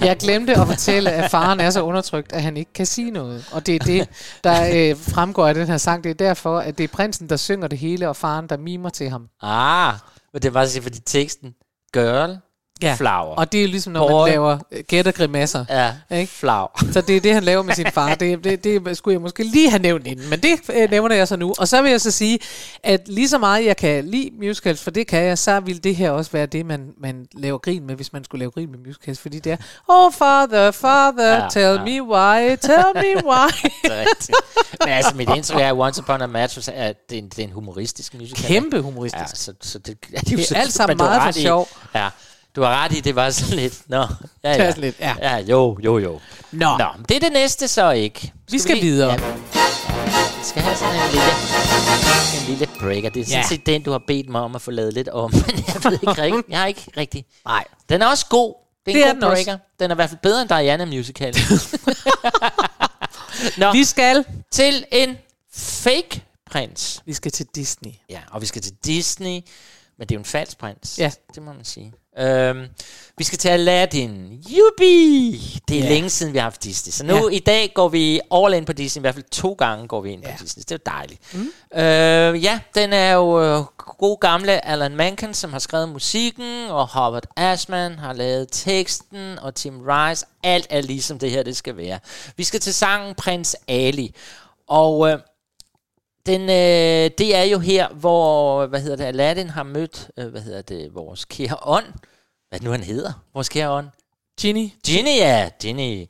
Jeg 0.08 0.16
glemte 0.16 0.52
at 0.52 0.66
fortælle, 0.66 1.10
at 1.10 1.30
faren 1.30 1.60
er 1.60 1.70
så 1.70 1.82
undertrykt, 1.82 2.32
at 2.32 2.42
han 2.42 2.56
ikke 2.56 2.72
kan 2.72 2.86
sige 2.86 3.10
noget. 3.10 3.48
Og 3.52 3.66
det 3.66 3.74
er 3.74 3.78
det, 3.78 4.08
der 4.44 4.90
øh, 4.90 4.96
fremgår 4.96 5.46
af 5.46 5.54
den 5.54 5.66
her 5.66 5.76
sang. 5.76 6.04
Det 6.04 6.10
er 6.10 6.14
derfor, 6.14 6.58
at 6.58 6.78
det 6.78 6.84
er 6.84 6.88
prinsen, 6.88 7.28
der 7.28 7.36
synger 7.36 7.68
det 7.68 7.78
hele, 7.78 8.08
og 8.08 8.16
faren, 8.16 8.48
der 8.48 8.56
mimer 8.56 8.88
til 8.88 9.10
ham. 9.10 9.28
Ah, 9.42 9.94
men 10.32 10.42
det 10.42 10.54
var 10.54 10.60
faktisk 10.60 10.82
fordi 10.82 11.00
teksten, 11.00 11.54
girl, 11.92 12.38
ja. 12.82 12.94
flower. 12.94 13.34
Og 13.34 13.52
det 13.52 13.64
er 13.64 13.68
ligesom, 13.68 13.92
når 13.92 14.08
Boy. 14.08 14.20
man 14.20 14.30
laver 14.30 14.58
øh, 14.72 14.82
gættergrimasser. 14.88 15.64
Ja, 15.68 15.92
ikke? 16.16 16.32
flower. 16.32 16.84
Så 16.92 17.00
det 17.00 17.16
er 17.16 17.20
det, 17.20 17.34
han 17.34 17.42
laver 17.44 17.62
med 17.62 17.74
sin 17.74 17.86
far. 17.86 18.14
Det, 18.14 18.44
det, 18.44 18.64
det 18.64 18.96
skulle 18.96 19.12
jeg 19.12 19.20
måske 19.20 19.42
lige 19.44 19.70
have 19.70 19.82
nævnt 19.82 20.06
inden, 20.06 20.30
men 20.30 20.40
det 20.42 20.60
øh, 20.74 20.90
nævner 20.90 21.16
jeg 21.16 21.28
så 21.28 21.36
nu. 21.36 21.54
Og 21.58 21.68
så 21.68 21.82
vil 21.82 21.90
jeg 21.90 22.00
så 22.00 22.10
sige, 22.10 22.38
at 22.82 23.00
lige 23.08 23.28
så 23.28 23.38
meget 23.38 23.64
jeg 23.64 23.76
kan 23.76 24.04
lide 24.04 24.30
musicals, 24.42 24.82
for 24.82 24.90
det 24.90 25.06
kan 25.06 25.22
jeg, 25.24 25.38
så 25.38 25.60
vil 25.60 25.84
det 25.84 25.96
her 25.96 26.10
også 26.10 26.30
være 26.30 26.46
det, 26.46 26.66
man, 26.66 26.90
man 27.00 27.26
laver 27.32 27.58
grin 27.58 27.86
med, 27.86 27.94
hvis 27.94 28.12
man 28.12 28.24
skulle 28.24 28.38
lave 28.40 28.50
grin 28.50 28.70
med 28.70 28.78
musicals. 28.86 29.18
Fordi 29.18 29.38
det 29.38 29.52
er, 29.52 29.56
oh 29.88 30.12
father, 30.12 30.70
father, 30.70 31.34
Ja, 31.42 31.48
tell 31.50 31.74
ja. 31.76 31.84
me 31.84 32.02
why, 32.02 32.56
tell 32.56 32.84
me 32.94 33.24
why. 33.30 33.70
Det 33.84 33.92
er 33.92 34.00
rigtigt. 34.00 34.36
Men 34.80 34.88
altså, 34.88 35.14
mit 35.16 35.28
indtryk 35.36 35.60
er, 35.60 35.72
Once 35.72 36.00
Upon 36.02 36.22
a 36.22 36.26
Mattress 36.26 36.68
er, 36.74 36.92
det 37.10 37.18
er 37.18 37.22
en, 37.22 37.28
det 37.28 37.38
er 37.38 37.42
en 37.44 37.52
humoristisk 37.52 38.14
musical. 38.14 38.44
Kæmpe 38.46 38.80
humoristisk. 38.80 39.20
Ja, 39.22 39.34
så, 39.34 39.52
så 39.60 39.78
det, 39.78 39.98
ja, 40.12 40.16
Det 40.18 40.32
er 40.32 40.36
jo 40.36 40.44
så- 40.44 40.54
alt 40.54 40.72
sammen 40.72 40.96
meget 40.96 41.22
for 41.34 41.40
sjov. 41.40 41.68
Ja, 41.94 42.08
du 42.56 42.62
har 42.62 42.84
ret 42.84 42.92
i, 42.92 43.00
det 43.00 43.16
var 43.16 43.30
sådan 43.30 43.56
lidt, 43.56 43.82
nå, 43.88 44.06
ja, 44.44 44.52
Det 44.52 44.58
ja. 44.58 44.72
lidt, 44.76 44.96
ja. 45.00 45.14
ja. 45.22 45.36
jo, 45.38 45.78
jo, 45.84 45.98
jo. 45.98 46.20
Nå. 46.52 46.76
Nå, 46.78 46.86
det 47.08 47.16
er 47.16 47.20
det 47.20 47.32
næste 47.32 47.68
så 47.68 47.90
ikke. 47.90 48.32
Vi 48.50 48.58
skal 48.58 48.76
lige- 48.76 48.90
videre. 48.92 49.10
Ja, 49.12 49.16
vi 50.38 50.44
skal 50.44 50.62
have 50.62 50.76
sådan 50.76 50.94
en 50.94 51.10
lille, 51.10 51.30
en 52.40 52.46
lille 52.48 52.66
breaker. 52.80 53.10
Det 53.10 53.20
er 53.20 53.24
sådan 53.24 53.40
Ja. 53.42 53.48
set 53.48 53.66
den, 53.66 53.82
du 53.82 53.90
har 53.90 54.02
bedt 54.06 54.28
mig 54.28 54.40
om 54.40 54.54
at 54.54 54.62
få 54.62 54.70
lavet 54.70 54.94
lidt 54.94 55.08
om, 55.08 55.32
men 55.46 55.64
jeg 55.66 55.84
ved 55.84 55.92
ikke 55.92 56.22
rigtigt. 56.22 56.48
Jeg 56.52 56.58
har 56.58 56.66
ikke 56.66 56.90
rigtig. 56.96 57.24
Nej. 57.44 57.64
Den 57.88 58.02
er 58.02 58.06
også 58.06 58.26
god. 58.26 58.54
Det 58.86 58.90
er 58.92 58.96
Det 58.96 59.06
er 59.06 59.10
en 59.10 59.14
den 59.14 59.22
god 59.22 59.30
også. 59.30 59.44
breaker. 59.44 59.58
Den 59.80 59.90
er 59.90 59.94
i 59.94 59.96
hvert 59.96 60.08
fald 60.10 60.20
bedre 60.22 60.40
end 60.42 60.48
Diana 60.48 60.84
Musical. 60.84 61.34
Nå, 63.56 63.72
Vi 63.72 63.84
skal, 63.84 64.24
til 64.50 64.84
en 64.92 65.18
fake 65.54 66.22
prins. 66.50 67.02
vi 67.06 67.12
skal 67.14 67.32
til 67.32 67.46
Disney. 67.54 67.90
Ja, 68.10 68.20
og 68.30 68.40
vi 68.40 68.46
skal 68.46 68.62
til 68.62 68.72
Disney, 68.84 69.40
men 69.98 70.08
det 70.08 70.10
er 70.10 70.14
jo 70.14 70.18
en 70.18 70.24
falsk 70.24 70.58
prins. 70.58 70.98
Ja. 70.98 71.10
Det 71.34 71.42
må 71.42 71.52
man 71.52 71.64
sige. 71.64 71.92
Øhm, 72.18 72.66
vi 73.18 73.24
skal 73.24 73.38
til 73.38 73.48
Aladdin. 73.48 74.44
Yubi! 74.50 75.60
Det 75.68 75.78
er 75.78 75.82
Ja. 75.82 75.88
længe 75.88 76.10
siden, 76.10 76.32
vi 76.32 76.38
har 76.38 76.42
haft 76.42 76.64
Disney. 76.64 76.90
Så 76.92 77.04
nu 77.04 77.14
Ja. 77.28 77.36
i 77.36 77.38
dag 77.38 77.72
går 77.74 77.88
vi 77.88 78.20
all 78.34 78.54
in 78.54 78.64
på 78.64 78.72
Disney. 78.72 79.00
I 79.00 79.02
hvert 79.02 79.14
fald 79.14 79.24
to 79.32 79.52
gange 79.52 79.88
går 79.88 80.00
vi 80.00 80.10
ind 80.12 80.22
Ja. 80.24 80.30
på 80.36 80.42
Disney. 80.42 80.62
Det 80.68 80.72
er 80.72 80.76
jo 80.86 80.92
dejligt. 80.96 81.34
Mm. 81.34 81.52
Øh, 81.80 82.44
ja, 82.44 82.60
den 82.74 82.92
er 82.92 83.12
jo 83.12 83.42
øh, 83.42 83.62
god 83.98 84.20
gamle 84.20 84.64
Alan 84.66 84.96
Menken, 84.96 85.34
som 85.34 85.52
har 85.52 85.58
skrevet 85.60 85.88
musikken, 85.88 86.66
og 86.70 86.86
Howard 86.88 87.26
Ashman 87.36 87.98
har 87.98 88.12
lavet 88.12 88.48
teksten, 88.52 89.38
og 89.38 89.54
Tim 89.54 89.80
Rice. 89.88 90.26
Alt 90.42 90.66
er 90.70 90.80
ligesom 90.80 91.18
det 91.18 91.30
her, 91.30 91.42
det 91.42 91.56
skal 91.56 91.76
være. 91.76 91.98
Vi 92.36 92.44
skal 92.44 92.60
til 92.60 92.74
sangen 92.74 93.14
Prins 93.14 93.56
Ali. 93.68 94.14
Og... 94.68 95.08
Øh, 95.10 95.18
den, 96.26 96.40
øh, 96.40 97.10
det 97.18 97.36
er 97.36 97.42
jo 97.42 97.58
her, 97.58 97.88
hvor, 97.88 98.66
hvad 98.66 98.80
hedder 98.80 98.96
det, 98.96 99.04
Aladdin 99.04 99.50
har 99.50 99.62
mødt, 99.62 100.10
øh, 100.16 100.26
hvad 100.26 100.40
hedder 100.40 100.62
det, 100.62 100.94
vores 100.94 101.24
kære 101.24 101.56
ånd. 101.62 101.86
Hvad 102.48 102.60
nu, 102.60 102.70
han 102.70 102.82
hedder? 102.82 103.12
Vores 103.34 103.48
kære 103.48 103.70
ånd. 103.70 103.86
Ginny. 104.40 104.68
Ginny, 104.86 105.16
ja, 105.16 105.48
Ginny. 105.60 106.06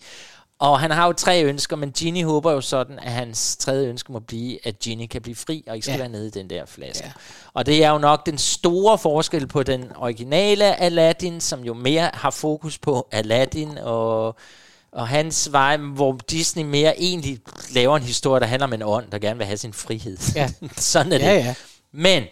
Og 0.59 0.81
han 0.81 0.90
har 0.90 1.07
jo 1.07 1.12
tre 1.12 1.44
ønsker, 1.44 1.77
men 1.77 1.90
Ginny 1.92 2.25
håber 2.25 2.53
jo 2.53 2.61
sådan, 2.61 2.99
at 2.99 3.12
hans 3.12 3.57
tredje 3.57 3.88
ønske 3.88 4.12
må 4.12 4.18
blive, 4.18 4.66
at 4.66 4.79
Ginny 4.79 5.07
kan 5.07 5.23
blive 5.23 5.35
fri, 5.37 5.64
og 5.68 5.75
ikke 5.75 5.85
skal 5.85 5.92
Ja. 5.94 5.99
være 5.99 6.09
nede 6.09 6.27
i 6.27 6.31
den 6.31 6.51
der 6.51 6.66
flaske. 6.66 7.07
Ja. 7.07 7.12
Og 7.55 7.66
det 7.66 7.85
er 7.85 7.90
jo 7.90 7.99
nok 7.99 8.27
den 8.27 8.38
store 8.38 8.99
forskel 8.99 9.46
på 9.46 9.62
den 9.62 9.92
originale 9.96 10.81
Aladdin, 10.81 11.40
som 11.40 11.64
jo 11.64 11.75
mere 11.75 12.11
har 12.14 12.31
fokus 12.31 12.79
på 12.79 13.09
Aladdin 13.12 13.79
og, 13.79 14.37
og 14.92 15.09
hans 15.09 15.53
vej, 15.53 15.76
hvor 15.76 16.20
Disney 16.31 16.64
mere 16.64 17.00
egentlig 17.00 17.40
laver 17.72 17.96
en 17.96 18.03
historie, 18.03 18.40
der 18.40 18.46
handler 18.46 18.66
om 18.66 18.72
en 18.72 18.83
ånd, 18.83 19.11
der 19.11 19.18
gerne 19.18 19.38
vil 19.38 19.46
have 19.46 19.57
sin 19.57 19.72
frihed. 19.72 20.16
Ja. 20.35 20.50
sådan 20.76 21.12
er 21.12 21.18
det. 21.18 21.24
Ja, 21.24 21.35
ja. 21.35 21.55
Men, 21.92 22.22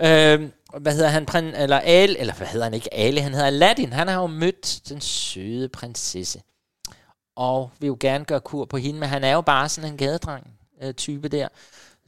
øh, 0.00 0.50
hvad 0.80 0.92
hedder 0.92 1.08
han, 1.08 1.26
prin, 1.26 1.44
eller 1.44 1.80
Ale, 1.80 2.18
eller 2.18 2.34
hvad 2.34 2.46
hedder 2.46 2.64
han 2.64 2.74
ikke, 2.74 2.94
Ale, 2.94 3.20
han 3.20 3.32
hedder 3.32 3.46
Aladdin, 3.46 3.92
han 3.92 4.08
har 4.08 4.20
jo 4.20 4.26
mødt 4.26 4.80
den 4.88 5.00
søde 5.00 5.68
prinsesse, 5.68 6.42
og 7.36 7.70
vil 7.78 7.86
jo 7.86 7.96
gerne 8.00 8.24
gøre 8.24 8.40
kur 8.40 8.64
på 8.64 8.76
hende, 8.76 9.00
men 9.00 9.08
han 9.08 9.24
er 9.24 9.32
jo 9.32 9.40
bare 9.40 9.68
sådan 9.68 9.90
en 9.90 9.96
gadedreng 9.96 10.46
øh, 10.82 10.94
type 10.94 11.28
der, 11.28 11.48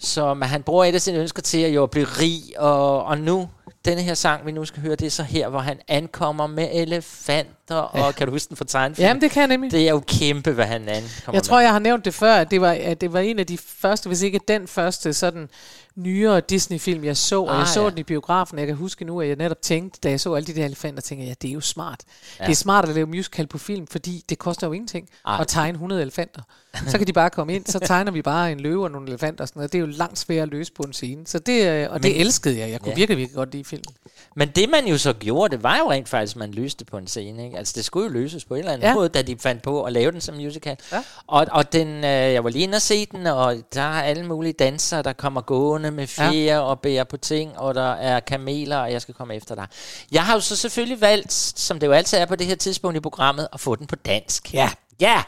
så 0.01 0.35
men 0.35 0.49
han 0.49 0.63
bruger 0.63 0.85
et 0.85 0.95
af 0.95 1.01
sine 1.01 1.19
ønsker 1.19 1.43
til 1.43 1.59
at 1.59 1.75
jo 1.75 1.87
blive 1.87 2.07
rig, 2.07 2.43
og, 2.59 3.05
og 3.05 3.19
nu, 3.19 3.49
denne 3.85 4.03
her 4.03 4.15
sang, 4.15 4.47
vi 4.47 4.53
nu 4.53 4.65
skal 4.65 4.83
høre, 4.83 4.97
det 4.97 5.07
er 5.07 5.11
så 5.11 5.23
her, 5.23 5.49
hvor 5.49 5.59
han 5.59 5.79
ankommer 5.89 6.47
med 6.47 6.69
elefanter, 6.73 7.91
ja. 7.95 8.03
og 8.03 8.15
kan 8.15 8.27
du 8.27 8.33
huske 8.33 8.49
den 8.49 8.57
fra 8.57 8.65
tegnefilm? 8.65 9.07
Jamen, 9.07 9.21
det 9.21 9.31
kan 9.31 9.41
jeg 9.41 9.49
nemlig. 9.49 9.71
Det 9.71 9.87
er 9.87 9.91
jo 9.91 10.03
kæmpe, 10.07 10.53
hvad 10.53 10.65
han 10.65 10.89
ankommer 10.89 11.33
Jeg 11.33 11.43
tror, 11.43 11.61
jeg 11.61 11.73
har 11.73 11.79
nævnt 11.79 12.05
det 12.05 12.15
før, 12.15 12.35
at 12.35 12.51
det 12.51 12.61
var, 12.61 12.73
at 12.73 13.01
det 13.01 13.13
var 13.13 13.21
en 13.21 13.39
af 13.39 13.47
de 13.47 13.59
første, 13.59 14.07
hvis 14.09 14.23
ikke 14.23 14.41
den 14.49 14.69
første, 14.69 15.13
sådan 15.13 15.49
nyere 15.97 16.41
Disney-film, 16.41 17.05
jeg 17.05 17.17
så, 17.17 17.43
og 17.43 17.55
Ah, 17.55 17.59
jeg 17.59 17.69
så 17.69 17.83
ja. 17.83 17.91
den 17.91 17.99
i 17.99 18.03
biografen. 18.03 18.59
Jeg 18.59 18.67
kan 18.67 18.77
huske 18.77 19.05
nu, 19.05 19.21
at 19.21 19.29
jeg 19.29 19.37
netop 19.37 19.63
tænkte, 19.63 20.01
da 20.03 20.11
jeg 20.11 20.21
så 20.21 20.35
alle 20.35 20.47
de 20.47 20.55
der 20.55 20.65
elefanter, 20.65 21.01
tænkte 21.01 21.25
jeg, 21.25 21.29
ja, 21.29 21.35
det 21.43 21.51
er 21.51 21.55
jo 21.55 21.61
smart. 21.61 22.01
Ja. 22.41 22.45
Det 22.45 22.51
er 22.51 22.57
smart 22.57 22.89
at 22.89 22.95
lave 22.95 23.07
musical 23.07 23.47
på 23.47 23.59
film, 23.59 23.87
fordi 23.87 24.25
det 24.29 24.39
koster 24.39 24.67
jo 24.67 24.73
ingenting 24.73 25.09
Ej. 25.27 25.41
at 25.41 25.49
tegne 25.49 25.73
100 25.73 26.03
elefanter. 26.03 26.43
Så 26.89 26.99
kan 26.99 27.07
de 27.07 27.13
bare 27.13 27.31
komme 27.31 27.55
ind, 27.55 27.67
så 27.67 27.79
tegner 27.79 28.13
vi 28.13 28.23
bare 28.23 28.53
en 28.53 28.61
løve 28.61 28.85
og 28.85 28.91
nogle 28.91 29.09
elefanter 29.09 29.45
og 29.45 29.49
sådan 29.49 29.61
noget. 29.61 29.73
Det 29.73 29.79
er 29.79 29.81
jo 29.81 29.87
langt 29.87 30.19
sværere 30.19 30.43
at 30.43 30.49
løse 30.49 30.73
på 30.73 30.83
en 30.83 30.93
scene. 30.93 31.27
Så 31.27 31.39
det, 31.39 31.67
øh, 31.69 31.91
og 31.91 32.03
det 32.03 32.13
Men- 32.13 32.21
elskede 32.21 32.59
jeg. 32.59 32.71
Jeg 32.71 32.81
kunne 32.81 32.91
Ja. 32.91 32.95
virkelig, 32.97 33.19
virkelig 33.19 33.37
godt 33.37 33.53
lide 33.53 33.65
filmen. 33.65 33.95
Men 34.37 34.49
det 34.49 34.69
man 34.69 34.87
jo 34.87 34.99
så 34.99 35.13
gjorde, 35.13 35.57
det 35.57 35.63
var 35.63 35.79
jo 35.79 35.91
rent 35.91 36.09
faktisk, 36.09 36.37
at 36.37 36.41
man 36.41 36.51
løste 36.53 36.85
på 36.85 36.99
en 36.99 37.07
scene. 37.07 37.45
Ikke? 37.45 37.59
Altså 37.59 37.73
det 37.77 37.85
skulle 37.85 38.07
jo 38.07 38.13
løses 38.13 38.45
på 38.45 38.55
en 38.55 38.59
eller 38.59 38.73
anden 38.73 38.89
ja. 38.89 38.95
måde, 38.95 39.09
da 39.09 39.23
de 39.23 39.37
fandt 39.39 39.63
på 39.63 39.83
at 39.83 39.93
lave 39.93 40.13
den 40.13 40.21
som 40.21 40.35
musical. 40.35 40.77
Ja. 40.93 41.03
Og, 41.27 41.47
og 41.51 41.73
den, 41.73 41.89
øh, 41.89 42.03
jeg 42.05 42.45
var 42.45 42.51
lige 42.51 42.63
inde 42.63 42.77
og 42.77 42.83
se 42.83 43.07
den, 43.07 43.27
og 43.27 43.57
der 43.75 43.81
er 43.83 44.03
alle 44.03 44.27
mulige 44.27 44.53
dansere, 44.53 45.03
der 45.03 45.13
kommer 45.13 45.41
gående 45.41 45.91
med 45.91 46.07
fjer 46.07 46.33
ja. 46.33 46.59
og 46.61 46.81
bærer 46.81 47.05
på 47.05 47.17
ting, 47.17 47.59
og 47.59 47.75
der 47.75 47.93
er 47.93 48.21
kameler, 48.21 48.77
og 48.77 48.93
jeg 48.93 49.03
skal 49.03 49.15
komme 49.15 49.35
efter 49.35 49.55
dig. 49.55 49.67
Jeg 50.13 50.25
har 50.27 50.35
jo 50.35 50.41
så 50.41 50.57
selvfølgelig 50.57 51.01
valgt, 51.01 51.33
som 51.33 51.79
det 51.81 51.87
jo 51.87 51.93
altid 51.93 52.19
er 52.19 52.27
på 52.27 52.37
det 52.37 52.47
her 52.47 52.55
tidspunkt 52.57 52.97
i 52.97 53.01
programmet, 53.01 53.49
at 53.53 53.61
få 53.61 53.77
den 53.77 53.87
på 53.87 53.97
dansk. 53.97 54.55
Ja. 54.55 54.71
Ja! 55.01 55.23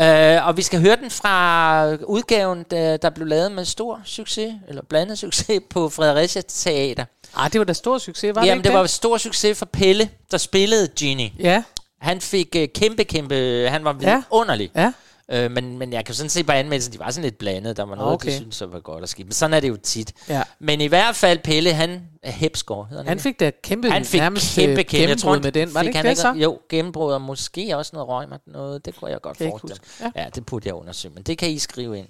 Øh, 0.00 0.46
og 0.46 0.56
vi 0.56 0.62
skal 0.62 0.80
høre 0.80 0.96
den 0.96 1.10
fra 1.10 1.94
udgaven, 2.04 2.64
der, 2.70 2.96
der 2.96 3.10
blev 3.10 3.26
lavet 3.26 3.52
med 3.52 3.64
stor 3.64 4.00
succes, 4.04 4.54
eller 4.68 4.82
blandet 4.88 5.18
succes, 5.18 5.60
på 5.70 5.88
Fredericia 5.88 6.42
Teater. 6.48 7.04
Ah, 7.36 7.52
det 7.52 7.58
var 7.58 7.64
da 7.64 7.72
stor 7.72 7.98
succes, 7.98 8.34
var 8.34 8.44
Jamen, 8.44 8.58
det 8.58 8.64
det 8.64 8.70
ikke 8.70 8.78
var 8.78 8.86
stor 8.86 9.16
succes 9.18 9.58
for 9.58 9.66
Pelle, 9.66 10.08
der 10.30 10.38
spillede 10.38 10.88
Genie. 10.98 11.30
Ja, 11.38 11.62
Han 12.00 12.20
fik 12.20 12.56
uh, 12.56 12.62
kæmpe, 12.74 13.04
kæmpe... 13.04 13.34
Han 13.70 13.84
var 13.84 13.96
Ja. 14.00 14.22
vidunderlig. 14.30 14.70
ja. 14.76 14.92
Øh, 15.30 15.50
men, 15.50 15.78
men 15.78 15.92
jeg 15.92 16.04
kan 16.04 16.14
sådan 16.14 16.30
se 16.30 16.44
på 16.44 16.52
anmeldelsen, 16.52 16.92
de 16.92 16.98
var 16.98 17.10
sådan 17.10 17.24
lidt 17.24 17.38
blandet. 17.38 17.76
Der 17.76 17.82
var 17.82 17.94
noget, 17.94 18.12
Okay. 18.12 18.30
de 18.30 18.36
synes 18.36 18.60
var 18.60 18.80
godt 18.80 19.02
at 19.02 19.08
skidt. 19.08 19.26
Men 19.26 19.32
sådan 19.32 19.54
er 19.54 19.60
det 19.60 19.68
jo 19.68 19.76
tit. 19.82 20.12
Ja. 20.28 20.42
Men 20.58 20.80
i 20.80 20.86
hvert 20.86 21.16
fald, 21.16 21.38
Pelle, 21.38 21.72
han 21.74 22.02
er 22.22 22.30
Hepsgaard, 22.30 22.88
han, 22.88 22.96
Han 22.96 23.08
ikke? 23.08 23.22
fik 23.22 23.40
da 23.40 23.50
kæmpe, 23.62 23.90
han 23.90 24.04
fik 24.04 24.20
nærmest 24.20 24.54
kæmpe, 24.54 24.78
øh, 24.80 24.84
kæmpe. 24.84 25.08
Jeg 25.08 25.18
tror, 25.18 25.38
med 25.38 25.52
den. 25.52 25.74
Var 25.74 25.80
det 25.80 25.86
ikke 25.86 25.96
han 25.96 26.06
det 26.06 26.18
så? 26.18 26.32
Jo, 26.32 26.58
gennembrud 26.68 27.12
og 27.12 27.20
måske 27.20 27.76
også 27.76 27.90
noget 27.94 28.08
røg 28.08 28.26
noget. 28.46 28.84
Det 28.84 28.96
kunne 28.96 29.10
jeg 29.10 29.20
godt 29.20 29.40
jeg 29.40 29.46
ikke 29.46 29.58
forestille 29.60 29.82
mig. 30.00 30.12
Ja. 30.16 30.22
ja, 30.22 30.28
det 30.28 30.46
burde 30.46 30.66
jeg 30.68 30.74
undersøge. 30.74 31.14
Men 31.14 31.22
det 31.22 31.38
kan 31.38 31.50
I 31.50 31.58
skrive 31.58 31.98
ind. 31.98 32.08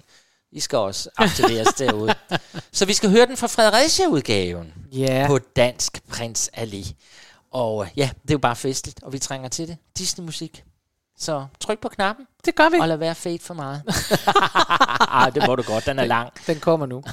I 0.51 0.59
skal 0.59 0.77
også 0.77 1.09
aktiveres 1.17 1.67
derude. 1.79 2.13
Så 2.71 2.85
vi 2.85 2.93
skal 2.93 3.09
høre 3.09 3.25
den 3.25 3.37
fra 3.37 3.47
Fredericia-udgaven 3.47 4.73
Ja. 4.91 5.23
på 5.27 5.37
dansk 5.55 6.01
Prins 6.09 6.49
Ali. 6.53 6.95
Og 7.51 7.83
øh, 7.83 7.89
ja, 7.97 8.09
det 8.21 8.29
er 8.29 8.33
jo 8.33 8.37
bare 8.37 8.55
festligt, 8.55 9.03
og 9.03 9.13
vi 9.13 9.19
trænger 9.19 9.49
til 9.49 9.67
det. 9.67 9.77
Disney-musik. 9.97 10.63
Så 11.19 11.45
tryk 11.59 11.79
på 11.79 11.89
knappen, 11.89 12.25
Det 12.45 12.55
gør 12.55 12.69
vi. 12.69 12.77
og 12.79 12.87
lad 12.87 12.97
være 12.97 13.15
fedt 13.15 13.43
for 13.43 13.53
meget. 13.53 13.81
Ej, 15.11 15.29
det 15.29 15.43
må 15.47 15.55
du 15.55 15.63
godt, 15.63 15.85
den 15.85 15.99
er 15.99 16.05
lang. 16.05 16.33
Den 16.47 16.59
kommer 16.59 16.85
nu. 16.85 17.03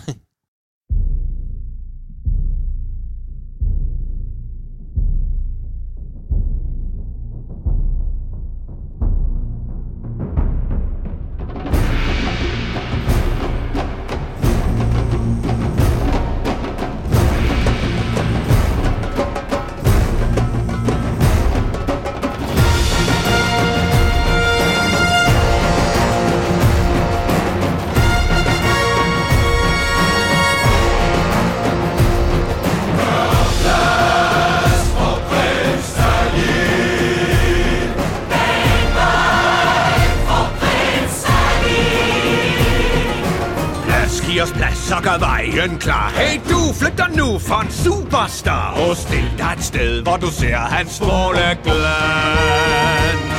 Gør 45.03 45.19
vejen 45.19 45.79
klar. 45.79 46.13
Hey 46.17 46.41
du, 46.51 46.61
dig 46.97 47.17
nu 47.17 47.39
for 47.39 47.61
en 47.61 47.71
superstar. 47.71 48.75
Og 48.89 48.97
stil 48.97 49.31
dig 49.39 49.55
et 49.59 49.65
sted, 49.65 50.03
hvor 50.03 50.17
du 50.17 50.31
ser 50.31 50.57
hans 50.57 50.93
stråle 50.93 51.59
glans. 51.65 53.35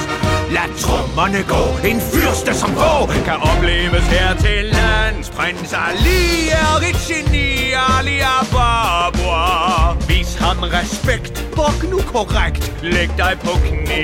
Lad 0.51 0.69
trommerne 0.79 1.43
gå, 1.47 1.87
en 1.89 2.01
fyrste 2.01 2.53
som 2.53 2.71
få 2.73 3.05
kan 3.25 3.37
opleves 3.51 4.07
her 4.07 4.33
til 4.33 4.65
lands. 4.65 5.29
Prins 5.29 5.73
Ali 5.73 6.49
er 6.51 6.77
et 6.89 6.99
geni, 7.07 7.73
Ali 7.97 8.19
Ababa. 8.19 9.93
Vis 10.07 10.35
ham 10.35 10.57
respekt, 10.59 11.47
buk 11.55 11.89
nu 11.91 11.99
korrekt, 12.13 12.73
læg 12.83 13.09
dig 13.17 13.37
på 13.43 13.51
knæ. 13.65 14.03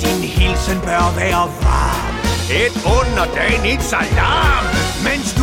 Din 0.00 0.22
hilsen 0.22 0.80
bør 0.80 1.14
være 1.16 1.44
varm, 1.62 2.14
et 2.50 2.74
underdanigt 2.98 3.82
salam. 3.82 4.64
Mens 5.04 5.33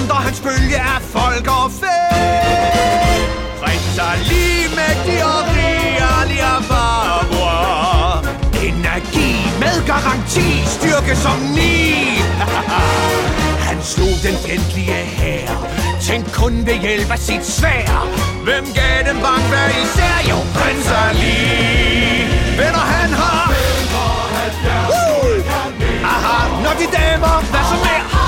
vandrer 0.00 0.20
hans 0.26 0.40
bølge 0.40 0.78
af 0.94 1.00
folk 1.02 1.46
og 1.46 1.70
fæ. 1.80 1.98
Prins 3.60 3.98
Ali, 4.10 4.48
mægtig 4.78 5.24
og 5.24 5.42
rig, 5.56 5.98
Ali 6.20 6.38
Ababa. 6.54 7.54
Energi 8.68 9.32
med 9.62 9.76
garanti, 9.86 10.48
styrke 10.76 11.16
som 11.16 11.38
ni. 11.56 11.78
Han 13.66 13.78
slog 13.82 14.14
den 14.26 14.36
fjendtlige 14.44 15.02
her. 15.20 15.48
tænk 16.00 16.32
kun 16.32 16.66
ved 16.66 16.74
hjælp 16.74 17.10
af 17.10 17.18
sit 17.18 17.46
svær. 17.46 18.08
Hvem 18.44 18.64
gav 18.74 18.96
dem 19.08 19.18
bang 19.24 19.44
hver 19.50 19.68
især? 19.82 20.16
Jo, 20.30 20.38
prinser 20.56 21.06
lige. 21.12 22.26
Venner 22.58 22.86
han 22.94 23.10
har. 23.12 23.52
Aha, 26.04 26.62
når 26.64 26.74
de 26.80 26.86
damer, 26.96 27.34
hvad 27.50 27.64
så 27.70 27.76
mere? 27.84 28.19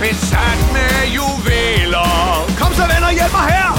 Besat 0.00 0.60
med 0.76 0.94
juveler. 1.16 2.12
Kom 2.60 2.72
så 2.78 2.84
venner, 2.92 3.10
hjælp 3.18 3.32
mig 3.38 3.46
her. 3.54 3.70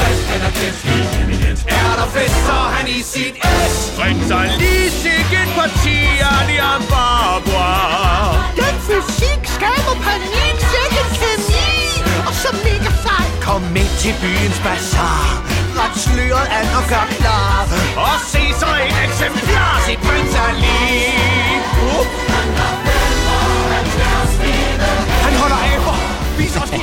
Er 1.68 1.94
der 2.00 2.08
fest, 2.16 2.38
så 2.48 2.58
han 2.76 2.88
i 2.88 3.02
sit 3.14 3.36
S. 3.72 3.76
Prins 3.98 4.32
Ali, 4.32 4.78
sikkert 5.06 5.50
parti, 5.58 5.98
Ali 6.38 6.58
Ababa. 6.74 7.70
Den 8.62 8.76
fysik 8.88 9.42
skaber 9.56 9.96
panik, 10.06 10.58
sikkert 10.74 11.12
kemi, 11.22 11.70
og 12.28 12.34
så 12.44 12.50
mega 12.66 12.92
sej. 13.06 13.26
Kom 13.48 13.62
med 13.62 13.90
til 14.02 14.14
byens 14.22 14.60
bazar. 14.66 15.26
Ret 15.80 15.96
sløret 16.04 16.48
an 16.60 16.68
og 16.80 16.84
gør 16.92 17.06
klar. 17.20 17.64
Og 18.06 18.16
se 18.32 18.44
så 18.60 18.70
et 18.86 18.96
eksemplar, 19.06 19.74
sit 19.86 20.00
prins 20.06 20.36
Ali. 20.48 20.82
Uh. 21.88 22.06
Han 25.26 25.34
holder 25.42 25.56
aber. 25.56 26.01
Vis 26.42 26.58
os 26.58 26.70
de. 26.70 26.78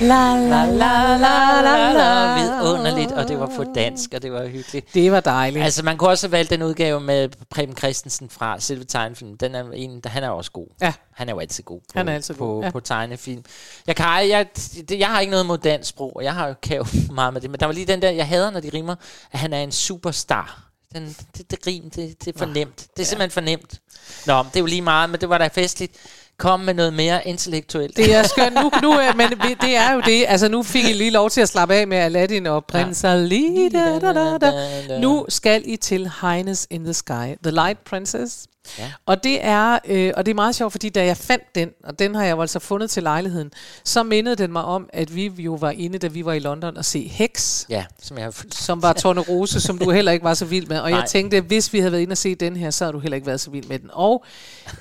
La 0.00 0.36
la 0.36 0.64
la 0.64 1.16
la 1.16 1.60
la 1.62 1.92
la. 1.92 2.34
Vidunderligt, 2.42 3.12
og 3.12 3.28
det 3.28 3.38
var 3.38 3.52
på 3.56 3.64
dansk, 3.74 4.10
og 4.14 4.22
det 4.22 4.32
var 4.32 4.46
hyggeligt. 4.46 4.94
Det 4.94 5.12
var 5.12 5.20
dejligt. 5.20 5.64
Altså, 5.64 5.82
man 5.84 5.96
kunne 5.96 6.10
også 6.10 6.26
have 6.26 6.32
valgt 6.32 6.50
den 6.50 6.62
udgave 6.62 7.00
med 7.00 7.28
Preben 7.50 7.76
Christensen 7.76 8.30
fra 8.30 8.60
selve 8.60 8.84
tegnefilmen. 8.84 9.36
Den 9.36 9.54
er 9.54 9.70
en, 9.74 10.02
han 10.06 10.24
er 10.24 10.28
også 10.28 10.50
god. 10.50 10.66
Ja. 10.80 10.92
Han 11.12 11.28
er 11.28 11.32
jo 11.32 11.38
altid 11.38 11.64
god 11.64 11.80
på, 11.80 11.84
Han 11.94 12.08
er 12.08 12.14
altid 12.14 12.34
på, 12.34 12.46
god, 12.46 12.64
ja. 12.64 12.70
på 12.70 12.80
tegnefilm. 12.80 13.44
Jeg, 13.86 13.96
kan, 13.96 14.06
jeg, 14.06 14.46
det, 14.88 14.98
jeg 14.98 15.08
har 15.08 15.20
ikke 15.20 15.30
noget 15.30 15.46
mod 15.46 15.58
dansk 15.58 15.90
sprog, 15.90 16.16
og 16.16 16.24
jeg 16.24 16.34
har 16.34 16.48
jo 16.48 16.54
kan 16.62 16.76
jo 16.76 16.86
meget 17.14 17.32
med 17.32 17.40
det, 17.40 17.50
men 17.50 17.60
der 17.60 17.66
var 17.66 17.72
lige 17.72 17.86
den 17.86 18.02
der, 18.02 18.10
jeg 18.10 18.28
hader, 18.28 18.50
når 18.50 18.60
de 18.60 18.70
rimer, 18.74 18.94
at 19.32 19.38
han 19.38 19.52
er 19.52 19.62
en 19.62 19.72
superstar. 19.72 20.70
Den, 20.94 21.16
det, 21.36 21.50
det 21.50 21.58
rim, 21.66 21.90
det, 21.90 22.24
det 22.24 22.34
er 22.34 22.38
for 22.38 22.46
nemt. 22.46 22.76
Det 22.76 22.84
er 22.84 22.90
ja. 22.98 23.04
simpelthen 23.04 23.30
for 23.30 23.40
nemt. 23.40 23.80
Nå, 24.26 24.38
det 24.38 24.56
er 24.56 24.60
jo 24.60 24.66
lige 24.66 24.82
meget, 24.82 25.10
men 25.10 25.20
det 25.20 25.28
var 25.28 25.38
da 25.38 25.46
festligt. 25.46 25.92
Kom 26.40 26.60
med 26.60 26.74
noget 26.74 26.92
mere 26.94 27.28
intellektuelt. 27.28 27.96
Det 27.96 28.14
er 28.14 28.22
skønt. 28.22 28.54
Nu, 28.54 28.70
nu, 28.82 28.90
er- 28.92 29.14
men 29.20 29.30
det 29.60 29.76
er 29.76 29.92
jo 29.94 30.00
det. 30.00 30.24
Altså, 30.28 30.48
nu 30.48 30.62
fik 30.62 30.84
I 30.84 30.92
lige 30.92 31.10
lov 31.10 31.30
til 31.30 31.40
at 31.40 31.48
slappe 31.48 31.74
af 31.74 31.86
med 31.88 31.96
Aladdin 31.98 32.46
og 32.46 32.64
Prins 32.64 33.04
Ali. 33.04 33.68
Da, 33.72 33.98
da, 33.98 34.12
da, 34.12 34.38
da. 34.38 34.98
Nu 35.00 35.26
skal 35.28 35.62
I 35.66 35.76
til 35.76 36.10
Highness 36.20 36.66
in 36.70 36.84
the 36.84 36.94
Sky. 36.94 37.36
The 37.42 37.50
Light 37.50 37.84
Princess. 37.84 38.46
Ja. 38.78 38.92
Og 39.06 39.24
det 39.24 39.44
er 39.44 39.78
øh, 39.84 40.12
og 40.16 40.26
det 40.26 40.30
er 40.30 40.34
meget 40.34 40.54
sjovt, 40.54 40.72
fordi 40.72 40.88
da 40.88 41.04
jeg 41.04 41.16
fandt 41.16 41.54
den, 41.54 41.70
og 41.84 41.98
den 41.98 42.14
har 42.14 42.24
jeg 42.24 42.30
jo 42.36 42.40
altså 42.40 42.58
fundet 42.58 42.90
til 42.90 43.02
lejligheden, 43.02 43.52
så 43.84 44.02
mindede 44.02 44.36
den 44.36 44.52
mig 44.52 44.64
om, 44.64 44.90
at 44.92 45.16
vi 45.16 45.26
jo 45.38 45.54
var 45.54 45.70
inde, 45.70 45.98
da 45.98 46.06
vi 46.06 46.24
var 46.24 46.32
i 46.32 46.38
London 46.38 46.76
og 46.76 46.84
se 46.84 47.08
Hex, 47.08 47.64
Ja, 47.68 47.84
som 48.02 48.16
jeg 48.18 48.24
har 48.26 48.44
som 48.52 48.82
var 48.82 48.92
Tornerose, 48.92 49.60
som 49.60 49.78
du 49.78 49.90
heller 49.90 50.12
ikke 50.12 50.24
var 50.24 50.34
så 50.34 50.44
vild 50.44 50.66
med. 50.66 50.78
Og 50.80 50.90
Nej. 50.90 50.98
jeg 51.00 51.08
tænkte, 51.08 51.40
hvis 51.40 51.72
vi 51.72 51.78
havde 51.78 51.92
været 51.92 52.02
inde 52.02 52.12
og 52.12 52.18
se 52.18 52.34
den 52.34 52.56
her, 52.56 52.70
så 52.70 52.84
havde 52.84 52.92
du 52.92 52.98
heller 52.98 53.14
ikke 53.16 53.26
været 53.26 53.40
så 53.40 53.50
vild 53.50 53.66
med 53.66 53.78
den. 53.78 53.90
Og 53.92 54.24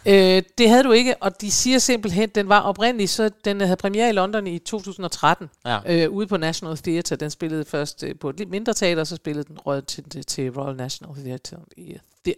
øh, 0.05 0.43
det 0.57 0.69
havde 0.69 0.83
du 0.83 0.91
ikke, 0.91 1.15
og 1.23 1.41
de 1.41 1.51
siger 1.51 1.79
simpelthen, 1.79 2.29
den 2.29 2.49
var 2.49 2.59
oprindelig, 2.59 3.09
så 3.09 3.29
den 3.45 3.61
havde 3.61 3.75
premiere 3.77 4.09
i 4.09 4.13
London 4.13 4.47
i 4.47 4.59
2013, 4.59 5.49
Ja. 5.65 5.79
øh, 5.85 6.09
ude 6.11 6.27
på 6.27 6.37
National 6.37 6.77
Theatre. 6.77 7.15
Den 7.15 7.29
spillede 7.31 7.65
først 7.65 8.03
øh, 8.03 8.15
på 8.21 8.29
et 8.29 8.37
lidt 8.37 8.49
mindre 8.49 8.73
teater, 8.73 9.01
og 9.01 9.07
så 9.07 9.15
spillede 9.15 9.43
den 9.47 9.57
rød 9.65 9.81
til, 9.81 10.03
til, 10.09 10.25
til 10.25 10.49
Royal 10.51 10.75
National 10.75 11.15
Theatre 11.23 11.57
i 11.77 11.97
the, 12.25 12.33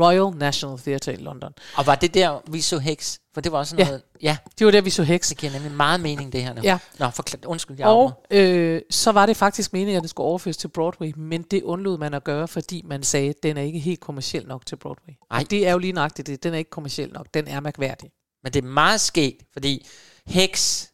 Royal 0.00 0.36
National 0.36 0.78
Theatre 0.78 1.12
i 1.12 1.16
London. 1.16 1.52
Og 1.76 1.86
var 1.86 1.94
det 1.94 2.14
der, 2.14 2.40
vi 2.50 2.60
så 2.60 2.78
Hex? 2.78 3.18
For 3.34 3.40
det 3.40 3.52
var 3.52 3.58
også 3.58 3.76
Ja. 3.78 3.84
noget... 3.84 4.02
Ja, 4.22 4.36
Det 4.58 4.64
var 4.64 4.70
der, 4.70 4.80
vi 4.80 4.90
så 4.90 5.02
Hex. 5.02 5.28
det 5.28 5.38
giver 5.38 5.52
nemlig 5.52 5.72
meget 5.72 6.00
mening, 6.00 6.32
det 6.32 6.42
her 6.42 6.52
nu. 6.54 6.60
Ja. 6.64 6.78
Nå, 6.98 7.10
forklar, 7.10 7.40
undskyld, 7.46 7.76
jeg. 7.78 7.86
Og 7.86 8.24
øh, 8.30 8.82
så 8.90 9.12
var 9.12 9.26
det 9.26 9.36
faktisk 9.36 9.72
meningen, 9.72 9.96
at 9.96 10.00
den 10.02 10.08
skulle 10.08 10.26
overføres 10.26 10.56
til 10.56 10.68
Broadway, 10.68 11.12
men 11.16 11.42
det 11.42 11.62
undlod 11.62 11.98
man 11.98 12.14
at 12.14 12.24
gøre, 12.24 12.48
fordi 12.48 12.82
man 12.86 13.02
sagde, 13.02 13.28
at 13.28 13.42
den 13.42 13.56
er 13.56 13.62
ikke 13.62 13.78
helt 13.78 14.00
kommerciel 14.00 14.46
nok 14.46 14.66
til 14.66 14.76
Broadway. 14.76 15.12
Ej. 15.30 15.38
Og 15.40 15.50
det 15.50 15.66
er 15.66 15.72
jo 15.72 15.78
lige 15.78 15.92
nøjagtigt 15.92 16.26
det. 16.26 16.42
Den 16.42 16.54
er 16.54 16.58
ikke 16.58 16.70
kommerciel 16.70 17.12
nok. 17.12 17.26
Den 17.34 17.48
er 17.48 17.60
mærkværdig. 17.60 18.10
Men 18.42 18.52
det 18.52 18.64
er 18.64 18.68
meget 18.68 19.00
skægt, 19.00 19.42
fordi 19.52 19.86
Hex, 20.26 20.84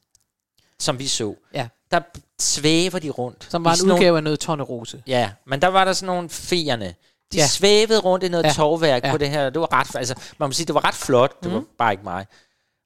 som 0.78 0.98
vi 0.98 1.06
så, 1.06 1.34
Ja. 1.54 1.68
der 1.90 2.00
svæver 2.40 2.98
de 2.98 3.10
rundt. 3.10 3.46
Som 3.50 3.64
var 3.64 3.70
en 3.70 3.76
sådan 3.76 3.88
nogle- 3.88 4.00
udgave 4.00 4.16
af 4.16 4.22
noget 4.24 4.40
Tornerose. 4.40 5.02
Ja, 5.06 5.30
men 5.46 5.62
der 5.62 5.68
var 5.68 5.84
der 5.84 5.92
sådan 5.92 6.06
nogle 6.14 6.28
feerne. 6.30 6.94
De 7.34 7.38
Ja. 7.38 7.46
svævede 7.46 7.98
rundt 8.00 8.24
i 8.24 8.28
noget 8.28 8.44
Ja. 8.44 8.52
tovværk 8.52 9.04
Ja. 9.04 9.10
på 9.10 9.18
det 9.18 9.30
her. 9.30 9.50
Det 9.50 9.60
var 9.60 9.72
ret, 9.72 9.96
altså, 9.96 10.14
man 10.38 10.48
må 10.48 10.52
sige, 10.52 10.66
det 10.66 10.74
var 10.74 10.84
ret 10.84 10.94
flot. 10.94 11.42
Det 11.42 11.48
mm. 11.50 11.54
var 11.56 11.62
bare 11.78 11.92
ikke 11.92 12.04
mig. 12.04 12.26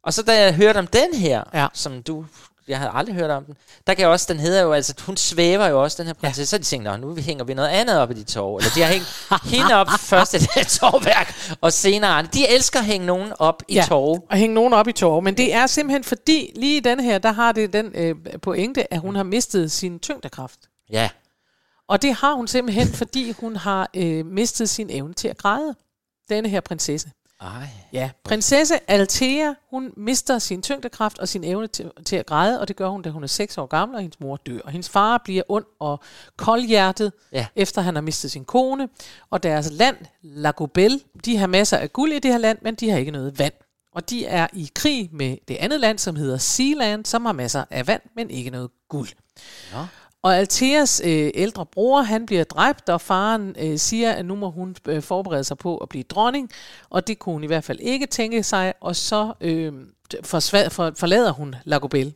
Og 0.05 0.15
så 0.15 0.23
da 0.23 0.43
jeg 0.43 0.55
hørte 0.55 0.79
om 0.79 0.87
den 0.87 1.15
her, 1.15 1.43
Ja. 1.55 1.67
som 1.75 2.03
du, 2.03 2.25
jeg 2.69 2.79
havde 2.79 2.91
aldrig 2.95 3.15
hørt 3.15 3.31
om 3.31 3.45
den, 3.45 3.55
der 3.87 3.95
kan 3.95 4.03
jeg 4.03 4.09
også, 4.11 4.27
den 4.33 4.41
hedder 4.41 4.63
jo, 4.63 4.73
altså, 4.73 4.95
hun 5.07 5.17
svæver 5.17 5.67
jo 5.67 5.83
også, 5.83 5.97
den 6.03 6.07
her 6.07 6.15
prinsesse. 6.15 6.41
Ja. 6.41 6.45
Så 6.47 6.59
de 6.59 6.63
tænkte, 6.63 6.91
"Nå, 6.91 6.97
nu 6.97 7.17
hænger 7.17 7.45
vi 7.45 7.55
noget 7.55 7.69
andet 7.69 7.99
op 7.99 8.11
i 8.11 8.15
de 8.15 8.25
tov. 8.25 8.57
Eller 8.57 8.71
de 8.75 8.83
har 8.83 8.89
hængt 8.93 9.07
hende 9.57 9.75
op 9.75 9.87
først 10.01 10.35
i 10.35 10.39
det 10.39 10.49
her 10.55 10.65
tovværk, 10.91 11.57
og 11.61 11.73
senere. 11.73 12.23
De 12.23 12.49
elsker 12.49 12.79
at 12.79 12.85
hænge 12.85 13.07
nogen 13.07 13.33
op 13.39 13.63
i 13.69 13.75
Ja, 13.75 13.85
tov. 13.89 14.27
og 14.31 14.37
hænge 14.37 14.55
nogen 14.55 14.73
op 14.73 14.89
i 14.89 14.93
tårer. 14.93 15.21
Men 15.21 15.37
det 15.37 15.55
er 15.55 15.67
simpelthen 15.67 16.05
fordi, 16.05 16.53
lige 16.57 16.77
i 16.77 16.81
den 16.81 17.01
her, 17.01 17.19
der 17.19 17.33
har 17.33 17.53
det 17.53 17.73
den 17.73 17.93
øh, 17.95 18.15
pointe, 18.43 18.93
at 18.95 19.01
hun 19.01 19.17
har 19.17 19.23
mistet 19.23 19.73
sin 19.73 19.99
tyngdekraft. 19.99 20.59
Ja. 20.93 21.09
Og 21.89 22.03
det 22.03 22.15
har 22.15 22.35
hun 22.35 22.49
simpelthen, 22.49 22.89
fordi 22.89 23.31
hun 23.33 23.57
har 23.57 23.91
øh, 23.97 24.27
mistet 24.27 24.69
sin 24.69 24.91
evne 24.91 25.15
til 25.15 25.29
at 25.29 25.37
græde. 25.39 25.75
Denne 26.29 26.49
her 26.49 26.61
prinsesse. 26.61 27.11
Ej. 27.41 27.69
Ja, 27.93 28.11
prinsesse 28.25 28.91
Althea, 28.91 29.53
hun 29.71 29.93
mister 29.97 30.39
sin 30.39 30.63
tyngdekraft 30.63 31.19
og 31.19 31.29
sin 31.29 31.45
evne 31.45 31.67
til, 31.67 31.91
til 32.07 32.17
at 32.17 32.27
græde, 32.27 32.61
og 32.61 32.69
det 32.69 32.77
gør 32.77 32.89
hun, 32.89 33.03
da 33.03 33.11
hun 33.11 33.23
er 33.23 33.27
6 33.27 33.59
år 33.59 33.67
gammel, 33.67 33.95
og 33.97 34.03
hendes 34.03 34.21
mor 34.21 34.37
dør. 34.37 34.59
Og 34.65 34.71
hendes 34.71 34.89
far 34.89 35.19
bliver 35.25 35.43
ond 35.49 35.65
og 35.81 36.01
koldhjertet, 36.37 37.13
Ja. 37.33 37.47
efter 37.57 37.83
han 37.83 37.95
har 37.95 38.03
mistet 38.03 38.31
sin 38.31 38.45
kone. 38.45 38.89
Og 39.31 39.43
deres 39.43 39.71
land, 39.73 39.97
Lagobel, 40.23 41.03
de 41.25 41.37
har 41.37 41.47
masser 41.47 41.77
af 41.77 41.93
guld 41.93 42.13
i 42.13 42.19
det 42.19 42.31
her 42.31 42.39
land, 42.39 42.59
men 42.63 42.75
de 42.75 42.91
har 42.91 42.99
ikke 42.99 43.11
noget 43.11 43.39
vand. 43.39 43.55
Og 43.93 44.11
de 44.11 44.27
er 44.27 44.47
i 44.53 44.71
krig 44.75 45.09
med 45.13 45.37
det 45.49 45.57
andet 45.57 45.81
land, 45.81 45.99
som 45.99 46.17
hedder 46.17 46.39
Sealand, 46.39 47.05
som 47.05 47.25
har 47.25 47.33
masser 47.33 47.65
af 47.71 47.87
vand, 47.87 48.03
men 48.17 48.31
ikke 48.31 48.51
noget 48.51 48.71
guld. 48.89 49.09
Nå. 49.73 49.87
Og 50.23 50.37
Altheas 50.37 51.03
øh, 51.05 51.31
ældre 51.35 51.67
bror, 51.67 52.03
han 52.03 52.27
bliver 52.27 52.45
dræbt, 52.45 52.89
og 52.89 53.01
faren 53.01 53.57
øh, 53.59 53.79
siger, 53.79 54.13
at 54.13 54.25
nu 54.25 54.35
må 54.35 54.51
hun 54.51 54.77
øh, 54.89 55.03
forberede 55.03 55.45
sig 55.45 55.59
på 55.59 55.77
at 55.77 55.89
blive 55.89 56.05
dronning, 56.05 56.51
og 56.91 57.07
det 57.07 57.19
kunne 57.19 57.33
hun 57.33 57.45
i 57.45 57.47
hvert 57.47 57.65
fald 57.65 57.81
ikke 57.81 58.07
tænke 58.07 58.43
sig, 58.43 58.75
og 58.81 58.97
så 58.97 59.33
øh, 59.41 59.73
forsva- 60.15 60.69
for, 60.69 60.93
forlader 60.97 61.33
hun 61.33 61.55
Lagobel. 61.65 62.15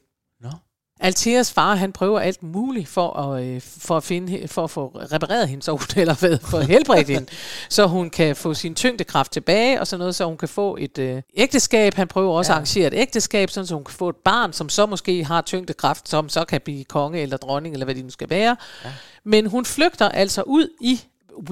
Altheas 1.02 1.52
far, 1.52 1.74
han 1.74 1.92
prøver 1.92 2.20
alt 2.20 2.42
muligt 2.42 2.88
for 2.88 3.18
at, 3.18 3.44
øh, 3.44 3.60
for 3.60 3.96
at, 3.96 4.04
finde, 4.04 4.48
for 4.48 4.64
at 4.64 4.70
få 4.70 4.86
repareret 5.12 5.48
hende, 5.48 5.62
så 5.62 5.72
hun, 5.76 5.80
eller 5.96 6.14
hvad, 6.14 6.38
for 6.38 6.58
at 6.58 6.66
helbrede 6.66 7.12
hende, 7.12 7.26
så 7.68 7.86
hun 7.86 8.10
kan 8.10 8.36
få 8.36 8.54
sin 8.54 8.74
tyngdekraft 8.74 9.32
tilbage, 9.32 9.80
og 9.80 9.86
sådan 9.86 9.98
noget, 9.98 10.14
så 10.14 10.24
hun 10.24 10.36
kan 10.36 10.48
få 10.48 10.76
et 10.80 10.98
øh, 10.98 11.22
ægteskab. 11.36 11.94
Han 11.94 12.08
prøver 12.08 12.32
også 12.32 12.52
ja. 12.52 12.54
at 12.54 12.56
arrangere 12.56 12.86
et 12.86 12.94
ægteskab, 12.94 13.50
sådan, 13.50 13.66
så 13.66 13.74
hun 13.74 13.84
kan 13.84 13.94
få 13.94 14.08
et 14.08 14.16
barn, 14.16 14.52
som 14.52 14.68
så 14.68 14.86
måske 14.86 15.24
har 15.24 15.42
tyngdekraft, 15.42 16.08
som 16.08 16.28
så 16.28 16.44
kan 16.44 16.60
blive 16.60 16.84
konge 16.84 17.20
eller 17.20 17.36
dronning, 17.36 17.72
eller 17.72 17.84
hvad 17.84 17.94
det 17.94 18.04
nu 18.04 18.10
skal 18.10 18.30
være. 18.30 18.56
Ja. 18.84 18.92
Men 19.24 19.46
hun 19.46 19.64
flygter 19.64 20.08
altså 20.08 20.42
ud 20.42 20.68
i 20.80 21.00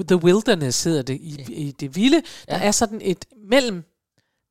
The 0.07 0.15
Wilderness, 0.15 0.83
hedder 0.83 1.01
det, 1.01 1.13
i, 1.13 1.45
i 1.47 1.71
det 1.71 1.95
vilde. 1.95 2.21
Der 2.49 2.55
er 2.55 2.71
sådan 2.71 2.99
et 3.03 3.25
mellem 3.49 3.83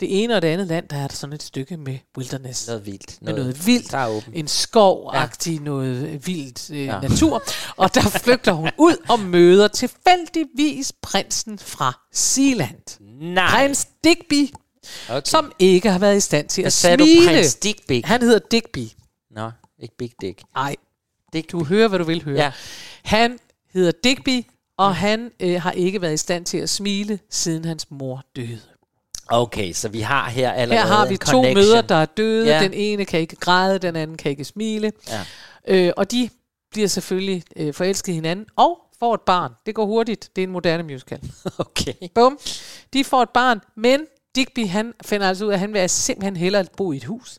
det 0.00 0.22
ene 0.24 0.36
og 0.36 0.42
det 0.42 0.48
andet 0.48 0.66
land, 0.66 0.88
der 0.88 0.96
er 0.96 1.08
der 1.08 1.14
sådan 1.14 1.34
et 1.34 1.42
stykke 1.42 1.76
med 1.76 1.98
wilderness. 2.18 2.66
Noget 2.66 2.86
vildt. 2.86 3.18
Med 3.22 3.32
noget 3.32 3.66
vildt. 3.66 3.92
Der 3.92 3.98
er. 3.98 4.20
En 4.32 4.48
skov-agtig, 4.48 5.54
ja. 5.58 5.60
noget 5.64 6.26
vildt 6.26 6.70
øh, 6.70 6.84
ja. 6.84 7.00
Natur. 7.00 7.42
Og 7.76 7.94
der 7.94 8.00
flygter 8.24 8.52
hun 8.52 8.70
ud 8.78 8.96
og 9.08 9.20
møder 9.20 9.68
tilfældigvis 9.68 10.92
prinsen 11.02 11.58
fra 11.58 12.00
Sealand. 12.12 13.00
Nej. 13.20 13.50
Prins 13.50 13.88
Digby 14.04 14.50
Okay. 15.10 15.20
som 15.24 15.52
ikke 15.58 15.90
har 15.90 15.98
været 15.98 16.16
i 16.16 16.20
stand 16.20 16.48
til 16.48 16.62
Hvad 16.62 16.66
at 16.66 16.72
sagde 16.72 16.96
du, 16.96 17.04
smile. 17.04 17.26
prins 17.26 17.54
Digby? 17.54 18.04
Han 18.04 18.22
hedder 18.22 18.38
Digby. 18.50 18.86
Nå, 19.30 19.50
ikke 19.78 19.96
Big 19.96 20.12
Dick. 20.20 20.42
Nej, 20.54 20.76
Dick. 21.32 21.52
du 21.52 21.64
hører, 21.64 21.88
hvad 21.88 21.98
du 21.98 22.04
vil 22.04 22.24
høre. 22.24 22.36
Ja. 22.44 22.52
Han 23.04 23.38
hedder 23.72 23.92
Digby, 24.04 24.42
og 24.76 24.96
han 24.96 25.30
øh, 25.40 25.62
har 25.62 25.70
ikke 25.72 26.00
været 26.00 26.14
i 26.14 26.16
stand 26.16 26.44
til 26.44 26.58
at 26.58 26.70
smile, 26.70 27.18
siden 27.30 27.64
hans 27.64 27.90
mor 27.90 28.24
døde. 28.36 28.60
Okay, 29.30 29.72
så 29.72 29.88
vi 29.88 30.00
har 30.00 30.30
her 30.30 30.52
allerede 30.52 30.82
Her 30.88 30.94
har 30.94 31.06
vi 31.06 31.16
to 31.16 31.30
connection. 31.30 31.54
møder, 31.54 31.80
der 31.82 31.94
er 31.94 32.04
døde. 32.06 32.46
Ja. 32.56 32.62
Den 32.62 32.72
ene 32.74 33.04
kan 33.04 33.20
ikke 33.20 33.36
græde, 33.36 33.78
den 33.78 33.96
anden 33.96 34.16
kan 34.16 34.30
ikke 34.30 34.44
smile. 34.44 34.92
Ja. 35.08 35.24
Øh, 35.68 35.92
og 35.96 36.10
de 36.10 36.30
bliver 36.70 36.88
selvfølgelig 36.88 37.42
øh, 37.56 37.74
forelsket 37.74 38.14
hinanden, 38.14 38.46
og 38.56 38.78
får 38.98 39.14
et 39.14 39.20
barn. 39.20 39.52
Det 39.66 39.74
går 39.74 39.86
hurtigt. 39.86 40.30
Det 40.36 40.42
er 40.42 40.46
en 40.46 40.52
moderne 40.52 40.82
musical. 40.82 41.20
Okay. 41.58 41.92
Bum. 42.14 42.38
De 42.92 43.04
får 43.04 43.22
et 43.22 43.30
barn, 43.30 43.60
men 43.76 44.00
Digby 44.36 44.66
han 44.66 44.92
finder 45.04 45.28
altså 45.28 45.44
ud 45.44 45.50
af, 45.50 45.54
at 45.54 45.60
han 45.60 45.72
vil 45.72 45.90
simpelthen 45.90 46.36
hellere 46.36 46.64
bo 46.76 46.92
i 46.92 46.96
et 46.96 47.04
hus, 47.04 47.38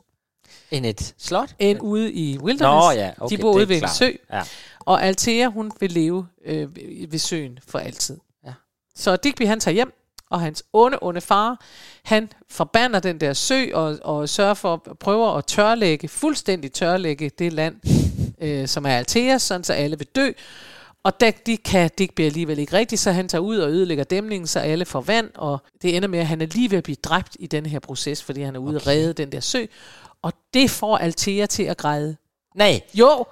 End 0.71 0.85
et 0.85 1.13
slot? 1.17 1.55
end 1.59 1.79
ude 1.81 2.11
i 2.13 2.37
Wilderness. 2.39 2.85
Nå 2.85 2.91
ja, 2.91 3.11
okay, 3.19 3.35
de 3.37 3.41
bor 3.41 3.53
ude 3.53 3.69
ved 3.69 3.81
en 3.81 3.89
sø. 3.89 4.09
Ja. 4.33 4.41
Og 4.79 5.03
Althea, 5.03 5.47
hun 5.47 5.71
vil 5.79 5.91
leve 5.91 6.27
øh, 6.45 6.67
ved 7.11 7.19
søen 7.19 7.59
for 7.67 7.79
altid. 7.79 8.17
Ja. 8.45 8.53
Så 8.95 9.15
Digby, 9.15 9.47
han 9.47 9.59
tager 9.59 9.75
hjem, 9.75 9.93
og 10.32 10.41
hans 10.41 10.63
onde, 10.73 10.97
onde 11.01 11.21
far, 11.21 11.61
han 12.03 12.29
forbander 12.49 12.99
den 12.99 13.19
der 13.19 13.34
sø 13.34 13.65
og, 13.73 13.99
og 14.01 14.29
sørger 14.29 14.53
for, 14.53 14.95
prøver 14.99 15.38
at 15.38 15.45
tørlægge, 15.45 16.07
fuldstændig 16.07 16.71
tørlægge 16.71 17.29
det 17.29 17.53
land, 17.53 17.75
øh, 18.41 18.67
som 18.67 18.86
er 18.86 18.89
Althea, 18.89 19.38
sådan 19.38 19.63
så 19.63 19.73
alle 19.73 19.97
vil 19.97 20.07
dø. 20.15 20.32
Og 21.03 21.19
da 21.19 21.32
de 21.45 21.57
kan 21.57 21.89
Digby 21.97 22.21
alligevel 22.21 22.59
ikke 22.59 22.73
rigtigt, 22.73 23.01
så 23.01 23.11
han 23.11 23.27
tager 23.27 23.41
ud 23.41 23.57
og 23.57 23.69
ødelægger 23.69 24.03
dæmningen, 24.03 24.47
så 24.47 24.59
alle 24.59 24.86
får 24.86 25.01
vand, 25.01 25.29
og 25.36 25.59
det 25.82 25.95
ender 25.95 26.07
med, 26.07 26.19
at 26.19 26.27
han 26.27 26.41
er 26.41 26.45
lige 26.45 26.71
ved 26.71 26.77
at 26.77 26.84
blive 26.84 26.97
dræbt 27.03 27.38
i 27.39 27.47
den 27.47 27.65
her 27.65 27.79
proces, 27.79 28.23
fordi 28.23 28.41
han 28.41 28.55
er 28.55 28.59
ude 28.59 28.75
okay. 28.75 28.82
at 28.82 28.88
redde 28.88 29.13
den 29.13 29.32
der 29.32 29.39
sø. 29.39 29.65
Og 30.21 30.34
det 30.53 30.69
får 30.69 30.97
Althea 30.97 31.45
til 31.45 31.63
at 31.63 31.77
græde. 31.77 32.15
Nej. 32.55 32.82
Jo, 32.93 33.25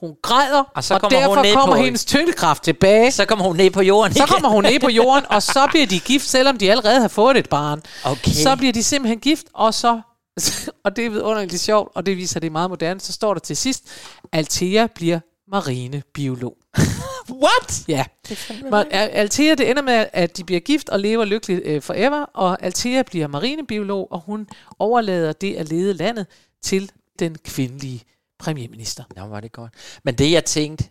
hun 0.00 0.14
græder, 0.22 0.58
Og 0.60 0.66
og, 0.76 0.84
så 0.84 0.94
og 0.94 1.00
kommer 1.00 1.18
hun 1.26 1.36
derfor 1.36 1.42
ned 1.42 1.54
kommer 1.54 1.76
på- 1.76 1.82
hendes 1.82 2.04
tyngdekraft 2.04 2.62
tilbage. 2.62 3.12
Så 3.12 3.24
kommer 3.24 3.44
hun 3.44 3.56
ned 3.56 3.70
på 3.70 3.82
jorden 3.82 4.12
Så 4.12 4.18
igen. 4.18 4.26
kommer 4.28 4.48
hun 4.48 4.64
ned 4.64 4.80
på 4.80 4.88
jorden, 4.90 5.24
og 5.30 5.42
så 5.42 5.66
bliver 5.72 5.86
de 5.86 6.00
gift, 6.00 6.28
selvom 6.28 6.58
de 6.58 6.70
allerede 6.70 7.00
har 7.00 7.08
fået 7.08 7.36
et 7.36 7.48
barn. 7.48 7.82
Okay. 8.04 8.30
Så 8.30 8.56
bliver 8.56 8.72
de 8.72 8.82
simpelthen 8.82 9.18
gift, 9.20 9.46
og 9.54 9.74
så, 9.74 10.00
og 10.84 10.96
det 10.96 11.06
er 11.06 11.10
vidunderligt 11.10 11.60
sjovt, 11.62 11.92
og 11.94 12.06
det 12.06 12.16
viser, 12.16 12.36
at 12.36 12.42
det 12.42 12.48
er 12.48 12.52
meget 12.52 12.70
moderne, 12.70 13.00
så 13.00 13.12
står 13.12 13.34
der 13.34 13.40
til 13.40 13.56
sidst, 13.56 13.84
Althea 14.32 14.86
bliver 14.94 15.20
marinebiolog. 15.52 16.56
What? 17.44 17.84
Ja. 17.88 18.04
Ma- 18.50 18.76
Al- 18.76 19.10
Althea, 19.12 19.54
det 19.54 19.70
ender 19.70 19.82
med, 19.82 20.06
at 20.12 20.36
de 20.36 20.44
bliver 20.44 20.60
gift 20.60 20.88
og 20.88 21.00
lever 21.00 21.24
lykkeligt 21.24 21.60
øh, 21.64 21.82
forever, 21.82 22.22
og 22.34 22.62
Althea 22.62 23.02
bliver 23.02 23.26
marinebiolog, 23.26 24.08
og 24.12 24.20
hun 24.26 24.46
overlader 24.78 25.32
det 25.32 25.54
at 25.54 25.68
lede 25.68 25.94
landet 25.94 26.26
til 26.62 26.90
den 27.18 27.36
kvindelige 27.44 28.02
premierminister. 28.38 29.04
Nå, 29.16 29.26
var 29.26 29.40
det 29.40 29.52
godt. 29.52 29.72
Men 30.04 30.14
det, 30.14 30.30
jeg 30.32 30.44
tænkte, 30.44 30.84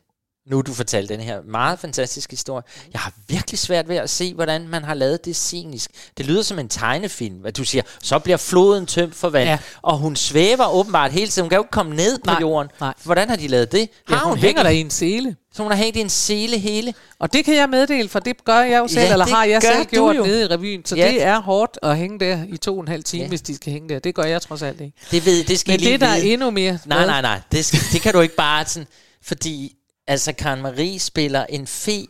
nu 0.48 0.62
du 0.62 0.74
fortalte 0.74 1.14
den 1.14 1.24
her 1.24 1.42
meget 1.42 1.80
fantastiske 1.80 2.32
historie, 2.32 2.64
jeg 2.94 3.02
har 3.02 3.14
virkelig 3.28 3.60
svært 3.60 3.88
ved 3.88 3.96
at 3.96 4.10
se, 4.10 4.34
hvordan 4.34 4.68
man 4.68 4.84
har 4.84 4.94
lavet 4.94 5.26
det 5.26 5.36
scenisk. 5.36 5.92
Det 6.18 6.26
lyder 6.26 6.42
som 6.42 6.60
en 6.60 6.70
tegnefilm, 6.70 7.36
hvad 7.36 7.52
du 7.52 7.64
siger, 7.64 7.84
så 8.02 8.20
bliver 8.20 8.38
floden 8.38 8.86
tømt 8.86 9.16
for 9.16 9.30
vand, 9.30 9.50
ja. 9.50 9.58
Og 9.82 9.98
hun 9.98 10.16
svæver 10.16 10.74
åbenbart 10.74 11.12
hele 11.12 11.28
tiden. 11.28 11.44
Hun 11.44 11.50
kan 11.50 11.56
jo 11.58 11.62
ikke 11.64 11.72
komme 11.72 11.96
ned 11.96 12.18
på 12.20 12.32
Nej, 12.32 12.38
jorden. 12.42 12.72
nej. 12.80 12.94
Hvordan 13.04 13.30
har 13.30 13.36
de 13.36 13.48
lavet 13.48 13.72
det? 13.72 13.90
Ja, 14.10 14.16
Har 14.16 14.26
hun 14.26 14.38
hænger 14.38 14.64
der 14.64 14.70
i 14.70 14.80
en 14.82 14.90
sele. 14.90 15.36
Så 15.56 15.64
hun 15.64 15.72
har 15.72 15.78
hængt 15.78 15.98
i 15.98 16.00
en 16.00 16.10
sele 16.10 16.58
hele? 16.58 16.94
Og 17.20 17.34
det 17.34 17.46
kan 17.46 17.56
jeg 17.56 17.70
meddele, 17.70 18.10
for 18.10 18.20
det 18.20 18.46
gør 18.46 18.60
jeg 18.60 18.80
jo 18.80 18.88
selv, 18.88 19.00
Ja, 19.06 19.12
eller 19.12 19.26
har 19.26 19.46
jeg 19.46 19.62
selv 19.62 19.78
du 19.80 19.84
gjort 19.84 20.16
jo. 20.18 20.24
nede 20.26 20.44
i 20.44 20.48
revyen. 20.48 20.86
Så 20.86 20.96
Ja. 20.96 21.08
det 21.08 21.24
er 21.24 21.42
hårdt 21.42 21.80
at 21.84 21.98
hænge 21.98 22.20
der 22.20 22.44
i 22.50 22.58
to 22.58 22.76
og 22.76 22.82
en 22.82 22.88
halv 22.88 23.04
time, 23.04 23.22
Ja. 23.24 23.28
hvis 23.30 23.42
de 23.42 23.56
skal 23.56 23.74
hænge 23.74 23.90
der. 23.90 24.00
Det 24.00 24.16
gør 24.16 24.24
jeg 24.24 24.42
trods 24.42 24.62
alt 24.62 24.82
ikke. 24.82 24.94
Det, 25.12 25.26
ved, 25.26 25.44
det 25.44 25.60
skal 25.60 25.72
Men 25.72 25.80
I 25.80 25.84
lige 25.84 25.92
det, 25.94 26.02
der 26.02 26.08
er 26.08 26.16
vide. 26.16 26.34
endnu 26.34 26.50
mere... 26.52 26.80
Nej, 26.86 27.06
nej, 27.06 27.22
nej. 27.22 27.42
Det, 27.52 27.66
skal, 27.66 27.80
det 27.94 28.02
kan 28.02 28.14
du 28.14 28.22
ikke 28.22 28.36
bare 28.36 28.66
sådan... 28.66 28.88
Fordi, 29.24 29.76
altså, 30.08 30.34
Karen 30.34 30.62
Marie 30.62 31.00
spiller 31.00 31.46
en 31.50 31.68
fe. 31.68 31.92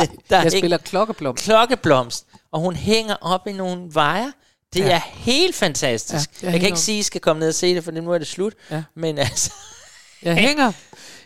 det, 0.00 0.10
der 0.30 0.42
Jeg 0.42 0.52
spiller 0.52 0.76
klokkeblom. 0.78 1.34
klokkeblomst, 1.34 2.26
og 2.52 2.60
hun 2.60 2.76
hænger 2.76 3.14
op 3.20 3.46
i 3.46 3.52
nogle 3.52 3.82
vejer. 3.92 4.30
Det 4.74 4.80
ja. 4.80 4.90
Er 4.90 5.00
helt 5.14 5.54
fantastisk. 5.54 6.30
Ja, 6.42 6.46
jeg, 6.46 6.52
jeg 6.52 6.60
kan 6.60 6.66
ikke 6.66 6.74
op. 6.76 6.78
sige, 6.82 6.96
at 6.98 7.00
I 7.00 7.02
skal 7.02 7.20
komme 7.20 7.40
ned 7.40 7.48
og 7.48 7.54
se 7.54 7.74
det, 7.74 7.84
for 7.84 7.90
nu 7.92 8.12
er 8.12 8.18
det 8.18 8.26
slut. 8.26 8.52
Ja. 8.70 8.82
Men 8.96 9.18
altså... 9.18 9.52
Jeg 10.22 10.34
hænger 10.36 10.72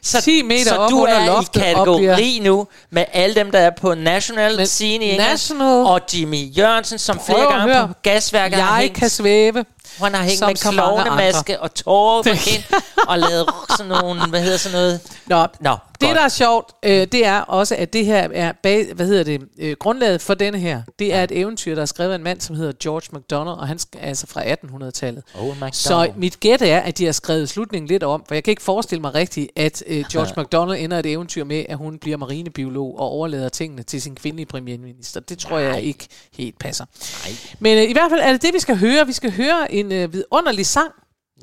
Så, 0.03 0.21
10 0.21 0.43
meter 0.43 0.65
så 0.65 0.77
op 0.77 0.91
du 0.91 1.01
under 1.03 1.15
er 1.15 1.27
loftet 1.27 1.57
i 1.57 1.65
kategori 1.65 1.99
bliver- 1.99 2.43
nu 2.43 2.67
med 2.91 3.05
alle 3.13 3.35
dem, 3.35 3.51
der 3.51 3.59
er 3.59 3.71
på 3.81 3.95
National 3.95 4.57
Men 4.57 4.67
England, 4.81 5.21
National- 5.21 5.87
og 5.87 6.01
Jimmy 6.15 6.57
Jørgensen, 6.59 6.99
som 6.99 7.17
Prøv 7.17 7.25
flere 7.37 7.53
gange 7.53 7.75
høre. 7.75 7.89
på 7.89 7.95
gasværket 8.03 8.59
har 8.59 8.75
Jeg 8.75 8.83
hængt, 8.83 8.99
kan 8.99 9.09
svæve. 9.11 9.65
han 10.03 10.15
har 10.15 10.23
hængt 10.23 10.39
som 10.39 10.49
med 10.49 10.57
klovnemaske 10.57 11.61
og 11.61 11.75
tårer 11.75 12.23
på 12.23 12.29
kind, 12.37 12.63
og 13.09 13.19
lavet 13.19 13.47
sådan 13.77 13.87
nogle, 14.03 14.27
hvad 14.27 14.41
hedder 14.43 14.59
sådan 14.59 14.79
noget? 14.79 15.01
Nå, 15.27 15.47
Nå, 15.61 15.77
det, 16.01 16.17
der 16.17 16.23
er 16.23 16.29
sjovt, 16.29 16.73
øh, 16.83 17.07
det 17.13 17.27
er 17.27 17.41
også, 17.41 17.77
at 17.77 17.93
det 17.93 18.07
her 18.07 18.29
er 18.33 18.53
bag, 18.63 18.95
hvad 18.95 19.07
hedder 19.07 19.25
det, 19.25 19.41
øh, 19.59 19.77
grundlaget 19.81 20.21
for 20.21 20.35
denne 20.35 20.59
her, 20.59 20.83
det 20.99 21.15
er 21.15 21.25
et 21.25 21.33
eventyr, 21.33 21.75
der 21.75 21.83
er 21.83 21.87
skrevet 21.87 22.13
af 22.13 22.17
en 22.17 22.23
mand, 22.23 22.41
som 22.41 22.57
hedder 22.57 22.73
George 22.83 23.09
MacDonald, 23.13 23.57
og 23.59 23.69
han 23.69 23.79
er 23.93 24.07
altså 24.07 24.27
fra 24.27 24.43
1800-tallet. 24.43 25.23
Oh, 25.35 25.47
MacDonald. 25.47 25.73
Så 25.73 26.13
mit 26.17 26.41
gæt 26.41 26.63
er, 26.63 26.81
at 26.81 26.99
de 26.99 27.05
har 27.05 27.13
skrevet 27.13 27.49
slutningen 27.49 27.89
lidt 27.89 28.03
om, 28.03 28.25
for 28.29 28.35
jeg 28.35 28.45
kan 28.45 28.53
ikke 28.53 28.63
forestille 28.63 29.01
mig 29.01 29.15
rigtigt, 29.15 29.51
at 29.57 29.85
øh, 29.87 30.05
George 30.13 30.33
MacDonald 30.37 30.81
ender 30.81 30.99
et 30.99 31.07
eventyr 31.07 31.45
med, 31.45 31.65
at 31.69 31.77
hun 31.77 31.99
bliver 31.99 32.17
marinebiolog 32.17 32.99
og 32.99 33.09
overlader 33.09 33.49
tingene 33.49 33.83
til 33.83 34.03
sin 34.03 34.15
kvindelige 34.15 34.47
premierminister. 34.47 35.21
Det 35.21 35.39
tror 35.39 35.59
jeg 35.59 35.83
ikke 35.83 36.09
helt 36.33 36.59
passer. 36.59 36.85
Nej. 37.25 37.37
Men 37.59 37.79
øh, 37.79 37.91
i 37.91 37.93
hvert 37.93 38.11
fald 38.11 38.21
er 38.21 38.33
det 38.33 38.43
det, 38.43 38.55
vi 38.55 38.61
skal 38.61 38.77
høre. 38.77 39.07
Vi 39.07 39.13
skal 39.13 39.33
høre 39.33 39.73
en 39.73 39.93
øh, 39.93 40.13
vidunderlig 40.13 40.67
sang. 40.67 40.93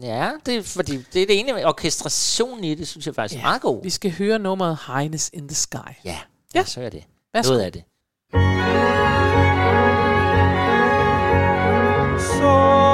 Ja, 0.01 0.31
det 0.45 0.55
er, 0.55 0.63
fordi 0.63 0.97
det 1.13 1.21
er 1.21 1.25
det 1.27 1.39
ene 1.39 1.53
med 1.53 1.65
orkestrationen 1.65 2.63
i 2.63 2.75
det, 2.75 2.87
synes 2.87 3.05
jeg 3.05 3.15
faktisk 3.15 3.39
er 3.39 3.43
meget 3.43 3.61
god. 3.61 3.83
Vi 3.83 3.89
skal 3.89 4.11
høre 4.11 4.39
nummeret 4.39 4.77
Highness 4.87 5.29
in 5.33 5.47
the 5.47 5.55
Sky. 5.55 5.75
Ja, 5.77 5.91
Ja. 6.05 6.17
ja. 6.55 6.63
så 6.65 6.81
er 6.81 6.89
det. 6.89 7.03
Værsgo. 7.33 7.51
Noget 7.53 7.63
af 7.65 7.71
det. 7.71 7.83
So, 12.19 12.86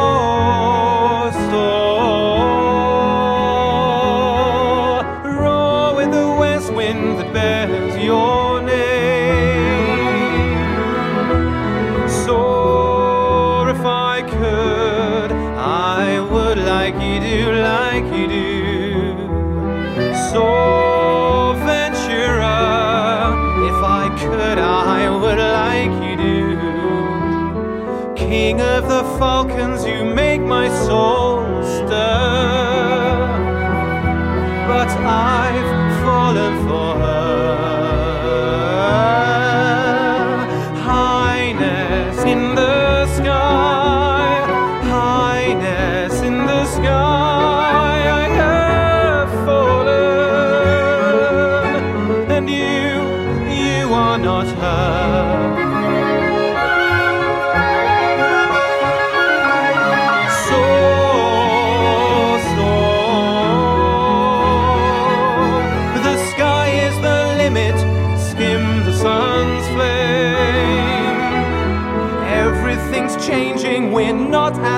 King 28.34 28.62
of 28.62 28.88
the 28.90 29.04
falcons, 29.20 29.86
you 29.86 30.04
make 30.04 30.42
my 30.42 30.68
soul 30.68 31.46
stir. 31.62 33.28
But 34.68 34.90
I've 34.90 36.02
fallen 36.02 36.54
for 36.68 36.96
her. 37.04 37.44
Highness 40.82 42.18
in 42.24 42.56
the 42.56 43.06
sky, 43.18 44.48
highness 44.82 46.14
in 46.24 46.38
the 46.48 46.66
sky, 46.66 48.10
I 48.24 48.28
have 48.42 49.30
fallen. 49.46 49.92
And 52.32 52.50
you, 52.50 53.04
you 53.62 53.94
are 53.94 54.18
not 54.18 54.48
her. 54.48 55.33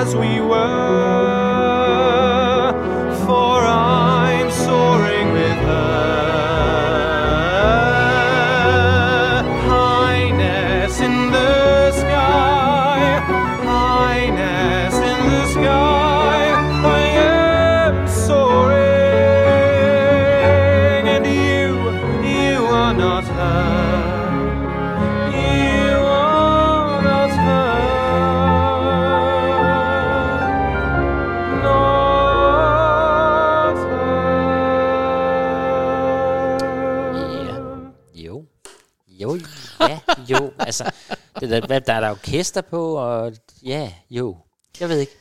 As 0.06 0.14
we 0.14 0.40
were. 0.40 0.85
Der, 41.60 41.66
hvad, 41.66 41.80
der 41.80 41.92
er 41.92 42.00
der 42.00 42.10
orkester 42.10 42.60
på, 42.60 42.96
og 42.96 43.32
ja, 43.64 43.90
jo. 44.10 44.36
Jeg 44.80 44.88
ved 44.88 44.98
ikke. 44.98 45.12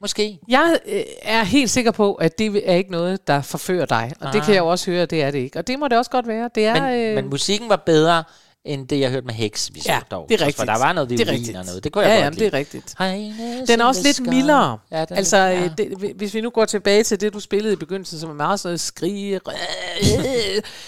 Måske. 0.00 0.38
Jeg 0.48 0.78
øh, 0.86 1.02
er 1.22 1.44
helt 1.44 1.70
sikker 1.70 1.90
på, 1.90 2.14
at 2.14 2.38
det 2.38 2.70
er 2.70 2.74
ikke 2.74 2.90
noget, 2.90 3.26
der 3.26 3.42
forfører 3.42 3.86
dig. 3.86 4.12
Og 4.20 4.32
det 4.32 4.38
Ah. 4.38 4.44
kan 4.44 4.54
jeg 4.54 4.60
jo 4.60 4.66
også 4.66 4.90
høre, 4.90 5.02
at 5.02 5.10
det 5.10 5.22
er 5.22 5.30
det 5.30 5.38
ikke. 5.38 5.58
Og 5.58 5.66
det 5.66 5.78
må 5.78 5.88
det 5.88 5.98
også 5.98 6.10
godt 6.10 6.28
være. 6.28 6.50
Det 6.54 6.66
er, 6.66 6.82
Men, 6.82 7.00
øh, 7.00 7.14
men 7.14 7.30
musikken 7.30 7.68
var 7.68 7.76
bedre, 7.76 8.24
end 8.64 8.88
det, 8.88 9.00
jeg 9.00 9.10
hørte 9.10 9.26
med 9.26 9.34
Hex, 9.34 9.70
vi 9.72 9.80
så 9.80 9.92
Ja, 9.92 10.00
dog. 10.10 10.26
det 10.28 10.34
er 10.34 10.38
For 10.38 10.46
rigtigt. 10.46 10.66
der 10.68 10.78
var 10.78 10.92
noget 10.92 11.12
er 11.12 11.24
violin 11.24 11.56
og 11.56 11.64
noget. 11.64 11.84
Det 11.84 11.92
kunne 11.92 12.04
jeg 12.04 12.08
ja, 12.10 12.14
godt 12.14 12.24
jamen, 12.24 12.38
lide. 12.38 12.44
det 12.50 12.54
er 12.54 12.58
rigtigt. 12.58 13.68
Den 13.68 13.80
er 13.80 13.84
også 13.84 14.02
lidt 14.02 14.20
mildere. 14.26 14.78
Ja, 14.90 15.04
den 15.04 15.06
er 15.12 15.16
altså, 15.16 15.36
øh, 15.36 15.78
det, 15.78 16.14
hvis 16.16 16.34
vi 16.34 16.40
nu 16.40 16.50
går 16.50 16.64
tilbage 16.64 17.02
til 17.02 17.20
det, 17.20 17.32
du 17.32 17.40
spillede 17.40 17.72
i 17.72 17.76
begyndelsen, 17.76 18.18
som 18.18 18.28
var 18.28 18.34
meget 18.34 18.60
sådan 18.60 18.68
noget 18.70 18.80
skrige, 18.80 19.40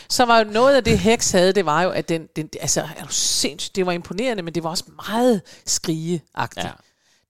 så 0.08 0.24
var 0.24 0.38
jo 0.38 0.44
noget 0.50 0.76
af 0.76 0.84
det, 0.84 0.98
Hex 0.98 1.32
havde, 1.32 1.52
det 1.52 1.66
var 1.66 1.82
jo, 1.82 1.90
at 1.90 2.08
den, 2.08 2.28
den 2.36 2.48
altså, 2.60 2.80
er 2.80 3.02
du 3.04 3.12
sindssygt, 3.12 3.76
det 3.76 3.86
var 3.86 3.92
imponerende, 3.92 4.42
men 4.42 4.54
det 4.54 4.62
var 4.64 4.70
også 4.70 4.84
meget 5.08 5.40
skrigeagtigt. 5.66 6.64
Ja. 6.66 6.70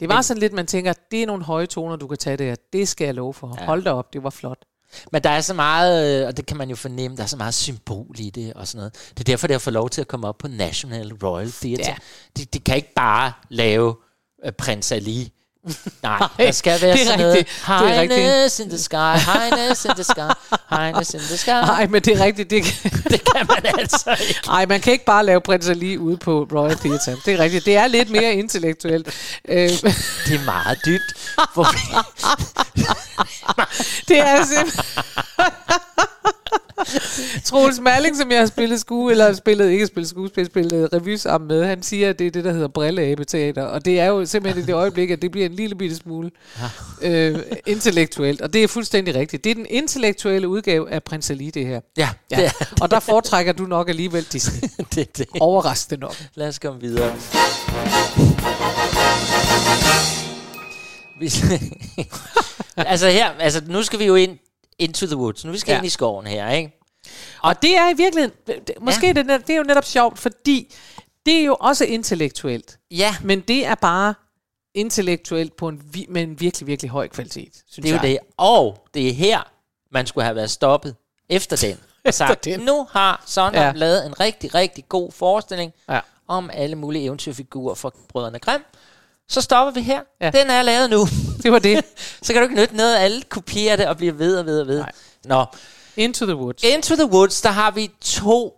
Det 0.00 0.08
var 0.08 0.14
Men- 0.14 0.22
sådan 0.22 0.40
lidt, 0.40 0.52
man 0.52 0.66
tænker, 0.66 0.92
det 1.10 1.22
er 1.22 1.26
nogle 1.26 1.44
høje 1.44 1.66
toner, 1.66 1.96
du 1.96 2.06
kan 2.06 2.18
tage 2.18 2.36
der. 2.36 2.54
Det 2.72 2.88
skal 2.88 3.04
jeg 3.04 3.14
love 3.14 3.34
for. 3.34 3.56
Ja. 3.60 3.66
Hold 3.66 3.84
da 3.84 3.92
op, 3.92 4.12
det 4.12 4.22
var 4.22 4.30
flot. 4.30 4.58
Men 5.12 5.22
der 5.22 5.30
er 5.30 5.40
så 5.40 5.54
meget, 5.54 6.20
øh, 6.20 6.26
og 6.26 6.36
det 6.36 6.46
kan 6.46 6.56
man 6.56 6.70
jo 6.70 6.76
fornemme, 6.76 7.16
der 7.16 7.22
er 7.22 7.26
så 7.26 7.36
meget 7.36 7.54
symbol 7.54 8.14
i 8.18 8.30
det 8.30 8.52
og 8.54 8.68
sådan 8.68 8.78
noget. 8.78 8.92
Det 9.10 9.20
er 9.20 9.24
derfor, 9.24 9.46
det 9.46 9.54
har 9.54 9.58
fået 9.58 9.74
lov 9.74 9.90
til 9.90 10.00
at 10.00 10.08
komme 10.08 10.28
op 10.28 10.38
på 10.38 10.48
National 10.48 11.12
Royal 11.22 11.52
Theatre. 11.52 11.84
Ja. 11.88 11.94
De, 12.36 12.44
de 12.44 12.58
kan 12.58 12.76
ikke 12.76 12.92
bare 12.96 13.32
lave 13.50 13.94
uh, 14.46 14.50
Prins 14.58 14.92
Ali. 14.92 15.32
Nej, 16.02 16.28
der 16.38 16.50
skal 16.52 16.82
være 16.82 16.96
sådan 16.98 17.18
noget. 17.18 17.46
Highness 17.66 18.58
in 18.60 18.68
the 18.68 18.78
sky, 18.78 19.16
highness 19.32 19.84
in 19.84 19.90
the 19.90 20.04
sky, 20.04 20.30
highness 20.76 21.14
in 21.14 21.20
the 21.20 21.36
sky. 21.36 21.48
Nej, 21.48 21.86
men 21.86 22.02
det 22.02 22.20
er 22.20 22.24
rigtigt. 22.24 22.50
Det, 22.50 22.64
kan- 22.64 22.90
Det 23.12 23.20
kan 23.34 23.46
man 23.48 23.78
altså 23.78 24.16
ikke. 24.28 24.40
Ej, 24.48 24.66
man 24.66 24.80
kan 24.80 24.92
ikke 24.92 25.04
bare 25.04 25.24
lave 25.26 25.40
Prins 25.40 25.68
Ali 25.68 25.96
ude 25.98 26.16
på 26.16 26.48
Royal 26.52 26.76
Theatre. 26.76 27.16
Det 27.24 27.34
er 27.34 27.38
rigtigt. 27.38 27.64
Det 27.66 27.76
er 27.76 27.86
lidt 27.86 28.10
mere 28.10 28.32
intellektuelt. 28.32 29.06
Øh, 29.48 29.68
Det 29.68 30.34
er 30.34 30.44
meget 30.44 30.78
dybt. 30.86 31.34
Hvor 31.54 31.66
det 34.08 34.18
er 34.18 34.44
simpelthen... 34.44 34.84
Troels 37.44 37.80
Malling, 37.80 38.16
som 38.16 38.30
jeg 38.30 38.38
har 38.38 38.46
spillet 38.46 38.80
skue, 38.80 39.10
eller 39.10 39.32
spillet, 39.32 39.70
ikke 39.70 39.86
spillet 39.86 40.08
skuespil, 40.10 40.46
spillet 40.46 40.92
revy 40.92 41.16
sammen 41.16 41.48
med, 41.48 41.64
han 41.64 41.82
siger, 41.82 42.10
at 42.10 42.18
det 42.18 42.26
er 42.26 42.30
det, 42.30 42.44
der 42.44 42.52
hedder 42.52 42.68
brilleabeteater. 42.68 43.62
Og 43.62 43.84
det 43.84 44.00
er 44.00 44.06
jo 44.06 44.26
simpelthen 44.26 44.62
i 44.62 44.66
det 44.66 44.72
øjeblik, 44.74 45.10
at 45.10 45.22
det 45.22 45.30
bliver 45.30 45.46
en 45.46 45.54
lille 45.54 45.74
bitte 45.76 45.96
smule 45.96 46.30
øh, 47.02 47.38
intellektuelt. 47.66 48.40
Og 48.40 48.52
det 48.52 48.64
er 48.64 48.68
fuldstændig 48.68 49.14
rigtigt. 49.14 49.44
Det 49.44 49.50
er 49.50 49.54
den 49.54 49.66
intellektuelle 49.70 50.48
udgave 50.48 50.90
af 50.90 51.02
Prins 51.02 51.30
Ali, 51.30 51.50
det 51.50 51.66
her. 51.66 51.80
ja, 51.96 52.08
Ja. 52.30 52.36
det 52.36 52.52
Og 52.82 52.90
der 52.90 53.00
foretrækker 53.00 53.52
du 53.52 53.62
nok 53.62 53.88
alligevel 53.88 54.22
Disney. 54.32 54.68
det. 54.94 55.18
det. 55.18 55.26
Overraskende 55.40 56.00
nok. 56.00 56.14
Lad 56.34 56.48
os 56.48 56.58
komme 56.58 56.80
videre. 56.80 57.12
Altså 62.76 63.08
her, 63.08 63.30
altså 63.38 63.62
nu 63.66 63.82
skal 63.82 63.98
vi 63.98 64.04
jo 64.04 64.14
ind 64.14 64.38
into 64.78 65.06
the 65.06 65.16
woods. 65.16 65.44
Nu 65.44 65.52
vi 65.52 65.58
skal 65.58 65.72
Ja. 65.72 65.76
ind 65.78 65.86
i 65.86 65.90
skoven 65.90 66.26
her, 66.26 66.50
ikke? 66.50 66.72
Og 67.42 67.62
det 67.62 67.76
er 67.76 67.90
i 67.90 67.94
virkeligheden, 67.96 68.36
det- 68.46 68.70
måske 68.80 69.06
ja. 69.06 69.12
det, 69.12 69.30
er- 69.30 69.38
det 69.38 69.50
er 69.50 69.56
jo 69.56 69.62
netop 69.62 69.84
sjovt, 69.84 70.18
fordi 70.18 70.74
det 71.26 71.34
er 71.40 71.44
jo 71.44 71.56
også 71.60 71.84
intellektuelt. 71.84 72.78
Ja, 72.90 73.16
Men 73.22 73.40
det 73.40 73.66
er 73.66 73.74
bare 73.74 74.14
intellektuelt 74.74 75.56
på 75.56 75.68
en, 75.68 75.82
vi- 75.92 76.06
med 76.08 76.22
en 76.22 76.40
virkelig, 76.40 76.66
virkelig 76.66 76.90
høj 76.90 77.08
kvalitet, 77.08 77.52
synes 77.52 77.74
det 77.76 77.84
er 77.84 77.90
jo 77.90 77.94
jeg. 77.94 78.02
det. 78.02 78.18
Og 78.36 78.86
det 78.94 79.08
er 79.08 79.12
her, 79.12 79.40
man 79.92 80.06
skulle 80.06 80.24
have 80.24 80.36
været 80.36 80.50
stoppet 80.50 80.96
efter 81.28 81.56
den. 81.56 81.76
Og 82.06 82.14
sagt, 82.14 82.44
den. 82.44 82.60
nu 82.60 82.86
har 82.90 83.22
Sondheim 83.26 83.64
ja. 83.66 83.72
lavet 83.72 84.06
en 84.06 84.20
rigtig, 84.20 84.54
rigtig 84.54 84.88
god 84.88 85.12
forestilling 85.12 85.72
Ja. 85.88 86.00
om 86.28 86.50
alle 86.52 86.76
mulige 86.76 87.04
eventyrfigurer 87.04 87.74
fra 87.74 87.90
Brødrene 88.08 88.38
Grimm. 88.38 88.64
Så 89.28 89.40
stopper 89.40 89.72
vi 89.72 89.82
her. 89.82 90.00
Ja. 90.20 90.30
Den 90.30 90.50
er 90.50 90.62
lavet 90.62 90.90
nu. 90.90 91.06
Det 91.42 91.52
var 91.52 91.58
det. 91.58 91.84
Så 92.22 92.32
kan 92.32 92.42
du 92.42 92.48
ikke 92.48 92.60
nytte 92.60 92.76
noget, 92.76 92.96
alle 92.96 93.22
kopierer 93.22 93.76
det 93.76 93.86
og 93.86 93.96
bliver 93.96 94.12
ved 94.12 94.38
og 94.38 94.46
ved 94.46 94.60
og 94.60 94.66
ved. 94.66 94.78
Nej. 94.78 94.92
Nå, 95.24 95.44
Into 95.96 96.26
the 96.26 96.36
Woods. 96.36 96.62
Into 96.62 96.94
the 96.94 97.06
Woods, 97.06 97.40
der 97.40 97.50
har 97.50 97.70
vi 97.70 97.90
to 98.00 98.54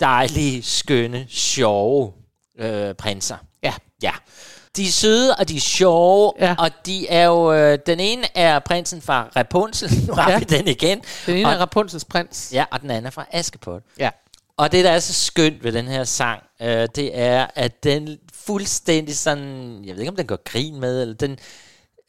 dejlige, 0.00 0.62
skønne, 0.62 1.26
sjove 1.30 2.12
øh, 2.58 2.94
prinser. 2.94 3.36
Ja. 3.62 3.72
Ja. 4.02 4.12
De 4.76 4.82
er 4.88 4.90
søde, 4.92 5.36
og 5.36 5.48
de 5.48 5.56
er 5.56 5.60
sjove, 5.60 6.32
ja. 6.40 6.54
og 6.58 6.70
de 6.86 7.08
er 7.08 7.24
jo... 7.26 7.52
Øh, 7.54 7.78
den 7.86 8.00
ene 8.00 8.36
er 8.36 8.58
prinsen 8.58 9.02
fra 9.02 9.28
Rapunzel, 9.36 9.90
nu 10.08 10.14
har 10.14 10.30
Ja. 10.30 10.38
vi 10.38 10.44
den 10.44 10.68
igen. 10.68 11.02
Den 11.26 11.36
ene 11.36 11.48
og, 11.48 11.52
er 11.54 11.58
Rapunzels 11.58 12.04
prins. 12.04 12.50
Ja, 12.52 12.64
og 12.70 12.80
den 12.80 12.90
anden 12.90 13.06
er 13.06 13.10
fra 13.10 13.26
Askepot. 13.32 13.82
Ja. 13.98 14.10
Og 14.56 14.72
det, 14.72 14.84
der 14.84 14.90
er 14.90 14.98
så 15.00 15.12
skønt 15.12 15.64
ved 15.64 15.72
den 15.72 15.88
her 15.88 16.04
sang, 16.04 16.42
øh, 16.62 16.88
det 16.96 17.18
er, 17.18 17.46
at 17.54 17.84
den 17.84 18.18
fuldstændig 18.46 19.16
sådan... 19.18 19.80
Jeg 19.84 19.94
ved 19.94 20.00
ikke, 20.00 20.10
om 20.10 20.16
den 20.16 20.26
går 20.26 20.38
grin 20.44 20.80
med, 20.80 21.02
eller 21.02 21.14
den 21.14 21.30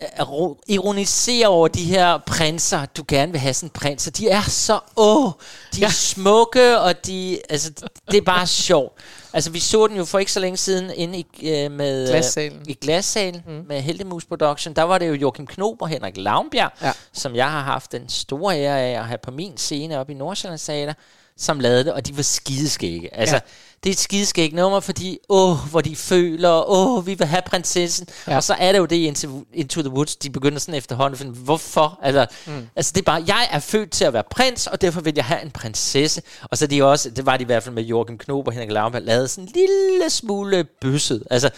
øh, 0.01 0.07
ro- 0.27 0.61
ironiserer 0.67 1.47
over 1.47 1.67
de 1.67 1.83
her 1.83 2.17
prinser, 2.17 2.85
du 2.85 3.03
gerne 3.07 3.31
vil 3.31 3.41
have 3.41 3.53
sådan 3.53 3.67
en 3.67 3.71
prins. 3.71 4.07
Og 4.07 4.17
de 4.17 4.29
er 4.29 4.41
så... 4.41 4.79
Åh, 4.97 5.31
de 5.75 5.77
er 5.81 5.85
Ja. 5.85 5.89
smukke, 5.89 6.79
og 6.79 7.05
de... 7.05 7.39
Altså, 7.49 7.71
det 8.11 8.17
er 8.17 8.21
bare 8.21 8.47
sjovt. 8.47 8.99
Altså, 9.33 9.51
vi 9.51 9.59
så 9.59 9.87
den 9.87 9.97
jo 9.97 10.05
for 10.05 10.19
ikke 10.19 10.31
så 10.31 10.39
længe 10.39 10.57
siden 10.57 10.91
inde 10.95 11.17
i, 11.19 11.25
øh, 11.49 11.71
med, 11.71 12.03
øh, 12.03 12.09
Glassalen. 12.09 12.61
i 12.67 12.73
Glassalen 12.73 13.43
mm. 13.47 13.63
med 13.67 13.81
Heldemus 13.81 14.25
Production. 14.25 14.73
Der 14.75 14.83
var 14.83 14.97
det 14.97 15.07
jo 15.07 15.13
Joachim 15.13 15.47
Knob 15.47 15.81
og 15.81 15.87
Henrik 15.87 16.17
Lavnbjerg, 16.17 16.71
Ja. 16.81 16.91
som 17.13 17.35
jeg 17.35 17.51
har 17.51 17.61
haft 17.61 17.91
den 17.91 18.09
store 18.09 18.57
ære 18.57 18.79
af 18.81 18.99
at 18.99 19.05
have 19.05 19.17
på 19.23 19.31
min 19.31 19.57
scene 19.57 19.99
oppe 19.99 20.13
i 20.13 20.15
Nordsjællands 20.15 20.65
Teater, 20.65 20.93
som 21.37 21.59
lavede 21.59 21.83
det, 21.83 21.93
og 21.93 22.07
de 22.07 22.17
var 22.17 22.23
skideskægge. 22.23 23.15
Altså, 23.15 23.35
Ja. 23.35 23.39
det 23.83 23.89
er 23.89 23.93
et 23.93 23.99
skideskægt 23.99 24.53
nummer, 24.55 24.79
fordi, 24.79 25.17
åh, 25.29 25.57
hvor 25.69 25.81
de 25.81 25.95
føler, 25.95 26.69
åh, 26.69 27.07
vi 27.07 27.13
vil 27.13 27.27
have 27.27 27.41
prinsessen. 27.45 28.07
Ja. 28.27 28.35
Og 28.35 28.43
så 28.43 28.53
er 28.53 28.71
det 28.71 28.79
jo 28.79 28.85
det 28.85 28.95
i 28.95 29.05
Into, 29.53 29.81
the 29.81 29.89
Woods, 29.89 30.15
de 30.15 30.29
begynder 30.29 30.59
sådan 30.59 30.75
efterhånden 30.75 31.13
at 31.13 31.17
finde, 31.19 31.33
hvorfor? 31.33 31.99
Altså, 32.03 32.25
mm. 32.47 32.67
altså, 32.75 32.91
det 32.95 33.01
er 33.01 33.05
bare, 33.05 33.23
jeg 33.27 33.47
er 33.51 33.59
født 33.59 33.91
til 33.91 34.05
at 34.05 34.13
være 34.13 34.23
prins, 34.31 34.67
og 34.67 34.81
derfor 34.81 35.01
vil 35.01 35.13
jeg 35.15 35.25
have 35.25 35.41
en 35.41 35.51
prinsesse. 35.51 36.21
Og 36.43 36.57
så 36.57 36.65
er 36.65 36.69
de 36.69 36.83
også, 36.83 37.09
det 37.09 37.25
var 37.25 37.37
de 37.37 37.41
i 37.41 37.45
hvert 37.45 37.63
fald 37.63 37.75
med 37.75 37.83
Joachim 37.83 38.17
Knob 38.17 38.47
og 38.47 38.53
Henrik 38.53 38.71
Lavnberg, 38.71 39.01
lavet 39.01 39.29
sådan 39.29 39.43
en 39.43 39.51
lille 39.55 40.09
smule 40.09 40.63
bøsset. 40.81 41.23
Altså, 41.31 41.49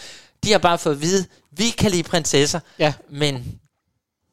de 0.44 0.52
har 0.52 0.58
bare 0.58 0.78
fået 0.78 0.94
at 0.94 1.02
vide, 1.02 1.24
vi 1.50 1.70
kan 1.78 1.90
lide 1.90 2.02
prinsesser, 2.02 2.60
Ja. 2.78 2.92
men 3.10 3.58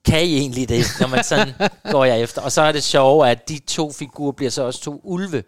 kan 0.06 0.24
I 0.24 0.38
egentlig 0.38 0.70
det, 0.70 0.86
når 1.00 1.08
man 1.08 1.24
sådan 1.24 1.54
går 1.92 2.06
jeg 2.06 2.22
efter? 2.22 2.42
Og 2.42 2.52
så 2.52 2.62
er 2.62 2.72
det 2.72 2.84
sjove, 2.84 3.30
at 3.30 3.50
de 3.50 3.60
to 3.60 3.92
figurer 3.92 4.32
bliver 4.32 4.52
så 4.52 4.64
også 4.64 4.82
to 4.82 5.02
ulve, 5.04 5.44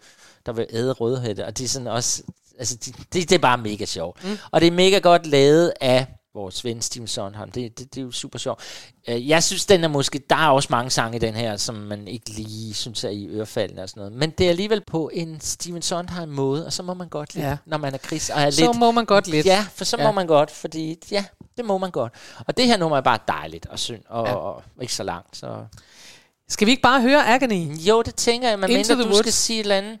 der 0.46 0.52
vil 0.52 0.66
æde 0.70 0.92
rødhætte, 0.92 1.46
og 1.46 1.58
det 1.58 1.64
er 1.64 1.68
sådan 1.68 1.88
også, 1.88 2.22
altså 2.58 2.76
de, 2.76 2.92
det, 2.92 3.12
det 3.12 3.32
er 3.32 3.38
bare 3.38 3.58
mega 3.58 3.84
sjovt. 3.84 4.24
Mm. 4.24 4.38
Og 4.50 4.60
det 4.60 4.66
er 4.66 4.70
mega 4.70 4.98
godt 4.98 5.26
lavet 5.26 5.72
af 5.80 6.06
vores 6.36 6.64
ven 6.64 6.82
Steven 6.82 7.06
Sondheim. 7.08 7.50
Det, 7.50 7.78
det, 7.78 7.94
det 7.94 8.00
er 8.00 8.04
jo 8.04 8.12
super 8.12 8.38
sjovt. 8.38 8.60
Øh, 9.08 9.28
Jeg 9.28 9.42
synes, 9.44 9.66
den 9.66 9.84
er 9.84 9.88
måske, 9.88 10.20
der 10.30 10.36
er 10.36 10.48
også 10.48 10.68
mange 10.70 10.90
sange 10.90 11.16
i 11.16 11.20
den 11.20 11.34
her, 11.34 11.56
som 11.56 11.74
man 11.74 12.08
ikke 12.08 12.30
lige 12.30 12.74
synes 12.74 13.04
er 13.04 13.08
i 13.08 13.26
ørefaldene 13.26 13.82
og 13.82 13.88
sådan 13.88 14.00
noget. 14.00 14.12
Men 14.12 14.30
det 14.30 14.46
er 14.46 14.50
alligevel 14.50 14.82
på 14.86 15.10
en 15.12 15.40
Steven 15.40 15.82
Sondheim 15.82 16.28
måde, 16.28 16.66
og 16.66 16.72
så 16.72 16.82
må 16.82 16.94
man 16.94 17.08
godt 17.08 17.34
lidt, 17.34 17.46
Ja. 17.46 17.56
når 17.66 17.78
man 17.78 17.94
er 17.94 17.98
Chris, 17.98 18.30
og 18.30 18.40
er 18.42 18.50
Så 18.50 18.60
lidt, 18.66 18.78
må 18.78 18.90
man 18.90 19.04
godt 19.04 19.28
lidt. 19.28 19.46
Ja, 19.46 19.66
for 19.74 19.84
så 19.84 19.96
Ja. 19.98 20.06
må 20.06 20.12
man 20.12 20.26
godt, 20.26 20.50
fordi 20.50 20.98
ja, 21.10 21.24
det 21.56 21.64
må 21.64 21.78
man 21.78 21.90
godt. 21.90 22.12
Og 22.46 22.56
det 22.56 22.66
her 22.66 22.76
nummer 22.76 22.96
er 22.96 23.00
bare 23.02 23.18
dejligt 23.28 23.66
og 23.66 23.78
synd, 23.78 24.02
og, 24.08 24.26
Ja. 24.26 24.34
og 24.34 24.62
ikke 24.80 24.94
så 24.94 25.02
langt. 25.02 25.36
Så. 25.36 25.56
Skal 26.48 26.66
vi 26.66 26.70
ikke 26.70 26.82
bare 26.82 27.00
høre 27.02 27.26
Agony? 27.34 27.76
Jo, 27.78 28.02
det 28.02 28.14
tænker 28.14 28.48
jeg, 28.48 28.58
men 28.58 28.70
mindre 28.72 28.94
du 28.94 29.02
Woods. 29.02 29.18
skal 29.18 29.32
sige 29.32 29.58
et 29.60 29.64
eller 29.64 29.76
andet 29.76 30.00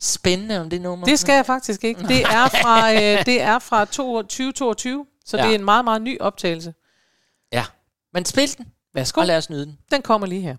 spændende 0.00 0.60
om 0.60 0.70
det 0.70 0.80
nummer. 0.80 1.06
Det 1.06 1.18
skal 1.18 1.32
jeg 1.34 1.46
faktisk 1.46 1.84
ikke. 1.84 2.02
Det 2.08 2.22
er 2.22 2.48
fra, 2.48 2.92
øh, 2.92 3.26
det 3.26 3.40
er 3.40 3.58
fra 3.58 3.84
to- 3.84 4.22
2022, 4.22 5.06
så 5.24 5.36
ja. 5.36 5.42
Det 5.42 5.50
er 5.50 5.54
en 5.54 5.64
meget, 5.64 5.84
meget 5.84 6.02
ny 6.02 6.20
optagelse. 6.20 6.74
Ja, 7.52 7.64
men 8.12 8.24
spil 8.24 8.56
den, 8.58 8.66
Værsgo. 8.94 9.20
og 9.20 9.26
lad 9.26 9.36
os 9.36 9.50
nyde 9.50 9.64
den. 9.66 9.78
Den 9.90 10.02
kommer 10.02 10.26
lige 10.26 10.40
her. 10.40 10.56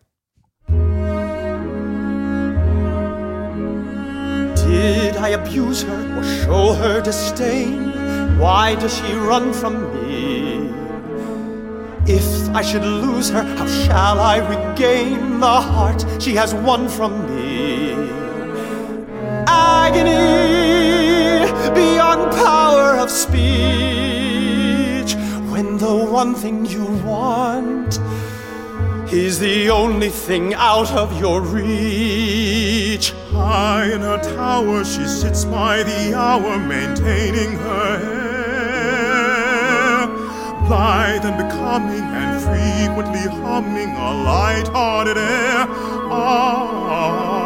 Did 4.56 5.16
I 5.16 5.32
abuse 5.34 5.86
her 5.86 6.18
or 6.18 6.24
show 6.24 6.74
her 6.74 7.04
disdain? 7.04 7.92
Why 8.40 8.76
does 8.76 8.92
she 8.92 9.14
run 9.14 9.54
from 9.54 9.74
me? 9.74 10.56
If 12.08 12.28
I 12.60 12.62
should 12.64 12.84
lose 12.86 13.30
her, 13.30 13.44
how 13.58 13.68
shall 13.68 14.20
I 14.20 14.38
regain 14.40 15.40
the 15.40 15.62
heart 15.62 16.06
she 16.22 16.36
has 16.36 16.54
won 16.54 16.90
from 16.90 17.12
me? 17.30 17.94
Agony 19.48 21.46
beyond 21.74 22.32
power 22.32 23.00
of 23.04 23.10
speech 23.10 24.05
the 25.86 25.96
one 26.24 26.34
thing 26.34 26.66
you 26.66 26.86
want 27.06 28.00
is 29.14 29.40
the 29.40 29.70
only 29.70 30.10
thing 30.10 30.56
out 30.56 30.92
of 30.92 31.20
your 31.20 31.42
reach. 31.42 33.14
High 33.32 33.94
in 33.94 34.02
her 34.02 34.18
tower, 34.36 34.84
she 34.84 35.06
sits 35.06 35.46
by 35.46 35.84
the 35.84 36.16
hour, 36.16 36.58
maintaining 36.58 37.52
her 37.66 37.92
hair. 38.08 38.88
Blithe 40.68 41.26
and 41.30 41.38
becoming, 41.46 42.06
and 42.22 42.32
frequently 42.48 43.26
humming 43.44 43.92
a 44.10 44.12
light-hearted 44.32 45.18
air. 45.18 45.68
Ah, 46.10 47.45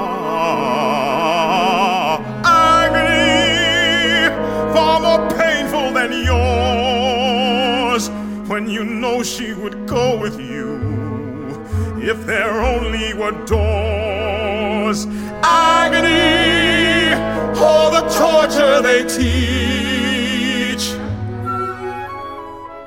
doors. 13.45 15.05
Agony, 15.43 17.13
all 17.59 17.91
the 17.91 18.01
torture 18.17 18.82
they 18.82 19.03
teach. 19.07 19.80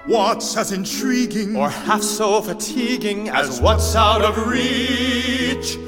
What's 0.06 0.56
as 0.56 0.72
intriguing 0.72 1.56
or 1.56 1.70
half 1.70 2.02
so 2.02 2.42
fatiguing 2.42 3.28
as 3.28 3.60
what's 3.60 3.94
out 3.94 4.22
of 4.22 4.46
reach? 4.46 5.78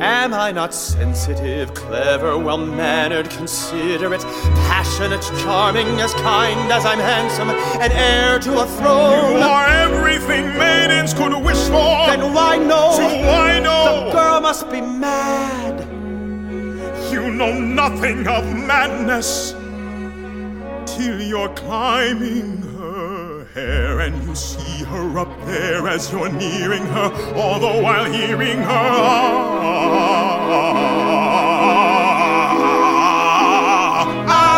Am 0.00 0.32
I 0.32 0.52
not 0.52 0.72
sensitive, 0.72 1.74
clever, 1.74 2.38
well 2.38 2.56
mannered, 2.56 3.28
considerate, 3.30 4.22
passionate, 4.70 5.22
charming, 5.40 5.88
as 6.00 6.14
kind 6.14 6.70
as 6.70 6.86
I'm 6.86 7.00
handsome, 7.00 7.50
and 7.50 7.92
heir 7.92 8.38
to 8.38 8.60
a 8.60 8.66
throne? 8.66 9.32
You 9.32 9.38
are 9.38 9.66
everything 9.66 10.56
maidens 10.56 11.14
could 11.14 11.32
wish 11.42 11.58
for. 11.64 12.06
Then 12.06 12.32
why 12.32 12.58
no? 12.58 12.96
To 12.96 13.26
why 13.26 13.58
no? 13.58 14.04
The 14.06 14.12
girl 14.12 14.40
must 14.40 14.70
be 14.70 14.80
mad. 14.80 15.80
You 17.12 17.32
know 17.32 17.58
nothing 17.58 18.28
of 18.28 18.44
madness 18.54 19.50
till 20.86 21.20
you're 21.20 21.52
climbing 21.54 22.67
hair 23.58 24.00
and 24.00 24.22
you 24.24 24.34
see 24.34 24.82
her 24.84 25.18
up 25.18 25.28
there 25.44 25.86
as 25.88 26.10
you're 26.12 26.30
nearing 26.30 26.84
her, 26.86 27.10
all 27.34 27.58
the 27.58 27.82
while 27.82 28.04
hearing 28.04 28.58
her. 28.58 28.70
Ah. 28.70 29.46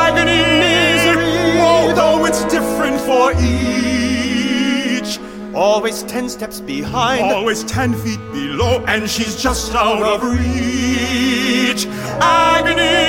Agony, 0.08 0.42
misery, 0.64 1.58
although 1.60 2.26
it's 2.26 2.44
different 2.56 3.00
for 3.00 3.32
each. 3.42 5.18
Always 5.54 6.02
ten 6.04 6.28
steps 6.28 6.60
behind, 6.60 7.32
always 7.32 7.64
ten 7.64 7.94
feet 7.94 8.20
below, 8.32 8.84
and 8.86 9.08
she's 9.08 9.36
just 9.42 9.74
out 9.74 10.02
of 10.02 10.22
reach. 10.22 11.86
Agony 12.20 13.08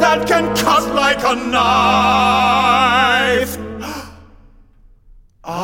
that 0.00 0.26
can 0.26 0.54
cut 0.56 0.94
like 0.94 1.22
a 1.24 1.34
knife. 1.54 3.58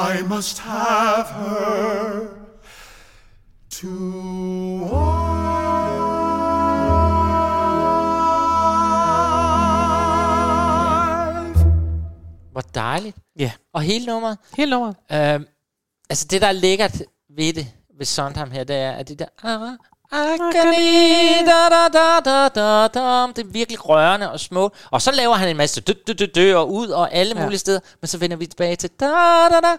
I 0.09 0.23
must 0.23 0.59
have 0.59 1.27
her 1.39 2.29
to 3.71 3.87
Hvor 12.53 12.61
dejligt. 12.61 13.17
Ja. 13.39 13.53
Og 13.75 13.83
hele 13.83 14.07
nummeret. 14.07 14.39
Hele 14.57 14.71
nummeret. 14.71 14.97
Øhm, 15.13 15.47
altså 16.11 16.27
det, 16.31 16.41
der 16.43 16.47
er 16.49 16.53
lækkert 16.53 17.03
ved 17.37 17.53
det, 17.53 17.67
ved 17.99 18.07
Sondheim 18.07 18.51
her, 18.51 18.65
det 18.65 18.77
er, 18.77 18.93
at 18.93 19.09
det 19.09 19.19
der... 19.19 19.27
"Ah, 19.43 19.79
Agony, 20.13 21.47
da, 21.47 21.69
da, 21.69 21.89
da, 21.89 22.21
da, 22.25 22.49
da, 22.49 22.89
da. 22.89 23.27
Det 23.37 23.43
er 23.45 23.53
virkelig 23.53 23.89
rørende 23.89 24.33
og 24.33 24.41
små. 24.41 24.73
Og 24.91 25.03
så 25.03 25.11
laver 25.13 25.35
han 25.35 25.49
en 25.49 25.57
masse 25.57 25.81
dø, 25.81 25.93
dø, 26.07 26.13
dø, 26.13 26.27
dø 26.35 26.57
og 26.57 26.73
ud 26.73 26.89
og 26.89 27.15
alle 27.15 27.35
Ja. 27.37 27.43
mulige 27.45 27.59
steder. 27.59 27.81
Men 28.01 28.09
så 28.09 28.19
vender 28.19 28.37
vi 28.37 28.47
tilbage 28.47 28.77
til 28.77 28.91
da, 29.01 29.07
da, 29.51 29.61
da. 29.61 29.77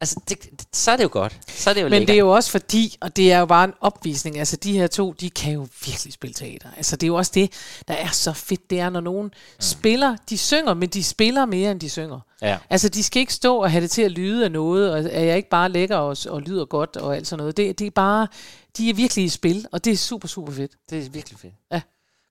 Altså, 0.00 0.20
det, 0.28 0.42
det, 0.42 0.66
så 0.72 0.90
er 0.90 0.96
det 0.96 1.04
jo 1.04 1.08
godt. 1.12 1.38
Så 1.48 1.70
er 1.70 1.74
det 1.74 1.80
jo 1.80 1.84
Men 1.84 1.90
lækkert. 1.90 2.08
det 2.08 2.14
er 2.14 2.18
jo 2.18 2.30
også 2.30 2.50
fordi, 2.50 2.96
og 3.00 3.16
det 3.16 3.32
er 3.32 3.38
jo 3.38 3.46
bare 3.46 3.64
en 3.64 3.72
opvisning, 3.80 4.38
altså 4.38 4.56
de 4.56 4.72
her 4.72 4.86
to, 4.86 5.12
de 5.12 5.30
kan 5.30 5.52
jo 5.52 5.68
virkelig 5.86 6.12
spille 6.12 6.34
teater. 6.34 6.68
Altså 6.76 6.96
det 6.96 7.02
er 7.02 7.08
jo 7.08 7.14
også 7.14 7.32
det, 7.34 7.52
der 7.88 7.94
er 7.94 8.08
så 8.08 8.32
fedt, 8.32 8.70
det 8.70 8.80
er, 8.80 8.90
når 8.90 9.00
nogen 9.00 9.26
mm. 9.26 9.60
spiller, 9.60 10.16
de 10.30 10.38
synger, 10.38 10.74
men 10.74 10.88
de 10.88 11.04
spiller 11.04 11.44
mere, 11.44 11.70
end 11.70 11.80
de 11.80 11.90
synger. 11.90 12.20
Ja. 12.42 12.58
Altså 12.70 12.88
de 12.88 13.02
skal 13.02 13.20
ikke 13.20 13.34
stå 13.34 13.56
og 13.56 13.70
have 13.70 13.82
det 13.82 13.90
til 13.90 14.02
at 14.02 14.10
lyde 14.10 14.44
af 14.44 14.52
noget, 14.52 14.92
og 14.92 14.98
er 14.98 15.24
jeg 15.24 15.36
ikke 15.36 15.48
bare 15.48 15.68
lækker 15.68 15.96
og, 15.96 16.16
og 16.28 16.42
lyder 16.42 16.64
godt 16.64 16.96
og 16.96 17.16
alt 17.16 17.26
sådan 17.26 17.38
noget. 17.38 17.56
Det, 17.56 17.78
det 17.78 17.86
er 17.86 17.90
bare, 17.90 18.28
de 18.76 18.90
er 18.90 18.94
virkelig 18.94 19.24
i 19.24 19.28
spil, 19.28 19.66
og 19.72 19.84
det 19.84 19.92
er 19.92 19.96
super, 19.96 20.28
super 20.28 20.52
fedt. 20.52 20.72
Det 20.90 21.06
er 21.06 21.10
virkelig 21.10 21.38
fedt. 21.38 21.54
Ja. 21.72 21.80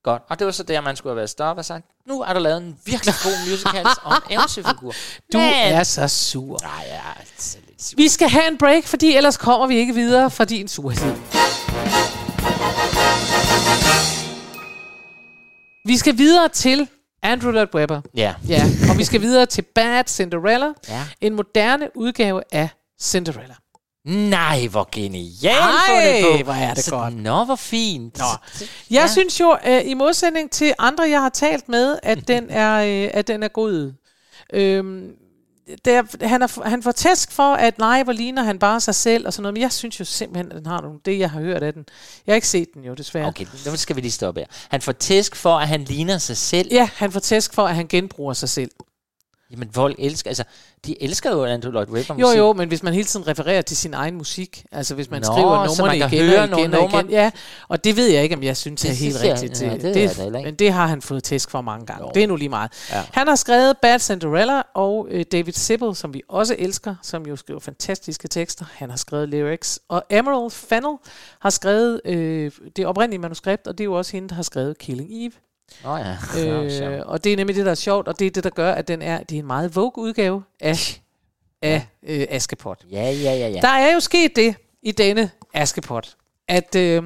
Godt. 0.05 0.21
Og 0.29 0.39
det 0.39 0.45
var 0.45 0.51
så 0.51 0.63
der, 0.63 0.81
man 0.81 0.95
skulle 0.95 1.11
have 1.11 1.15
været 1.17 1.29
stoppet 1.29 1.59
og 1.59 1.65
sagt, 1.65 1.85
nu 2.07 2.21
er 2.21 2.33
der 2.33 2.39
lavet 2.39 2.57
en 2.57 2.77
virkelig 2.85 3.13
god 3.23 3.49
musical 3.51 3.85
om 4.03 4.13
en 4.29 4.37
eventyrfigur. 4.37 4.93
Du 5.33 5.37
Men- 5.37 5.53
er 5.53 5.83
så 5.83 6.07
sur. 6.07 6.59
Nej, 6.63 6.71
jeg 6.89 6.95
er 6.95 7.19
altså 7.19 7.57
lidt 7.67 7.83
sur. 7.83 7.95
Vi 7.97 8.07
skal 8.07 8.29
have 8.29 8.47
en 8.47 8.57
break, 8.57 8.83
fordi 8.83 9.15
ellers 9.15 9.37
kommer 9.37 9.67
vi 9.67 9.75
ikke 9.77 9.93
videre 9.93 10.31
fra 10.31 10.45
din 10.45 10.67
surhed. 10.67 11.15
Vi 15.85 15.97
skal 15.97 16.17
videre 16.17 16.49
til 16.49 16.87
Andrew 17.23 17.51
Lloyd 17.51 17.67
Webber. 17.75 18.01
Ja. 18.15 18.33
Ja, 18.47 18.63
og 18.91 18.97
vi 18.97 19.03
skal 19.03 19.21
videre 19.21 19.45
til 19.45 19.61
Bad 19.61 20.03
Cinderella. 20.07 20.67
Ja. 20.89 21.03
En 21.21 21.35
moderne 21.35 21.89
udgave 21.95 22.41
af 22.51 22.69
Cinderella. 23.01 23.55
Nej, 24.05 24.67
hvor 24.67 24.89
genialt 24.91 25.57
fundet 25.87 26.39
på. 26.39 26.43
hvor 26.43 26.53
er 26.53 26.73
det 26.73 26.83
så, 26.83 26.91
godt. 26.91 27.15
Nå, 27.15 27.43
hvor 27.43 27.55
fint. 27.55 28.17
Nå. 28.17 28.25
Jeg 28.59 28.67
ja. 28.89 29.07
synes 29.07 29.39
jo, 29.39 29.57
øh, 29.67 29.81
i 29.85 29.93
modsætning 29.93 30.51
til 30.51 30.73
andre, 30.79 31.09
jeg 31.09 31.21
har 31.21 31.29
talt 31.29 31.69
med, 31.69 31.99
at 32.03 32.27
den 32.27 32.49
er, 32.63 33.03
øh, 33.05 33.09
at 33.13 33.27
den 33.27 33.43
er 33.43 33.47
god. 33.47 33.93
Øhm, 34.53 35.11
der, 35.85 36.27
han, 36.27 36.41
er, 36.41 36.69
han 36.69 36.83
får 36.83 36.91
tæsk 36.91 37.31
for, 37.31 37.53
at 37.53 37.77
nej, 37.77 38.03
hvor 38.03 38.13
ligner 38.13 38.43
han 38.43 38.59
bare 38.59 38.79
sig 38.79 38.95
selv 38.95 39.27
og 39.27 39.33
sådan 39.33 39.43
noget, 39.43 39.53
men 39.53 39.61
jeg 39.61 39.71
synes 39.71 39.99
jo 39.99 40.05
simpelthen, 40.05 40.51
at 40.51 40.57
den 40.57 40.65
har 40.65 40.81
nogle, 40.81 40.99
det 41.05 41.19
jeg 41.19 41.29
har 41.29 41.39
hørt 41.39 41.63
af 41.63 41.73
den. 41.73 41.85
Jeg 42.27 42.33
har 42.33 42.35
ikke 42.35 42.47
set 42.47 42.73
den 42.73 42.83
jo, 42.83 42.93
desværre. 42.93 43.27
Okay, 43.27 43.45
nu 43.65 43.75
skal 43.75 43.95
vi 43.95 44.01
lige 44.01 44.11
stoppe 44.11 44.39
her. 44.39 44.47
Han 44.69 44.81
får 44.81 44.91
tæsk 44.91 45.35
for, 45.35 45.57
at 45.57 45.67
han 45.67 45.83
ligner 45.83 46.17
sig 46.17 46.37
selv. 46.37 46.67
Ja, 46.71 46.89
han 46.95 47.11
får 47.11 47.19
tæsk 47.19 47.53
for, 47.53 47.67
at 47.67 47.75
han 47.75 47.87
genbruger 47.87 48.33
sig 48.33 48.49
selv. 48.49 48.71
Jamen, 49.55 49.69
folk 49.73 49.95
elsker, 49.99 50.29
altså, 50.29 50.43
de 50.85 51.03
elsker 51.03 51.31
jo 51.31 51.45
Andrew 51.45 51.71
Lloyd 51.71 51.87
Webber 51.89 52.15
Jo, 52.19 52.25
musik. 52.27 52.37
jo, 52.39 52.53
men 52.53 52.67
hvis 52.67 52.83
man 52.83 52.93
hele 52.93 53.05
tiden 53.05 53.27
refererer 53.27 53.61
til 53.61 53.77
sin 53.77 53.93
egen 53.93 54.15
musik, 54.15 54.65
altså 54.71 54.95
hvis 54.95 55.09
man 55.11 55.21
Nå, 55.21 55.25
skriver 55.25 55.65
numrene 55.65 55.99
man 55.99 56.11
igen 56.11 56.25
høre 56.29 56.39
og 56.41 56.59
igen 56.59 56.73
og 56.73 56.89
igen, 56.93 57.09
ja, 57.09 57.31
og 57.67 57.83
det 57.83 57.97
ved 57.97 58.07
jeg 58.07 58.23
ikke, 58.23 58.35
om 58.35 58.43
jeg 58.43 58.57
synes 58.57 58.81
Det 58.81 58.89
er 58.91 58.93
helt 58.95 59.23
jeg- 59.23 59.33
rigtigt. 59.33 59.61
ja, 59.61 59.69
til. 59.69 59.81
det 59.81 59.89
er 59.89 59.93
det, 60.07 60.17
da 60.17 60.23
heller 60.23 60.39
ikke. 60.39 60.47
men 60.47 60.55
det 60.55 60.71
har 60.73 60.87
han 60.87 61.01
fået 61.01 61.23
tæsk 61.23 61.49
for 61.49 61.61
mange 61.61 61.85
gange. 61.85 62.03
Jo. 62.05 62.11
Det 62.15 62.23
er 62.23 62.27
nu 62.27 62.35
lige 62.35 62.49
meget. 62.49 62.71
Ja. 62.91 63.03
Han 63.11 63.27
har 63.27 63.35
skrevet 63.35 63.77
Bad 63.81 63.99
Cinderella, 63.99 64.61
og 64.73 65.07
øh, 65.11 65.25
David 65.31 65.53
Sibbel, 65.53 65.95
som 65.95 66.13
vi 66.13 66.21
også 66.29 66.55
elsker, 66.59 66.95
som 67.01 67.25
jo 67.25 67.35
skriver 67.35 67.59
fantastiske 67.59 68.27
tekster, 68.27 68.65
han 68.73 68.89
har 68.89 68.97
skrevet 68.97 69.29
lyrics. 69.29 69.79
Og 69.89 70.03
Emerald 70.09 70.51
Fennell 70.51 70.95
har 71.39 71.49
skrevet 71.49 72.01
øh, 72.05 72.51
det 72.75 72.85
oprindelige 72.85 73.19
manuskript, 73.21 73.67
og 73.67 73.77
det 73.77 73.83
er 73.83 73.85
jo 73.85 73.93
også 73.93 74.11
hende, 74.11 74.29
der 74.29 74.35
har 74.35 74.43
skrevet 74.43 74.77
Killing 74.77 75.09
Eve. 75.11 75.31
Oh, 75.83 75.99
ja. 75.99 76.17
ja, 76.35 76.97
Øh, 76.97 77.01
og 77.05 77.23
det 77.23 77.33
er 77.33 77.37
nemlig 77.37 77.55
det, 77.55 77.65
der 77.65 77.71
er 77.71 77.75
sjovt, 77.75 78.07
og 78.07 78.19
det 78.19 78.27
er 78.27 78.31
det, 78.31 78.43
der 78.43 78.49
gør, 78.49 78.71
at 78.71 78.87
den 78.87 79.01
er, 79.01 79.23
det 79.23 79.35
er 79.35 79.39
en 79.39 79.47
meget 79.47 79.75
Vogue-udgave 79.75 80.43
af, 80.59 81.01
af 81.61 81.87
øh, 82.03 82.27
Askepot. 82.29 82.85
ja, 82.91 83.11
ja, 83.11 83.33
ja, 83.35 83.47
ja. 83.47 83.59
Der 83.61 83.67
er 83.67 83.93
jo 83.93 83.99
sket 83.99 84.35
det 84.35 84.55
i 84.81 84.91
denne 84.91 85.31
Askepot, 85.53 86.15
at, 86.47 86.75
øh, 86.75 87.03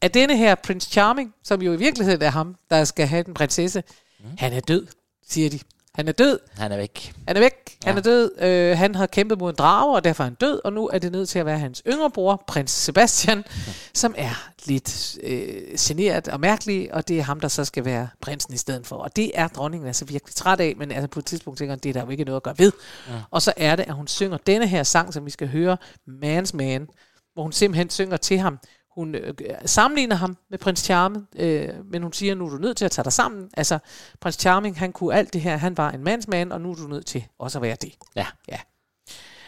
at 0.00 0.14
denne 0.14 0.36
her 0.36 0.54
Prince 0.54 0.90
Charming, 0.90 1.34
som 1.44 1.62
jo 1.62 1.72
i 1.72 1.76
virkeligheden 1.76 2.22
er 2.22 2.30
ham, 2.30 2.56
der 2.70 2.84
skal 2.84 3.06
have 3.06 3.22
den 3.22 3.34
prinsesse, 3.34 3.82
mm. 4.20 4.24
han 4.38 4.52
er 4.52 4.60
død, 4.60 4.86
siger 5.28 5.50
de. 5.50 5.58
Han 5.94 6.08
er 6.08 6.12
død. 6.12 6.38
Han 6.56 6.72
er 6.72 6.76
væk. 6.76 7.12
Han 7.26 7.36
er 7.36 7.40
væk. 7.40 7.52
Ja. 7.84 7.90
Han 7.90 7.98
er 7.98 8.02
død. 8.02 8.40
Øh, 8.40 8.78
han 8.78 8.94
har 8.94 9.06
kæmpet 9.06 9.38
mod 9.38 9.50
en 9.50 9.56
drage, 9.56 9.94
og 9.94 10.04
derfor 10.04 10.24
er 10.24 10.26
han 10.26 10.34
død, 10.34 10.60
og 10.64 10.72
nu 10.72 10.88
er 10.88 10.98
det 10.98 11.12
nødt 11.12 11.28
til 11.28 11.38
at 11.38 11.46
være 11.46 11.58
hans 11.58 11.82
yngre 11.86 12.10
bror, 12.10 12.44
prins 12.46 12.70
Sebastian, 12.70 13.38
mm. 13.38 13.72
som 13.94 14.14
er 14.18 14.50
lidt 14.66 15.18
øh, 15.22 15.76
generet 15.78 16.28
og 16.28 16.40
mærkelig, 16.40 16.94
og 16.94 17.08
det 17.08 17.18
er 17.18 17.22
ham, 17.22 17.40
der 17.40 17.48
så 17.48 17.64
skal 17.64 17.84
være 17.84 18.08
prinsen 18.20 18.54
i 18.54 18.56
stedet 18.56 18.86
for. 18.86 18.96
Og 18.96 19.16
det 19.16 19.30
er 19.34 19.48
dronningen 19.48 19.86
altså 19.86 20.04
virkelig 20.04 20.34
træt 20.34 20.60
af, 20.60 20.74
men 20.76 20.90
altså 20.90 21.08
på 21.08 21.18
et 21.18 21.26
tidspunkt 21.26 21.58
tænker 21.58 21.72
han, 21.72 21.78
det 21.78 21.88
er 21.88 21.92
der 21.92 22.04
jo 22.04 22.10
ikke 22.10 22.24
noget 22.24 22.36
at 22.36 22.42
gøre 22.42 22.58
ved. 22.58 22.72
Ja. 23.08 23.14
Og 23.30 23.42
så 23.42 23.52
er 23.56 23.76
det, 23.76 23.82
at 23.82 23.94
hun 23.94 24.06
synger 24.06 24.36
denne 24.36 24.66
her 24.66 24.82
sang, 24.82 25.14
som 25.14 25.26
vi 25.26 25.30
skal 25.30 25.48
høre, 25.48 25.76
Man's 26.08 26.50
Man, 26.54 26.88
hvor 27.34 27.42
hun 27.42 27.52
simpelthen 27.52 27.90
synger 27.90 28.16
til 28.16 28.38
ham. 28.38 28.58
Hun 28.94 29.14
øh, 29.14 29.34
sammenligner 29.64 30.16
ham 30.16 30.36
med 30.50 30.58
prins 30.58 30.80
Charming, 30.80 31.28
øh, 31.36 31.68
men 31.90 32.02
hun 32.02 32.12
siger, 32.12 32.34
nu 32.34 32.46
er 32.46 32.50
du 32.50 32.56
nødt 32.56 32.76
til 32.76 32.84
at 32.84 32.90
tage 32.90 33.04
dig 33.04 33.12
sammen. 33.12 33.50
Altså, 33.56 33.78
prins 34.20 34.36
Charming, 34.36 34.78
han 34.78 34.92
kunne 34.92 35.14
alt 35.14 35.32
det 35.32 35.40
her. 35.40 35.56
Han 35.56 35.76
var 35.76 35.90
en 35.90 36.04
mandsmand, 36.04 36.52
og 36.52 36.60
nu 36.60 36.70
er 36.70 36.74
du 36.74 36.86
nødt 36.86 37.06
til 37.06 37.24
også 37.38 37.58
at 37.58 37.62
være 37.62 37.76
det. 37.80 37.92
Ja. 38.16 38.26
Ja. 38.48 38.58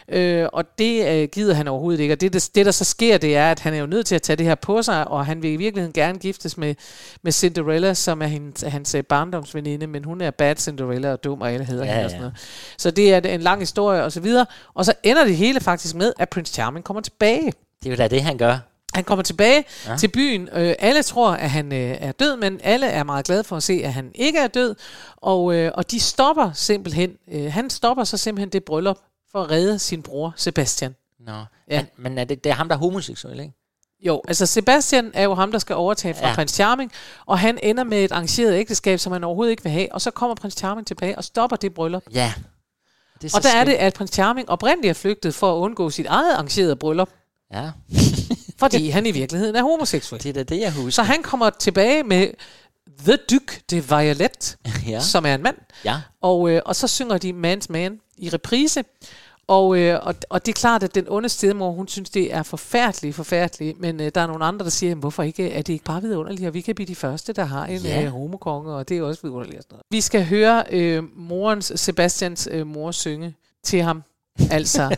Øh, 0.09 0.49
og 0.53 0.79
det 0.79 1.07
øh, 1.07 1.29
gider 1.31 1.53
han 1.53 1.67
overhovedet 1.67 1.99
ikke. 1.99 2.13
Og 2.13 2.21
det, 2.21 2.33
det, 2.33 2.49
det, 2.55 2.65
der 2.65 2.71
så 2.71 2.83
sker, 2.83 3.17
det 3.17 3.35
er, 3.35 3.51
at 3.51 3.59
han 3.59 3.73
er 3.73 3.77
jo 3.77 3.85
nødt 3.85 4.05
til 4.05 4.15
at 4.15 4.21
tage 4.21 4.37
det 4.37 4.45
her 4.45 4.55
på 4.55 4.81
sig, 4.81 5.07
og 5.07 5.25
han 5.25 5.41
vil 5.41 5.51
i 5.51 5.55
virkeligheden 5.55 5.93
gerne 5.93 6.19
giftes 6.19 6.57
med, 6.57 6.75
med 7.21 7.31
Cinderella, 7.31 7.93
som 7.93 8.21
er 8.21 8.27
hendes, 8.27 8.61
hans 8.61 8.95
øh, 8.95 9.03
barndomsveninde, 9.03 9.87
men 9.87 10.03
hun 10.03 10.21
er 10.21 10.31
bad 10.31 10.55
Cinderella 10.55 11.11
og 11.11 11.23
dum, 11.23 11.41
og 11.41 11.51
alle 11.51 11.65
hedder 11.65 11.85
Ja, 11.85 11.91
hende 11.91 12.05
og 12.05 12.09
sådan 12.09 12.21
noget. 12.21 12.37
Så 12.77 12.91
det 12.91 13.13
er 13.13 13.19
en 13.19 13.41
lang 13.41 13.61
historie, 13.61 14.03
og 14.03 14.11
så 14.11 14.19
videre. 14.19 14.45
Og 14.73 14.85
så 14.85 14.93
ender 15.03 15.25
det 15.25 15.37
hele 15.37 15.59
faktisk 15.59 15.95
med, 15.95 16.13
at 16.19 16.29
Prince 16.29 16.53
Charming 16.53 16.85
kommer 16.85 17.01
tilbage. 17.01 17.53
Det 17.83 17.85
er 17.85 17.89
jo 17.89 17.95
da 17.95 18.07
det, 18.07 18.21
han 18.21 18.37
gør. 18.37 18.57
Han 18.95 19.03
kommer 19.03 19.23
tilbage 19.23 19.63
Ja. 19.87 19.97
til 19.97 20.07
byen. 20.07 20.49
Øh, 20.53 20.75
alle 20.79 21.03
tror, 21.03 21.31
at 21.31 21.49
han 21.49 21.73
øh, 21.73 21.97
er 21.99 22.11
død, 22.11 22.35
men 22.35 22.59
alle 22.63 22.87
er 22.87 23.03
meget 23.03 23.25
glade 23.25 23.43
for 23.43 23.55
at 23.57 23.63
se, 23.63 23.81
at 23.83 23.93
han 23.93 24.11
ikke 24.15 24.39
er 24.39 24.47
død. 24.47 24.75
Og, 25.17 25.55
øh, 25.55 25.71
og 25.75 25.91
de 25.91 25.99
stopper 25.99 26.51
simpelthen. 26.53 27.11
Øh, 27.31 27.53
han 27.53 27.69
stopper 27.69 28.03
så 28.03 28.17
simpelthen 28.17 28.49
det 28.49 28.63
bryllup 28.63 28.97
for 29.31 29.43
at 29.43 29.51
redde 29.51 29.79
sin 29.79 30.01
bror 30.03 30.33
Sebastian. 30.35 30.95
Nå. 31.19 31.31
Ja. 31.69 31.85
Men, 31.97 32.03
men 32.11 32.17
er 32.17 32.23
det, 32.23 32.43
det 32.43 32.49
er 32.49 32.53
ham, 32.53 32.67
der 32.69 32.75
er 32.75 32.79
homoseksuel, 32.79 33.39
ikke? 33.39 33.53
Jo, 34.05 34.21
altså 34.27 34.45
Sebastian 34.45 35.11
er 35.13 35.23
jo 35.23 35.33
ham, 35.33 35.51
der 35.51 35.59
skal 35.59 35.75
overtage 35.75 36.13
fra 36.13 36.27
Ja. 36.27 36.35
prins 36.35 36.51
Charming, 36.51 36.91
og 37.25 37.39
han 37.39 37.59
ender 37.63 37.83
med 37.83 38.03
et 38.03 38.11
arrangeret 38.11 38.53
ægteskab, 38.53 38.99
som 38.99 39.11
han 39.13 39.23
overhovedet 39.23 39.51
ikke 39.51 39.63
vil 39.63 39.71
have, 39.71 39.93
og 39.93 40.01
så 40.01 40.11
kommer 40.11 40.35
prins 40.35 40.53
Charming 40.53 40.87
tilbage 40.87 41.17
og 41.17 41.23
stopper 41.23 41.57
det 41.57 41.73
bryllup. 41.73 42.03
Ja. 42.13 42.33
Det 43.21 43.23
er 43.23 43.29
så 43.29 43.37
og 43.37 43.43
der 43.43 43.49
er 43.49 43.53
skønt. 43.53 43.67
det, 43.67 43.73
at 43.73 43.93
prins 43.93 44.11
Charming 44.11 44.49
oprindeligt 44.49 44.89
er 44.89 44.93
flygtet 44.93 45.35
for 45.35 45.53
at 45.55 45.59
undgå 45.59 45.89
sit 45.89 46.05
eget 46.05 46.33
arrangerede 46.33 46.75
bryllup. 46.75 47.09
Ja. 47.53 47.71
Fordi 48.59 48.89
han 48.89 49.05
i 49.05 49.11
virkeligheden 49.11 49.55
er 49.55 49.63
homoseksuel. 49.63 50.23
Det 50.23 50.29
er 50.29 50.33
da 50.33 50.43
det, 50.43 50.61
jeg 50.61 50.73
husker. 50.73 50.91
Så 50.91 51.03
han 51.03 51.23
kommer 51.23 51.49
tilbage 51.49 52.03
med 52.03 52.27
The 52.99 53.17
Duke 53.31 53.61
de 53.69 53.83
Violet, 53.89 54.57
Ja. 54.87 54.99
som 54.99 55.25
er 55.25 55.35
en 55.35 55.41
mand. 55.43 55.57
Ja. 55.85 56.01
Og, 56.21 56.49
øh, 56.49 56.61
og 56.65 56.75
så 56.75 56.87
synger 56.87 57.17
de 57.17 57.29
Man's 57.29 57.65
Man 57.69 57.99
i 58.17 58.29
reprise. 58.29 58.83
Og, 59.47 59.77
øh, 59.77 59.99
og, 60.03 60.15
og 60.29 60.45
det 60.45 60.51
er 60.51 60.59
klart, 60.59 60.83
at 60.83 60.95
den 60.95 61.05
onde 61.07 61.29
stedmor, 61.29 61.71
hun 61.71 61.87
synes, 61.87 62.09
det 62.09 62.33
er 62.33 62.43
forfærdeligt, 62.43 63.15
forfærdeligt. 63.15 63.79
Men 63.79 64.01
øh, 64.01 64.11
der 64.15 64.21
er 64.21 64.27
nogle 64.27 64.45
andre, 64.45 64.63
der 64.63 64.69
siger, 64.69 64.89
"Jamen, 64.89 64.99
hvorfor 64.99 65.23
ikke, 65.23 65.51
er 65.51 65.61
det 65.61 65.73
ikke 65.73 65.85
bare 65.85 66.01
vidunderligt? 66.01 66.47
Og 66.47 66.53
vi 66.53 66.61
kan 66.61 66.75
blive 66.75 66.87
de 66.87 66.95
første, 66.95 67.33
der 67.33 67.43
har 67.45 67.65
en 67.65 67.81
Ja. 67.81 68.03
øh, 68.03 68.07
homokonge, 68.09 68.73
og 68.73 68.89
det 68.89 68.97
er 68.97 69.01
også 69.03 69.21
vidunderligt. 69.21 69.57
Og 69.57 69.63
sådan 69.63 69.73
noget. 69.75 69.83
Vi 69.91 70.01
skal 70.01 70.25
høre 70.25 70.63
øh, 70.71 71.03
morens, 71.15 71.71
Sebastians 71.75 72.47
øh, 72.51 72.67
mor 72.67 72.91
synge 72.91 73.35
til 73.63 73.81
ham. 73.81 74.03
Altså, 74.51 74.95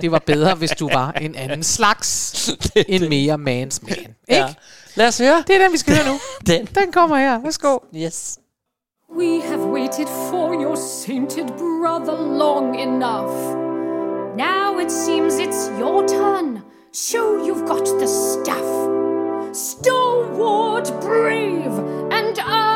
det 0.00 0.10
var 0.10 0.18
bedre, 0.18 0.54
hvis 0.54 0.70
du 0.70 0.88
var 0.88 1.12
en 1.12 1.34
anden 1.34 1.62
slags, 1.62 2.48
en 2.88 3.08
mere 3.08 3.34
man's 3.34 3.78
man. 3.82 3.98
Ikke? 3.98 4.14
Ja. 4.28 4.54
Lad 4.94 5.08
os 5.08 5.18
høre. 5.18 5.44
Det 5.46 5.56
er 5.56 5.62
den, 5.62 5.72
vi 5.72 5.78
skal 5.78 5.94
høre 5.94 6.06
nu. 6.06 6.18
Den. 6.52 6.66
Den 6.66 6.92
kommer 6.92 7.16
her. 7.16 7.38
Værsgo. 7.42 7.78
Yes. 7.94 8.38
We 9.18 9.40
have 9.42 9.72
waited 9.72 10.08
for 10.30 10.52
your 10.62 10.76
sainted 10.76 11.46
brother 11.46 12.38
long 12.38 12.80
enough. 12.80 13.32
Now 14.36 14.78
it 14.78 14.92
seems 14.92 15.34
it's 15.34 15.70
your 15.80 16.06
turn. 16.08 16.58
Show 16.92 17.46
you've 17.46 17.66
got 17.66 17.84
the 18.00 18.06
stuff. 18.06 18.68
Stalwart, 19.54 20.92
brave, 21.00 21.78
and 22.12 22.38
unafraid. 22.38 22.75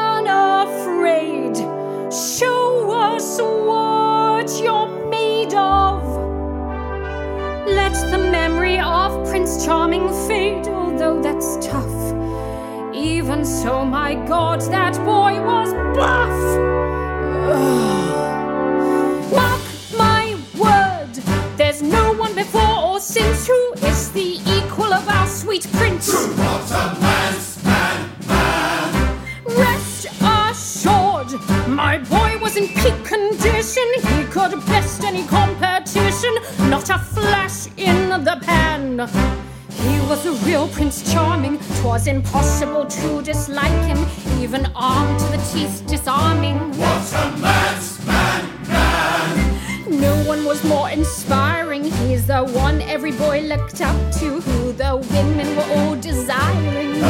Memory 8.45 8.79
of 8.79 9.11
Prince 9.29 9.53
Charming 9.67 10.09
fade, 10.27 10.67
although 10.69 11.21
that's 11.21 11.51
tough. 11.71 11.99
Even 12.95 13.45
so, 13.45 13.85
my 13.85 14.15
God, 14.33 14.61
that 14.77 14.95
boy 15.05 15.33
was 15.51 15.71
buff. 15.99 16.39
Ugh. 17.55 18.17
Mark 19.39 19.65
my 20.07 20.25
word, 20.65 21.13
there's 21.59 21.83
no 21.83 22.15
one 22.15 22.35
before 22.35 22.77
or 22.89 22.99
since 22.99 23.47
who 23.47 23.63
is 23.91 24.11
the 24.13 24.31
equal 24.57 24.91
of 25.01 25.07
our 25.17 25.27
sweet 25.27 25.67
prince. 25.73 26.07
Rest 29.65 30.07
assured, 30.23 31.31
my 31.69 31.95
boy 32.15 32.31
was 32.45 32.57
in 32.57 32.69
peak 32.81 32.99
condition. 33.05 33.89
He 34.13 34.25
could 34.35 34.53
best 34.73 35.05
any 35.05 35.25
competition, 35.27 35.90
not 36.69 36.91
a 36.91 36.99
flash 36.99 37.67
in 37.79 38.11
the 38.25 38.39
pan. 38.43 38.99
He 39.71 40.01
was 40.09 40.27
a 40.27 40.33
real 40.47 40.69
Prince 40.69 41.13
Charming. 41.13 41.59
'Twas 41.59 42.07
impossible 42.07 42.85
to 42.85 43.23
dislike 43.23 43.81
him, 43.87 43.99
even 44.39 44.67
armed 44.75 45.19
to 45.21 45.27
the 45.27 45.43
teeth, 45.53 45.83
disarming. 45.87 46.59
What 46.77 47.13
a 47.15 47.37
man's 47.39 48.05
man, 48.07 48.43
man! 48.69 50.01
No 50.01 50.15
one 50.25 50.45
was 50.45 50.63
more 50.65 50.91
inspiring. 50.91 51.85
He's 51.85 52.27
the 52.27 52.43
one 52.67 52.83
every 52.83 53.13
boy 53.13 53.41
looked 53.41 53.81
up 53.81 53.97
to, 54.19 54.41
who 54.41 54.73
the 54.73 54.97
women 55.15 55.57
were 55.57 55.69
all 55.77 55.97
desiring. 55.97 57.01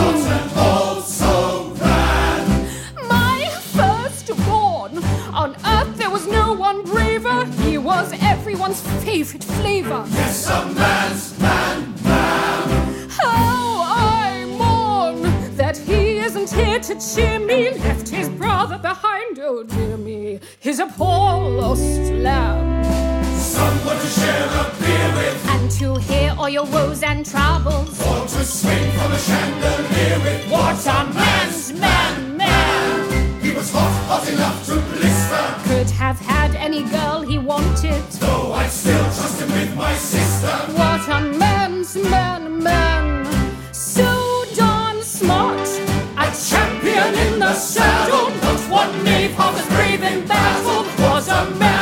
My 3.09 3.39
firstborn. 3.75 4.60
On 5.33 5.55
earth 5.65 5.97
there 5.97 6.11
was 6.11 6.27
no 6.27 6.53
one 6.53 6.83
braver. 6.83 7.45
He 7.63 7.79
was 7.79 8.13
everyone's 8.21 8.81
favorite 9.05 9.45
flavor. 9.45 10.05
Yes, 10.11 10.49
a 10.49 10.67
man's 10.75 11.39
man, 11.39 11.95
man. 12.03 13.09
How 13.11 13.83
I 13.87 14.45
mourn 14.59 15.57
that 15.57 15.77
he 15.77 16.19
isn't 16.19 16.51
here 16.51 16.81
to 16.81 16.95
cheer 17.01 17.39
me. 17.39 17.71
Left 17.79 18.09
his 18.09 18.29
brother 18.29 18.79
behind, 18.79 19.39
oh 19.39 19.63
dear 19.63 19.97
me. 19.97 20.41
He's 20.59 20.81
a 20.81 20.87
poor 20.87 21.49
lost 21.49 21.83
lamb. 22.13 22.85
Someone 23.37 23.97
to 23.97 24.07
share 24.07 24.47
a 24.47 24.65
beer 24.81 25.15
with. 25.15 25.49
And 25.49 25.71
to 25.73 25.95
hear 26.01 26.35
all 26.37 26.49
your 26.49 26.65
woes 26.67 27.03
and 27.03 27.25
troubles. 27.25 28.01
Or 28.07 28.27
to 28.27 28.45
swing 28.45 28.91
from 28.93 29.13
a 29.13 29.19
chandelier 29.19 30.19
with. 30.25 30.51
What 30.51 30.87
a 30.87 31.05
man's 31.15 31.73
man, 31.73 32.37
man. 32.37 33.41
He 33.41 33.53
was 33.53 33.71
hot, 33.73 33.93
hot 34.09 34.29
enough 34.29 34.67
to 34.67 34.75
blister. 34.75 35.10
Could 35.71 35.91
have 35.91 36.19
had 36.19 36.57
any 36.57 36.83
girl 36.83 37.21
he 37.23 37.39
wanted. 37.39 38.03
Though 38.19 38.53
I'd 38.55 38.71
still 38.71 39.05
trust 39.05 39.41
him 39.41 39.53
with 39.53 39.73
my 39.77 39.95
sister. 39.95 40.55
What 40.75 41.09
a 41.09 41.21
man's 41.39 41.95
man, 41.95 42.61
man. 42.61 43.25
So 43.73 44.11
darn 44.57 45.01
smart. 45.05 45.69
A 46.19 46.27
champion 46.51 47.15
in 47.25 47.39
the 47.39 47.55
saddle. 47.55 48.31
Not 48.43 48.61
one 48.69 49.05
knave 49.05 49.31
half 49.35 49.57
as 49.61 49.67
brave 49.77 50.03
in 50.03 50.27
battle. 50.27 50.83
Was 51.05 51.29
a 51.29 51.49
man, 51.63 51.80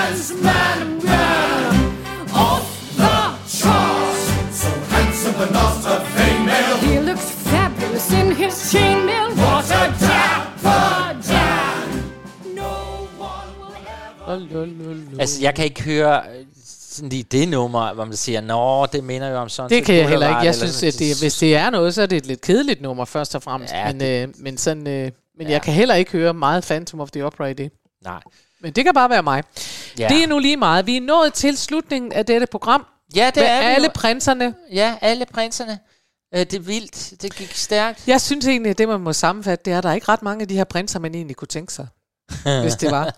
Altså, 15.20 15.42
jeg 15.42 15.54
kan 15.54 15.64
ikke 15.64 15.82
høre 15.82 16.22
øh, 16.38 16.44
sådan 16.90 17.08
lige 17.08 17.22
det 17.22 17.48
nummer, 17.48 17.94
hvor 17.94 18.04
man 18.04 18.16
siger, 18.16 18.40
nå, 18.40 18.86
det 18.86 19.04
minder 19.04 19.28
jo 19.28 19.36
om 19.36 19.48
sådan 19.48 19.70
Det 19.70 19.84
kan 19.84 19.94
jeg 19.94 20.08
heller 20.08 20.26
ikke. 20.26 20.34
Boulevard," 20.34 20.44
Jeg 20.44 20.54
synes, 20.54 20.82
at 20.82 20.98
det, 20.98 21.20
hvis 21.20 21.34
det 21.38 21.56
er 21.56 21.70
noget, 21.70 21.94
så 21.94 22.02
er 22.02 22.06
det 22.06 22.16
et 22.18 22.26
lidt 22.26 22.40
kedeligt 22.40 22.80
nummer, 22.80 23.04
først 23.04 23.34
og 23.34 23.42
fremmest. 23.42 23.72
Ja, 23.74 23.92
men, 23.92 24.02
øh, 24.02 24.34
men, 24.36 24.58
sådan, 24.58 24.86
øh, 24.86 25.10
men 25.38 25.50
jeg 25.50 25.62
kan 25.62 25.74
heller 25.74 25.94
ikke 25.94 26.10
høre 26.10 26.34
meget 26.34 26.64
Phantom 26.64 27.00
of 27.00 27.10
the 27.10 27.24
Opera 27.24 27.46
i 27.46 27.52
det. 27.54 27.72
Nej. 28.04 28.20
Men 28.60 28.72
det 28.72 28.84
kan 28.84 28.94
bare 28.94 29.10
være 29.10 29.22
mig. 29.22 29.42
Ja. 29.98 30.08
Det 30.08 30.22
er 30.22 30.26
nu 30.26 30.38
lige 30.38 30.56
meget. 30.56 30.86
Vi 30.86 30.96
er 30.96 31.00
nået 31.00 31.34
til 31.34 31.56
slutningen 31.56 32.12
af 32.12 32.26
dette 32.26 32.46
program. 32.46 32.86
Ja, 33.16 33.26
det 33.26 33.36
med 33.36 33.44
er 33.44 33.58
alle 33.60 33.86
jo. 33.86 33.92
prinserne. 33.94 34.54
Ja, 34.72 34.96
alle 35.00 35.26
prinserne. 35.34 35.78
Øh, 36.34 36.40
det 36.40 36.54
er 36.54 36.60
vildt. 36.60 37.22
Det 37.22 37.34
gik 37.36 37.54
stærkt. 37.54 38.02
Jeg 38.06 38.20
synes 38.20 38.46
egentlig, 38.46 38.70
at 38.70 38.78
det 38.78 38.88
man 38.88 39.00
må 39.00 39.12
sammenfatte, 39.12 39.64
det 39.64 39.72
er, 39.72 39.78
at 39.78 39.84
der 39.84 39.90
er 39.90 39.94
ikke 39.94 40.08
ret 40.08 40.22
mange 40.22 40.42
af 40.42 40.48
de 40.48 40.56
her 40.56 40.64
prinser, 40.64 40.98
man 40.98 41.14
egentlig 41.14 41.36
kunne 41.36 41.48
tænke 41.48 41.72
sig. 41.72 41.86
hvis 42.62 42.74
det 42.74 42.90
var. 42.90 43.14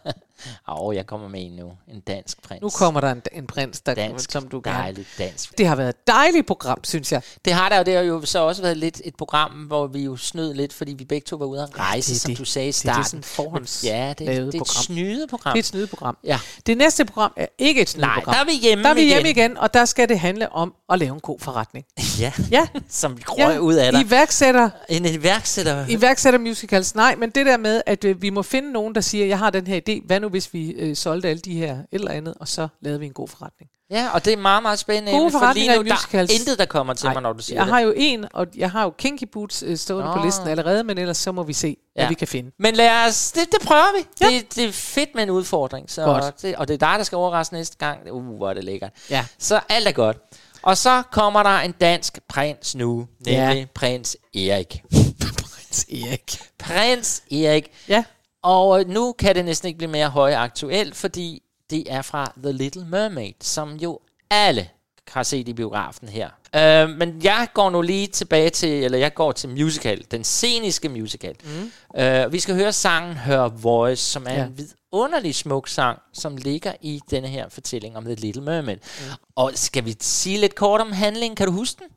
Åh, 0.68 0.95
jeg 0.97 1.07
kommer 1.07 1.28
med 1.28 1.45
en 1.47 1.53
nu. 1.53 1.72
En 1.88 2.01
dansk 2.01 2.43
prins. 2.43 2.62
Nu 2.62 2.68
kommer 2.70 3.01
der 3.01 3.11
en, 3.12 3.22
en 3.32 3.47
prins, 3.47 3.80
der, 3.80 3.95
Dansk, 3.95 4.32
som 4.32 4.49
du 4.49 4.61
gerne... 4.64 4.78
dejligt 4.78 5.09
dansk. 5.18 5.59
Det 5.59 5.66
har 5.66 5.76
været 5.76 5.88
et 5.88 6.07
dejligt 6.07 6.47
program, 6.47 6.84
synes 6.84 7.12
jeg. 7.12 7.22
Det 7.45 7.53
har 7.53 7.68
der 7.68 7.76
jo, 7.76 7.82
det 7.82 7.95
har 7.95 8.03
jo 8.03 8.24
så 8.24 8.38
også 8.38 8.62
været 8.62 8.76
lidt 8.76 9.01
et 9.05 9.14
program, 9.16 9.51
hvor 9.51 9.86
vi 9.86 10.03
jo 10.03 10.16
snød 10.16 10.55
lidt, 10.55 10.72
fordi 10.72 10.93
vi 10.93 11.05
begge 11.05 11.24
to 11.24 11.36
var 11.36 11.47
ude 11.47 11.62
at 11.62 11.78
rejse, 11.78 12.11
det 12.11 12.16
er 12.16 12.20
som 12.20 12.30
det. 12.30 12.38
du 12.38 12.45
sagde 12.45 12.68
i 12.68 12.72
Det 12.72 12.84
er 12.84 12.95
det 12.95 12.95
starten. 12.95 13.05
sådan 13.05 13.22
forhånds 13.22 13.84
ja, 13.84 14.09
det, 14.09 14.18
det, 14.18 14.26
det 14.26 14.36
er 14.38 14.43
et 14.47 14.53
program. 14.53 14.82
snydeprogram. 14.82 15.53
Det 15.53 15.59
er 15.59 15.62
et 15.62 15.66
snydeprogram. 15.66 16.16
Ja. 16.24 16.38
Det 16.66 16.78
næste 16.78 17.05
program 17.05 17.32
er 17.36 17.47
ikke 17.59 17.80
et 17.82 17.88
snydeprogram. 17.88 18.34
der 18.34 18.41
er 18.41 18.45
vi 18.45 18.53
hjemme 18.62 18.84
Der 18.84 18.91
er 18.91 18.95
vi 18.95 19.01
igen. 19.01 19.09
hjemme 19.12 19.30
igen, 19.30 19.57
og 19.59 19.74
der 19.74 19.84
skal 19.84 20.09
det 20.09 20.18
handle 20.20 20.53
om 20.53 20.74
at 20.93 20.99
lave 20.99 21.14
en 21.14 21.20
god 21.20 21.38
forretning. 21.41 21.86
Ja, 22.18 22.32
Ja. 22.51 22.66
som 22.88 23.16
vi 23.18 23.22
røg 23.28 23.61
ud 23.61 23.74
af 23.74 23.93
dig. 23.93 24.01
Iværksætter, 24.07 24.70
En 24.88 25.07
iværksætter. 25.07 25.86
iværksætter 25.88 26.41
musicals. 26.41 26.95
Nej, 26.95 27.14
men 27.16 27.30
det 27.30 27.47
der 27.47 27.57
med, 27.57 27.82
at 27.86 28.05
øh, 28.05 28.22
vi 28.22 28.30
må 28.30 28.43
finde 28.43 28.72
nogen, 28.72 28.95
der 28.95 29.01
siger, 29.01 29.26
jeg 29.26 29.38
har 29.38 29.51
den 29.51 29.66
her 29.66 29.80
idé. 29.88 30.07
Hvad 30.07 30.20
nu, 30.20 30.28
hvis 30.30 30.54
vi 30.54 30.70
øh, 30.70 30.96
solgte 30.96 31.28
alle 31.28 31.40
de 31.40 31.54
her 31.54 31.72
et 31.74 31.84
eller 31.92 32.10
andet, 32.10 32.34
og 32.40 32.48
så 32.48 32.68
lavede 32.80 33.00
vi 33.00 33.06
en 33.06 33.12
god 33.12 33.28
forretning. 33.28 33.70
Ja, 33.90 34.08
og 34.14 34.24
det 34.24 34.32
er 34.32 34.36
meget, 34.36 34.62
meget 34.62 34.78
spændende. 34.78 35.18
Gode 35.18 35.30
for 35.30 35.52
lige 35.54 35.76
nu, 35.76 35.82
der 35.82 35.94
er 36.12 36.20
intet, 36.40 36.58
der 36.58 36.64
kommer 36.64 36.94
til 36.94 37.04
Nej, 37.06 37.12
mig, 37.14 37.22
når 37.22 37.32
du 37.32 37.42
siger 37.42 37.56
jeg 37.60 37.66
det. 37.66 37.74
har 37.74 37.80
jo 37.80 37.92
en, 37.96 38.26
og 38.34 38.46
jeg 38.56 38.70
har 38.70 38.82
jo 38.84 38.90
Kinky 38.98 39.24
Boots 39.32 39.62
øh, 39.66 39.76
stående 39.76 40.12
på 40.12 40.18
Nå. 40.18 40.24
listen 40.24 40.48
allerede, 40.48 40.84
men 40.84 40.98
ellers 40.98 41.16
så 41.16 41.32
må 41.32 41.42
vi 41.42 41.52
se, 41.52 41.76
hvad 41.94 42.04
Ja. 42.04 42.08
vi 42.08 42.14
kan 42.14 42.28
finde. 42.28 42.50
Men 42.58 42.74
lad 42.74 43.06
os, 43.08 43.32
det, 43.32 43.42
det 43.52 43.60
prøver 43.66 43.98
vi. 43.98 44.06
Ja. 44.20 44.26
Det, 44.30 44.56
det 44.56 44.64
er 44.64 44.72
fedt 44.72 45.14
med 45.14 45.22
en 45.22 45.30
udfordring. 45.30 45.90
Så 45.90 46.04
Godt. 46.04 46.42
Det, 46.42 46.56
og 46.56 46.68
det 46.68 46.74
er 46.74 46.78
dig, 46.88 46.94
der 46.98 47.04
skal 47.04 47.16
overraske 47.16 47.54
næste 47.54 47.76
gang. 47.78 48.12
Uh, 48.12 48.36
hvor 48.36 48.50
er 48.50 48.54
det 48.54 48.64
lækkert. 48.64 48.90
Ja. 49.10 49.24
Så 49.38 49.60
alt 49.68 49.88
er 49.88 49.92
godt. 49.92 50.16
Og 50.62 50.76
så 50.76 51.02
kommer 51.12 51.42
der 51.42 51.58
en 51.60 51.72
dansk 51.72 52.18
prins 52.28 52.74
nu, 52.74 53.06
nemlig 53.26 53.34
Ja. 53.58 53.64
prins 53.74 54.16
Erik. 54.34 54.82
Prins 55.42 55.84
Erik. 55.92 56.40
Prins 56.58 57.22
Erik. 57.32 57.70
Ja. 57.88 58.04
Og 58.43 58.84
nu 58.86 59.12
kan 59.12 59.34
det 59.34 59.45
næsten 59.45 59.66
ikke 59.66 59.78
blive 59.78 59.91
mere 59.91 60.09
højaktuelt, 60.09 60.97
fordi 60.97 61.43
det 61.70 61.93
er 61.93 62.03
fra 62.03 62.32
The 62.43 62.53
Little 62.53 62.84
Mermaid, 62.84 63.34
som 63.41 63.76
jo 63.76 64.01
alle 64.30 64.68
har 65.09 65.22
set 65.22 65.49
i 65.49 65.53
biografen 65.53 66.09
her. 66.09 66.28
Øh, 66.57 66.88
men 66.88 67.20
jeg 67.22 67.49
går 67.55 67.70
nu 67.70 67.82
lige 67.82 68.07
tilbage 68.07 68.51
til, 68.51 68.84
eller 68.84 68.99
jeg 68.99 69.14
går 69.14 69.32
til 69.32 69.49
musical, 69.49 70.05
den 70.11 70.24
sceniske 70.24 70.88
musical. 70.88 71.34
Mm. 71.45 72.01
Øh, 72.01 72.32
vi 72.32 72.41
skal 72.41 72.55
høre 72.55 72.72
sangen 72.72 73.16
Her 73.16 73.49
Voice, 73.49 74.03
som 74.03 74.26
er 74.26 74.34
ja. 74.34 74.45
en 74.45 74.59
vidunderlig 74.59 75.34
smuk 75.34 75.68
sang, 75.68 75.99
som 76.12 76.36
ligger 76.36 76.72
i 76.80 77.01
denne 77.11 77.28
her 77.28 77.49
fortælling 77.49 77.97
om 77.97 78.05
The 78.05 78.14
Little 78.14 78.43
Mermaid. 78.43 78.76
Mm. 78.76 79.05
Og 79.36 79.53
skal 79.55 79.84
vi 79.84 79.97
sige 80.01 80.38
lidt 80.38 80.55
kort 80.55 80.80
om 80.80 80.93
handlingen? 80.93 81.36
Kan 81.36 81.47
du 81.47 81.53
huske 81.53 81.78
den? 81.78 81.88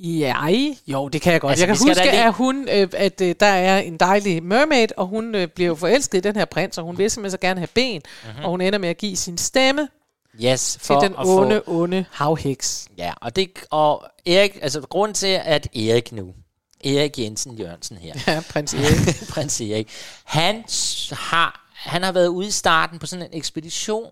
Ja, 0.00 0.46
jo, 0.86 1.08
det 1.08 1.22
kan 1.22 1.32
jeg 1.32 1.40
godt. 1.40 1.50
Altså, 1.50 1.66
jeg 1.66 1.76
kan 1.76 1.88
huske, 1.88 2.10
at, 2.10 2.32
hun, 2.32 2.68
øh, 2.68 2.88
at 2.92 3.20
øh, 3.20 3.34
der 3.40 3.46
er 3.46 3.78
en 3.78 3.96
dejlig 3.96 4.42
mermaid, 4.42 4.88
og 4.96 5.06
hun 5.06 5.34
øh, 5.34 5.48
bliver 5.48 5.68
jo 5.68 5.74
forelsket 5.74 6.18
i 6.18 6.20
den 6.20 6.36
her 6.36 6.44
prins, 6.44 6.78
og 6.78 6.84
hun 6.84 6.98
vil 6.98 7.10
simpelthen 7.10 7.30
så 7.30 7.38
gerne 7.40 7.60
have 7.60 7.68
ben, 7.74 7.94
Mhm. 7.94 8.30
mm-hmm. 8.30 8.44
og 8.44 8.50
hun 8.50 8.60
ender 8.60 8.78
med 8.78 8.88
at 8.88 8.98
give 8.98 9.16
sin 9.16 9.38
stemme 9.38 9.88
Yes, 10.44 10.72
til 10.72 10.80
for 10.80 11.00
den 11.00 11.12
at 11.18 11.26
få- 11.26 11.40
onde, 11.40 11.62
onde 11.66 12.04
havheks. 12.10 12.88
Ja, 12.98 13.12
og, 13.20 13.36
det, 13.36 13.50
og 13.70 14.04
Erik, 14.26 14.58
altså 14.62 14.80
grunden 14.80 15.14
til, 15.14 15.40
at 15.44 15.76
Erik 15.76 16.12
nu, 16.12 16.34
Erik 16.84 17.18
Jensen 17.18 17.54
Jørgensen 17.58 17.96
her, 17.96 18.14
Ja, 18.26 18.42
prins 18.50 18.74
Erik. 18.74 19.16
prins 19.32 19.60
Erik, 19.60 19.88
han 20.24 20.64
har, 21.12 21.68
han 21.74 22.02
har 22.02 22.12
været 22.12 22.26
ude 22.28 22.46
i 22.48 22.50
starten 22.50 22.98
på 22.98 23.06
sådan 23.06 23.24
en 23.24 23.30
ekspedition, 23.32 24.10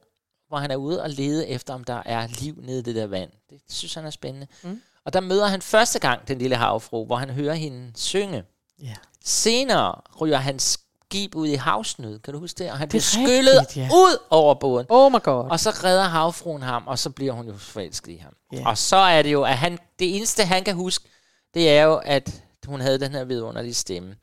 hvor 0.49 0.59
han 0.59 0.71
er 0.71 0.77
ude 0.77 1.03
og 1.03 1.11
lede 1.11 1.49
efter, 1.49 1.75
om 1.75 1.85
der 1.85 2.03
er 2.07 2.27
liv 2.41 2.55
nede 2.63 2.79
i 2.79 2.83
det 2.83 2.95
der 2.95 3.07
vand. 3.07 3.31
Det 3.51 3.59
synes 3.71 3.95
han 3.95 4.05
er 4.07 4.11
spændende. 4.11 4.47
Mm. 4.63 4.81
Og 5.07 5.13
der 5.13 5.21
møder 5.21 5.47
han 5.47 5.63
første 5.63 5.99
gang 5.99 6.29
den 6.29 6.39
lille 6.39 6.57
havfru, 6.57 7.07
hvor 7.07 7.17
han 7.17 7.31
hører 7.31 7.55
hende 7.55 7.93
synge. 7.95 8.43
Ja. 8.83 8.95
Senere 9.25 10.01
ryger 10.21 10.37
hans 10.39 10.79
skib 11.09 11.35
ud 11.35 11.47
i 11.49 11.55
havsnød, 11.55 12.19
kan 12.19 12.35
du 12.35 12.41
huske 12.41 12.59
det? 12.65 12.71
Og 12.71 12.79
han 12.79 12.89
Det 12.89 12.95
er 12.99 13.17
bliver 13.17 13.27
skyllet 13.27 13.61
rigtigt, 13.61 13.77
ja. 13.77 13.89
ud 13.93 14.19
over 14.31 14.55
båden. 14.55 14.87
Oh 14.89 15.13
my 15.13 15.23
god. 15.23 15.51
Og 15.51 15.61
så 15.61 15.71
redder 15.71 16.03
havfruen 16.05 16.63
ham, 16.63 16.87
og 16.87 16.99
så 16.99 17.11
bliver 17.11 17.33
hun 17.33 17.47
jo 17.47 17.57
forelsket 17.57 18.13
i 18.13 18.17
ham. 18.17 18.33
Ja. 18.53 18.69
Og 18.69 18.79
så 18.79 18.97
er 18.97 19.23
det 19.23 19.33
jo, 19.33 19.43
at 19.43 19.59
han, 19.59 19.79
det 19.99 20.17
eneste 20.17 20.45
han 20.45 20.65
kan 20.65 20.75
huske, 20.75 21.09
det 21.55 21.71
er 21.71 21.83
jo, 21.83 21.95
at 22.05 22.43
hun 22.67 22.81
havde 22.81 23.01
den 23.01 23.13
her 23.13 23.25
vidunderlige 23.25 23.75
stemme. 23.75 24.17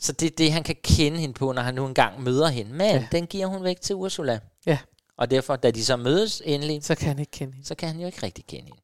Så 0.00 0.12
det 0.12 0.26
er 0.26 0.36
det, 0.38 0.52
han 0.52 0.62
kan 0.62 0.76
kende 0.84 1.18
hende 1.18 1.34
på, 1.34 1.52
når 1.52 1.62
han 1.62 1.74
nu 1.74 1.86
engang 1.86 2.22
møder 2.22 2.48
hende. 2.48 2.72
Men 2.72 2.90
ja. 2.96 3.06
den 3.12 3.26
giver 3.26 3.46
hun 3.46 3.62
væk 3.64 3.80
til 3.80 3.94
Ursula. 3.94 4.38
Ja. 4.66 4.78
Og 5.18 5.30
derfor, 5.30 5.56
da 5.56 5.70
de 5.70 5.84
så 5.84 5.96
mødes 5.96 6.42
endelig, 6.44 6.84
Så 6.84 6.94
kan 6.94 7.08
han 7.08 7.18
ikke 7.18 7.30
kende 7.32 7.52
hende. 7.54 7.66
så 7.68 7.74
kan 7.74 7.88
han 7.88 8.00
jo 8.00 8.06
ikke 8.06 8.22
rigtig 8.22 8.46
kende 8.46 8.64
hende. 8.64 8.80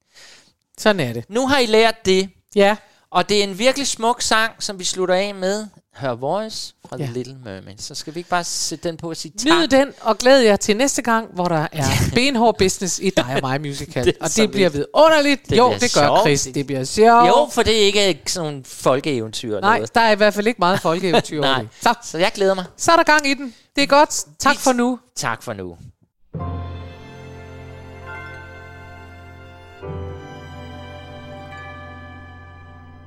Sådan 0.79 1.01
er 1.09 1.13
det. 1.13 1.25
Nu 1.29 1.47
har 1.47 1.59
I 1.59 1.67
lært 1.67 2.07
det. 2.07 2.29
Ja. 2.55 2.77
Og 3.11 3.29
det 3.29 3.39
er 3.39 3.43
en 3.45 3.59
virkelig 3.59 3.87
smuk 3.87 4.23
sang, 4.23 4.53
som 4.59 4.79
vi 4.79 4.85
slutter 4.85 5.15
af 5.15 5.35
med. 5.35 5.67
Her 5.97 6.11
Voice 6.15 6.75
fra 6.89 6.97
The 6.97 7.05
Ja. 7.07 7.13
Little 7.13 7.37
Mermaid. 7.45 7.79
Så 7.79 7.95
skal 7.95 8.15
vi 8.15 8.21
ikke 8.21 8.31
bare 8.31 8.45
sætte 8.45 8.89
den 8.89 8.97
på 8.97 9.09
og 9.11 9.17
sige 9.17 9.33
tak. 9.39 9.59
Nyd 9.59 9.69
den, 9.69 9.89
og 10.01 10.19
glæd 10.19 10.39
jer 10.41 10.57
til 10.57 10.77
næste 10.77 11.03
gang, 11.03 11.29
hvor 11.35 11.45
der 11.49 11.67
er 11.73 11.85
benhård 12.15 12.59
business 12.59 12.99
i 12.99 13.11
dig 13.11 13.25
og 13.35 13.39
mig 13.43 13.61
musical. 13.61 14.05
Det 14.07 14.17
og 14.21 14.29
det 14.37 14.51
bliver 14.51 14.69
vildt. 14.69 14.87
vidunderligt. 14.95 15.51
Det 15.51 15.59
jo, 15.59 15.67
bliver 15.69 15.79
det 15.79 15.95
gør 15.95 16.07
sjovt. 16.07 16.21
Chris. 16.21 16.49
Det 16.55 16.67
bliver 16.67 16.85
sjovt. 16.85 17.29
Jo, 17.29 17.49
for 17.53 17.63
det 17.63 17.83
er 17.83 17.87
ikke 17.87 18.21
sådan 18.27 18.51
nogle 18.51 18.65
folkeeventyr. 18.65 19.61
Nej, 19.61 19.77
noget. 19.79 19.95
der 19.95 20.01
er 20.01 20.13
i 20.13 20.17
hvert 20.17 20.35
fald 20.35 20.47
ikke 20.47 20.59
meget 20.59 20.81
folkeeventyr 20.81 21.41
Nej. 21.53 21.67
Så, 21.83 21.95
Så 22.05 22.19
jeg 22.19 22.33
glæder 22.35 22.55
mig. 22.55 22.65
så 22.77 22.93
er 22.93 22.97
der 22.97 23.05
gang 23.05 23.27
i 23.29 23.35
den. 23.35 23.55
Det 23.77 23.83
er 23.83 23.87
godt. 23.87 24.25
Tak 24.39 24.57
for 24.57 24.73
nu. 24.73 24.99
Tak 25.17 25.43
for 25.43 25.53
nu. 25.53 25.77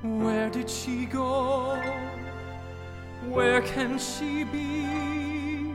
Where 0.06 0.48
did 0.50 0.70
she 0.70 1.06
go? 1.06 1.76
Where 3.28 3.60
can 3.62 3.98
she 3.98 4.44
be? 4.44 5.74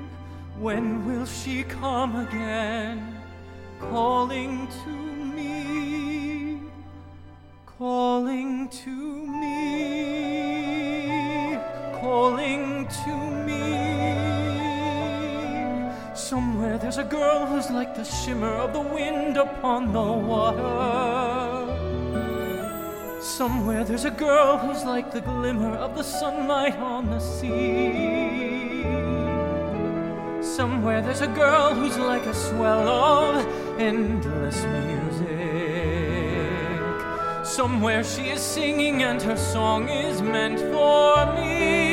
When 0.57 1.05
will 1.05 1.25
she 1.25 1.63
come 1.63 2.15
again? 2.15 3.17
Calling 3.79 4.67
to 4.84 4.89
me, 5.36 6.61
calling 7.65 8.69
to 8.69 8.95
me, 9.41 9.57
calling 11.99 12.88
to 13.03 13.15
me. 13.47 13.61
Somewhere 16.13 16.77
there's 16.77 16.99
a 16.99 17.03
girl 17.03 17.45
who's 17.47 17.69
like 17.69 17.95
the 17.95 18.05
shimmer 18.05 18.53
of 18.53 18.71
the 18.73 18.79
wind 18.79 19.36
upon 19.38 19.91
the 19.91 20.11
water. 20.29 21.71
Somewhere 23.22 23.84
there's 23.84 24.05
a 24.05 24.09
girl 24.09 24.57
who's 24.57 24.84
like 24.84 25.11
the 25.11 25.22
glimmer 25.22 25.76
of 25.76 25.95
the 25.95 26.01
sunlight 26.03 26.76
on 26.78 27.07
the 27.11 27.19
sea. 27.19 28.82
Somewhere 30.41 31.03
there's 31.03 31.22
a 31.22 31.28
girl 31.28 31.76
who's 31.76 31.99
like 31.99 32.26
a 32.26 32.34
swell 32.34 32.88
of 32.89 33.45
endless 33.80 34.65
music. 34.65 35.22
Somewhere 37.45 38.03
she 38.03 38.30
is 38.30 38.41
singing 38.41 39.03
and 39.03 39.22
her 39.22 39.38
song 39.38 39.88
is 39.88 40.19
meant 40.24 40.59
for 40.59 41.32
me. 41.36 41.91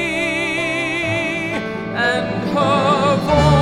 And 1.94 2.48
her 2.56 3.16
voice, 3.16 3.57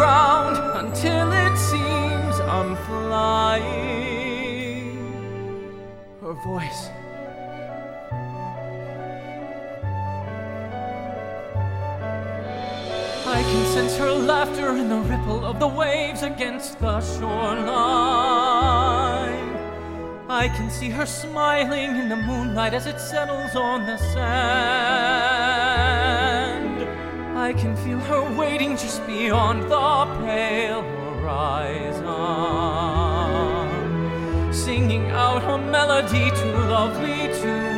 until 0.00 1.32
it 1.32 1.56
seems 1.56 2.40
I'm 2.40 2.76
flying. 2.86 3.66
Her 6.20 6.34
voice. 6.34 6.90
I 13.26 13.42
can 13.42 13.66
sense 13.66 13.96
her 13.96 14.10
laughter 14.12 14.76
in 14.76 14.88
the 14.88 15.00
ripple 15.00 15.44
of 15.44 15.58
the 15.60 15.68
waves 15.68 16.22
against 16.22 16.78
the 16.80 17.00
shoreline. 17.00 18.38
I 20.28 20.48
can 20.56 20.70
see 20.70 20.90
her 20.90 21.06
smiling 21.06 21.96
in 21.96 22.08
the 22.08 22.16
moonlight 22.16 22.74
as 22.74 22.86
it 22.86 23.00
settles 23.00 23.54
on 23.54 23.86
the 23.86 23.96
sand. 23.98 25.27
I 27.48 27.54
can 27.54 27.74
feel 27.76 27.98
her 27.98 28.36
waiting 28.38 28.76
just 28.76 29.06
beyond 29.06 29.62
the 29.72 30.06
pale 30.22 30.82
horizon, 30.82 32.04
singing 34.52 35.06
out 35.12 35.42
a 35.42 35.56
melody 35.56 36.28
too 36.42 36.58
lovely 36.68 37.32
to 37.40 37.77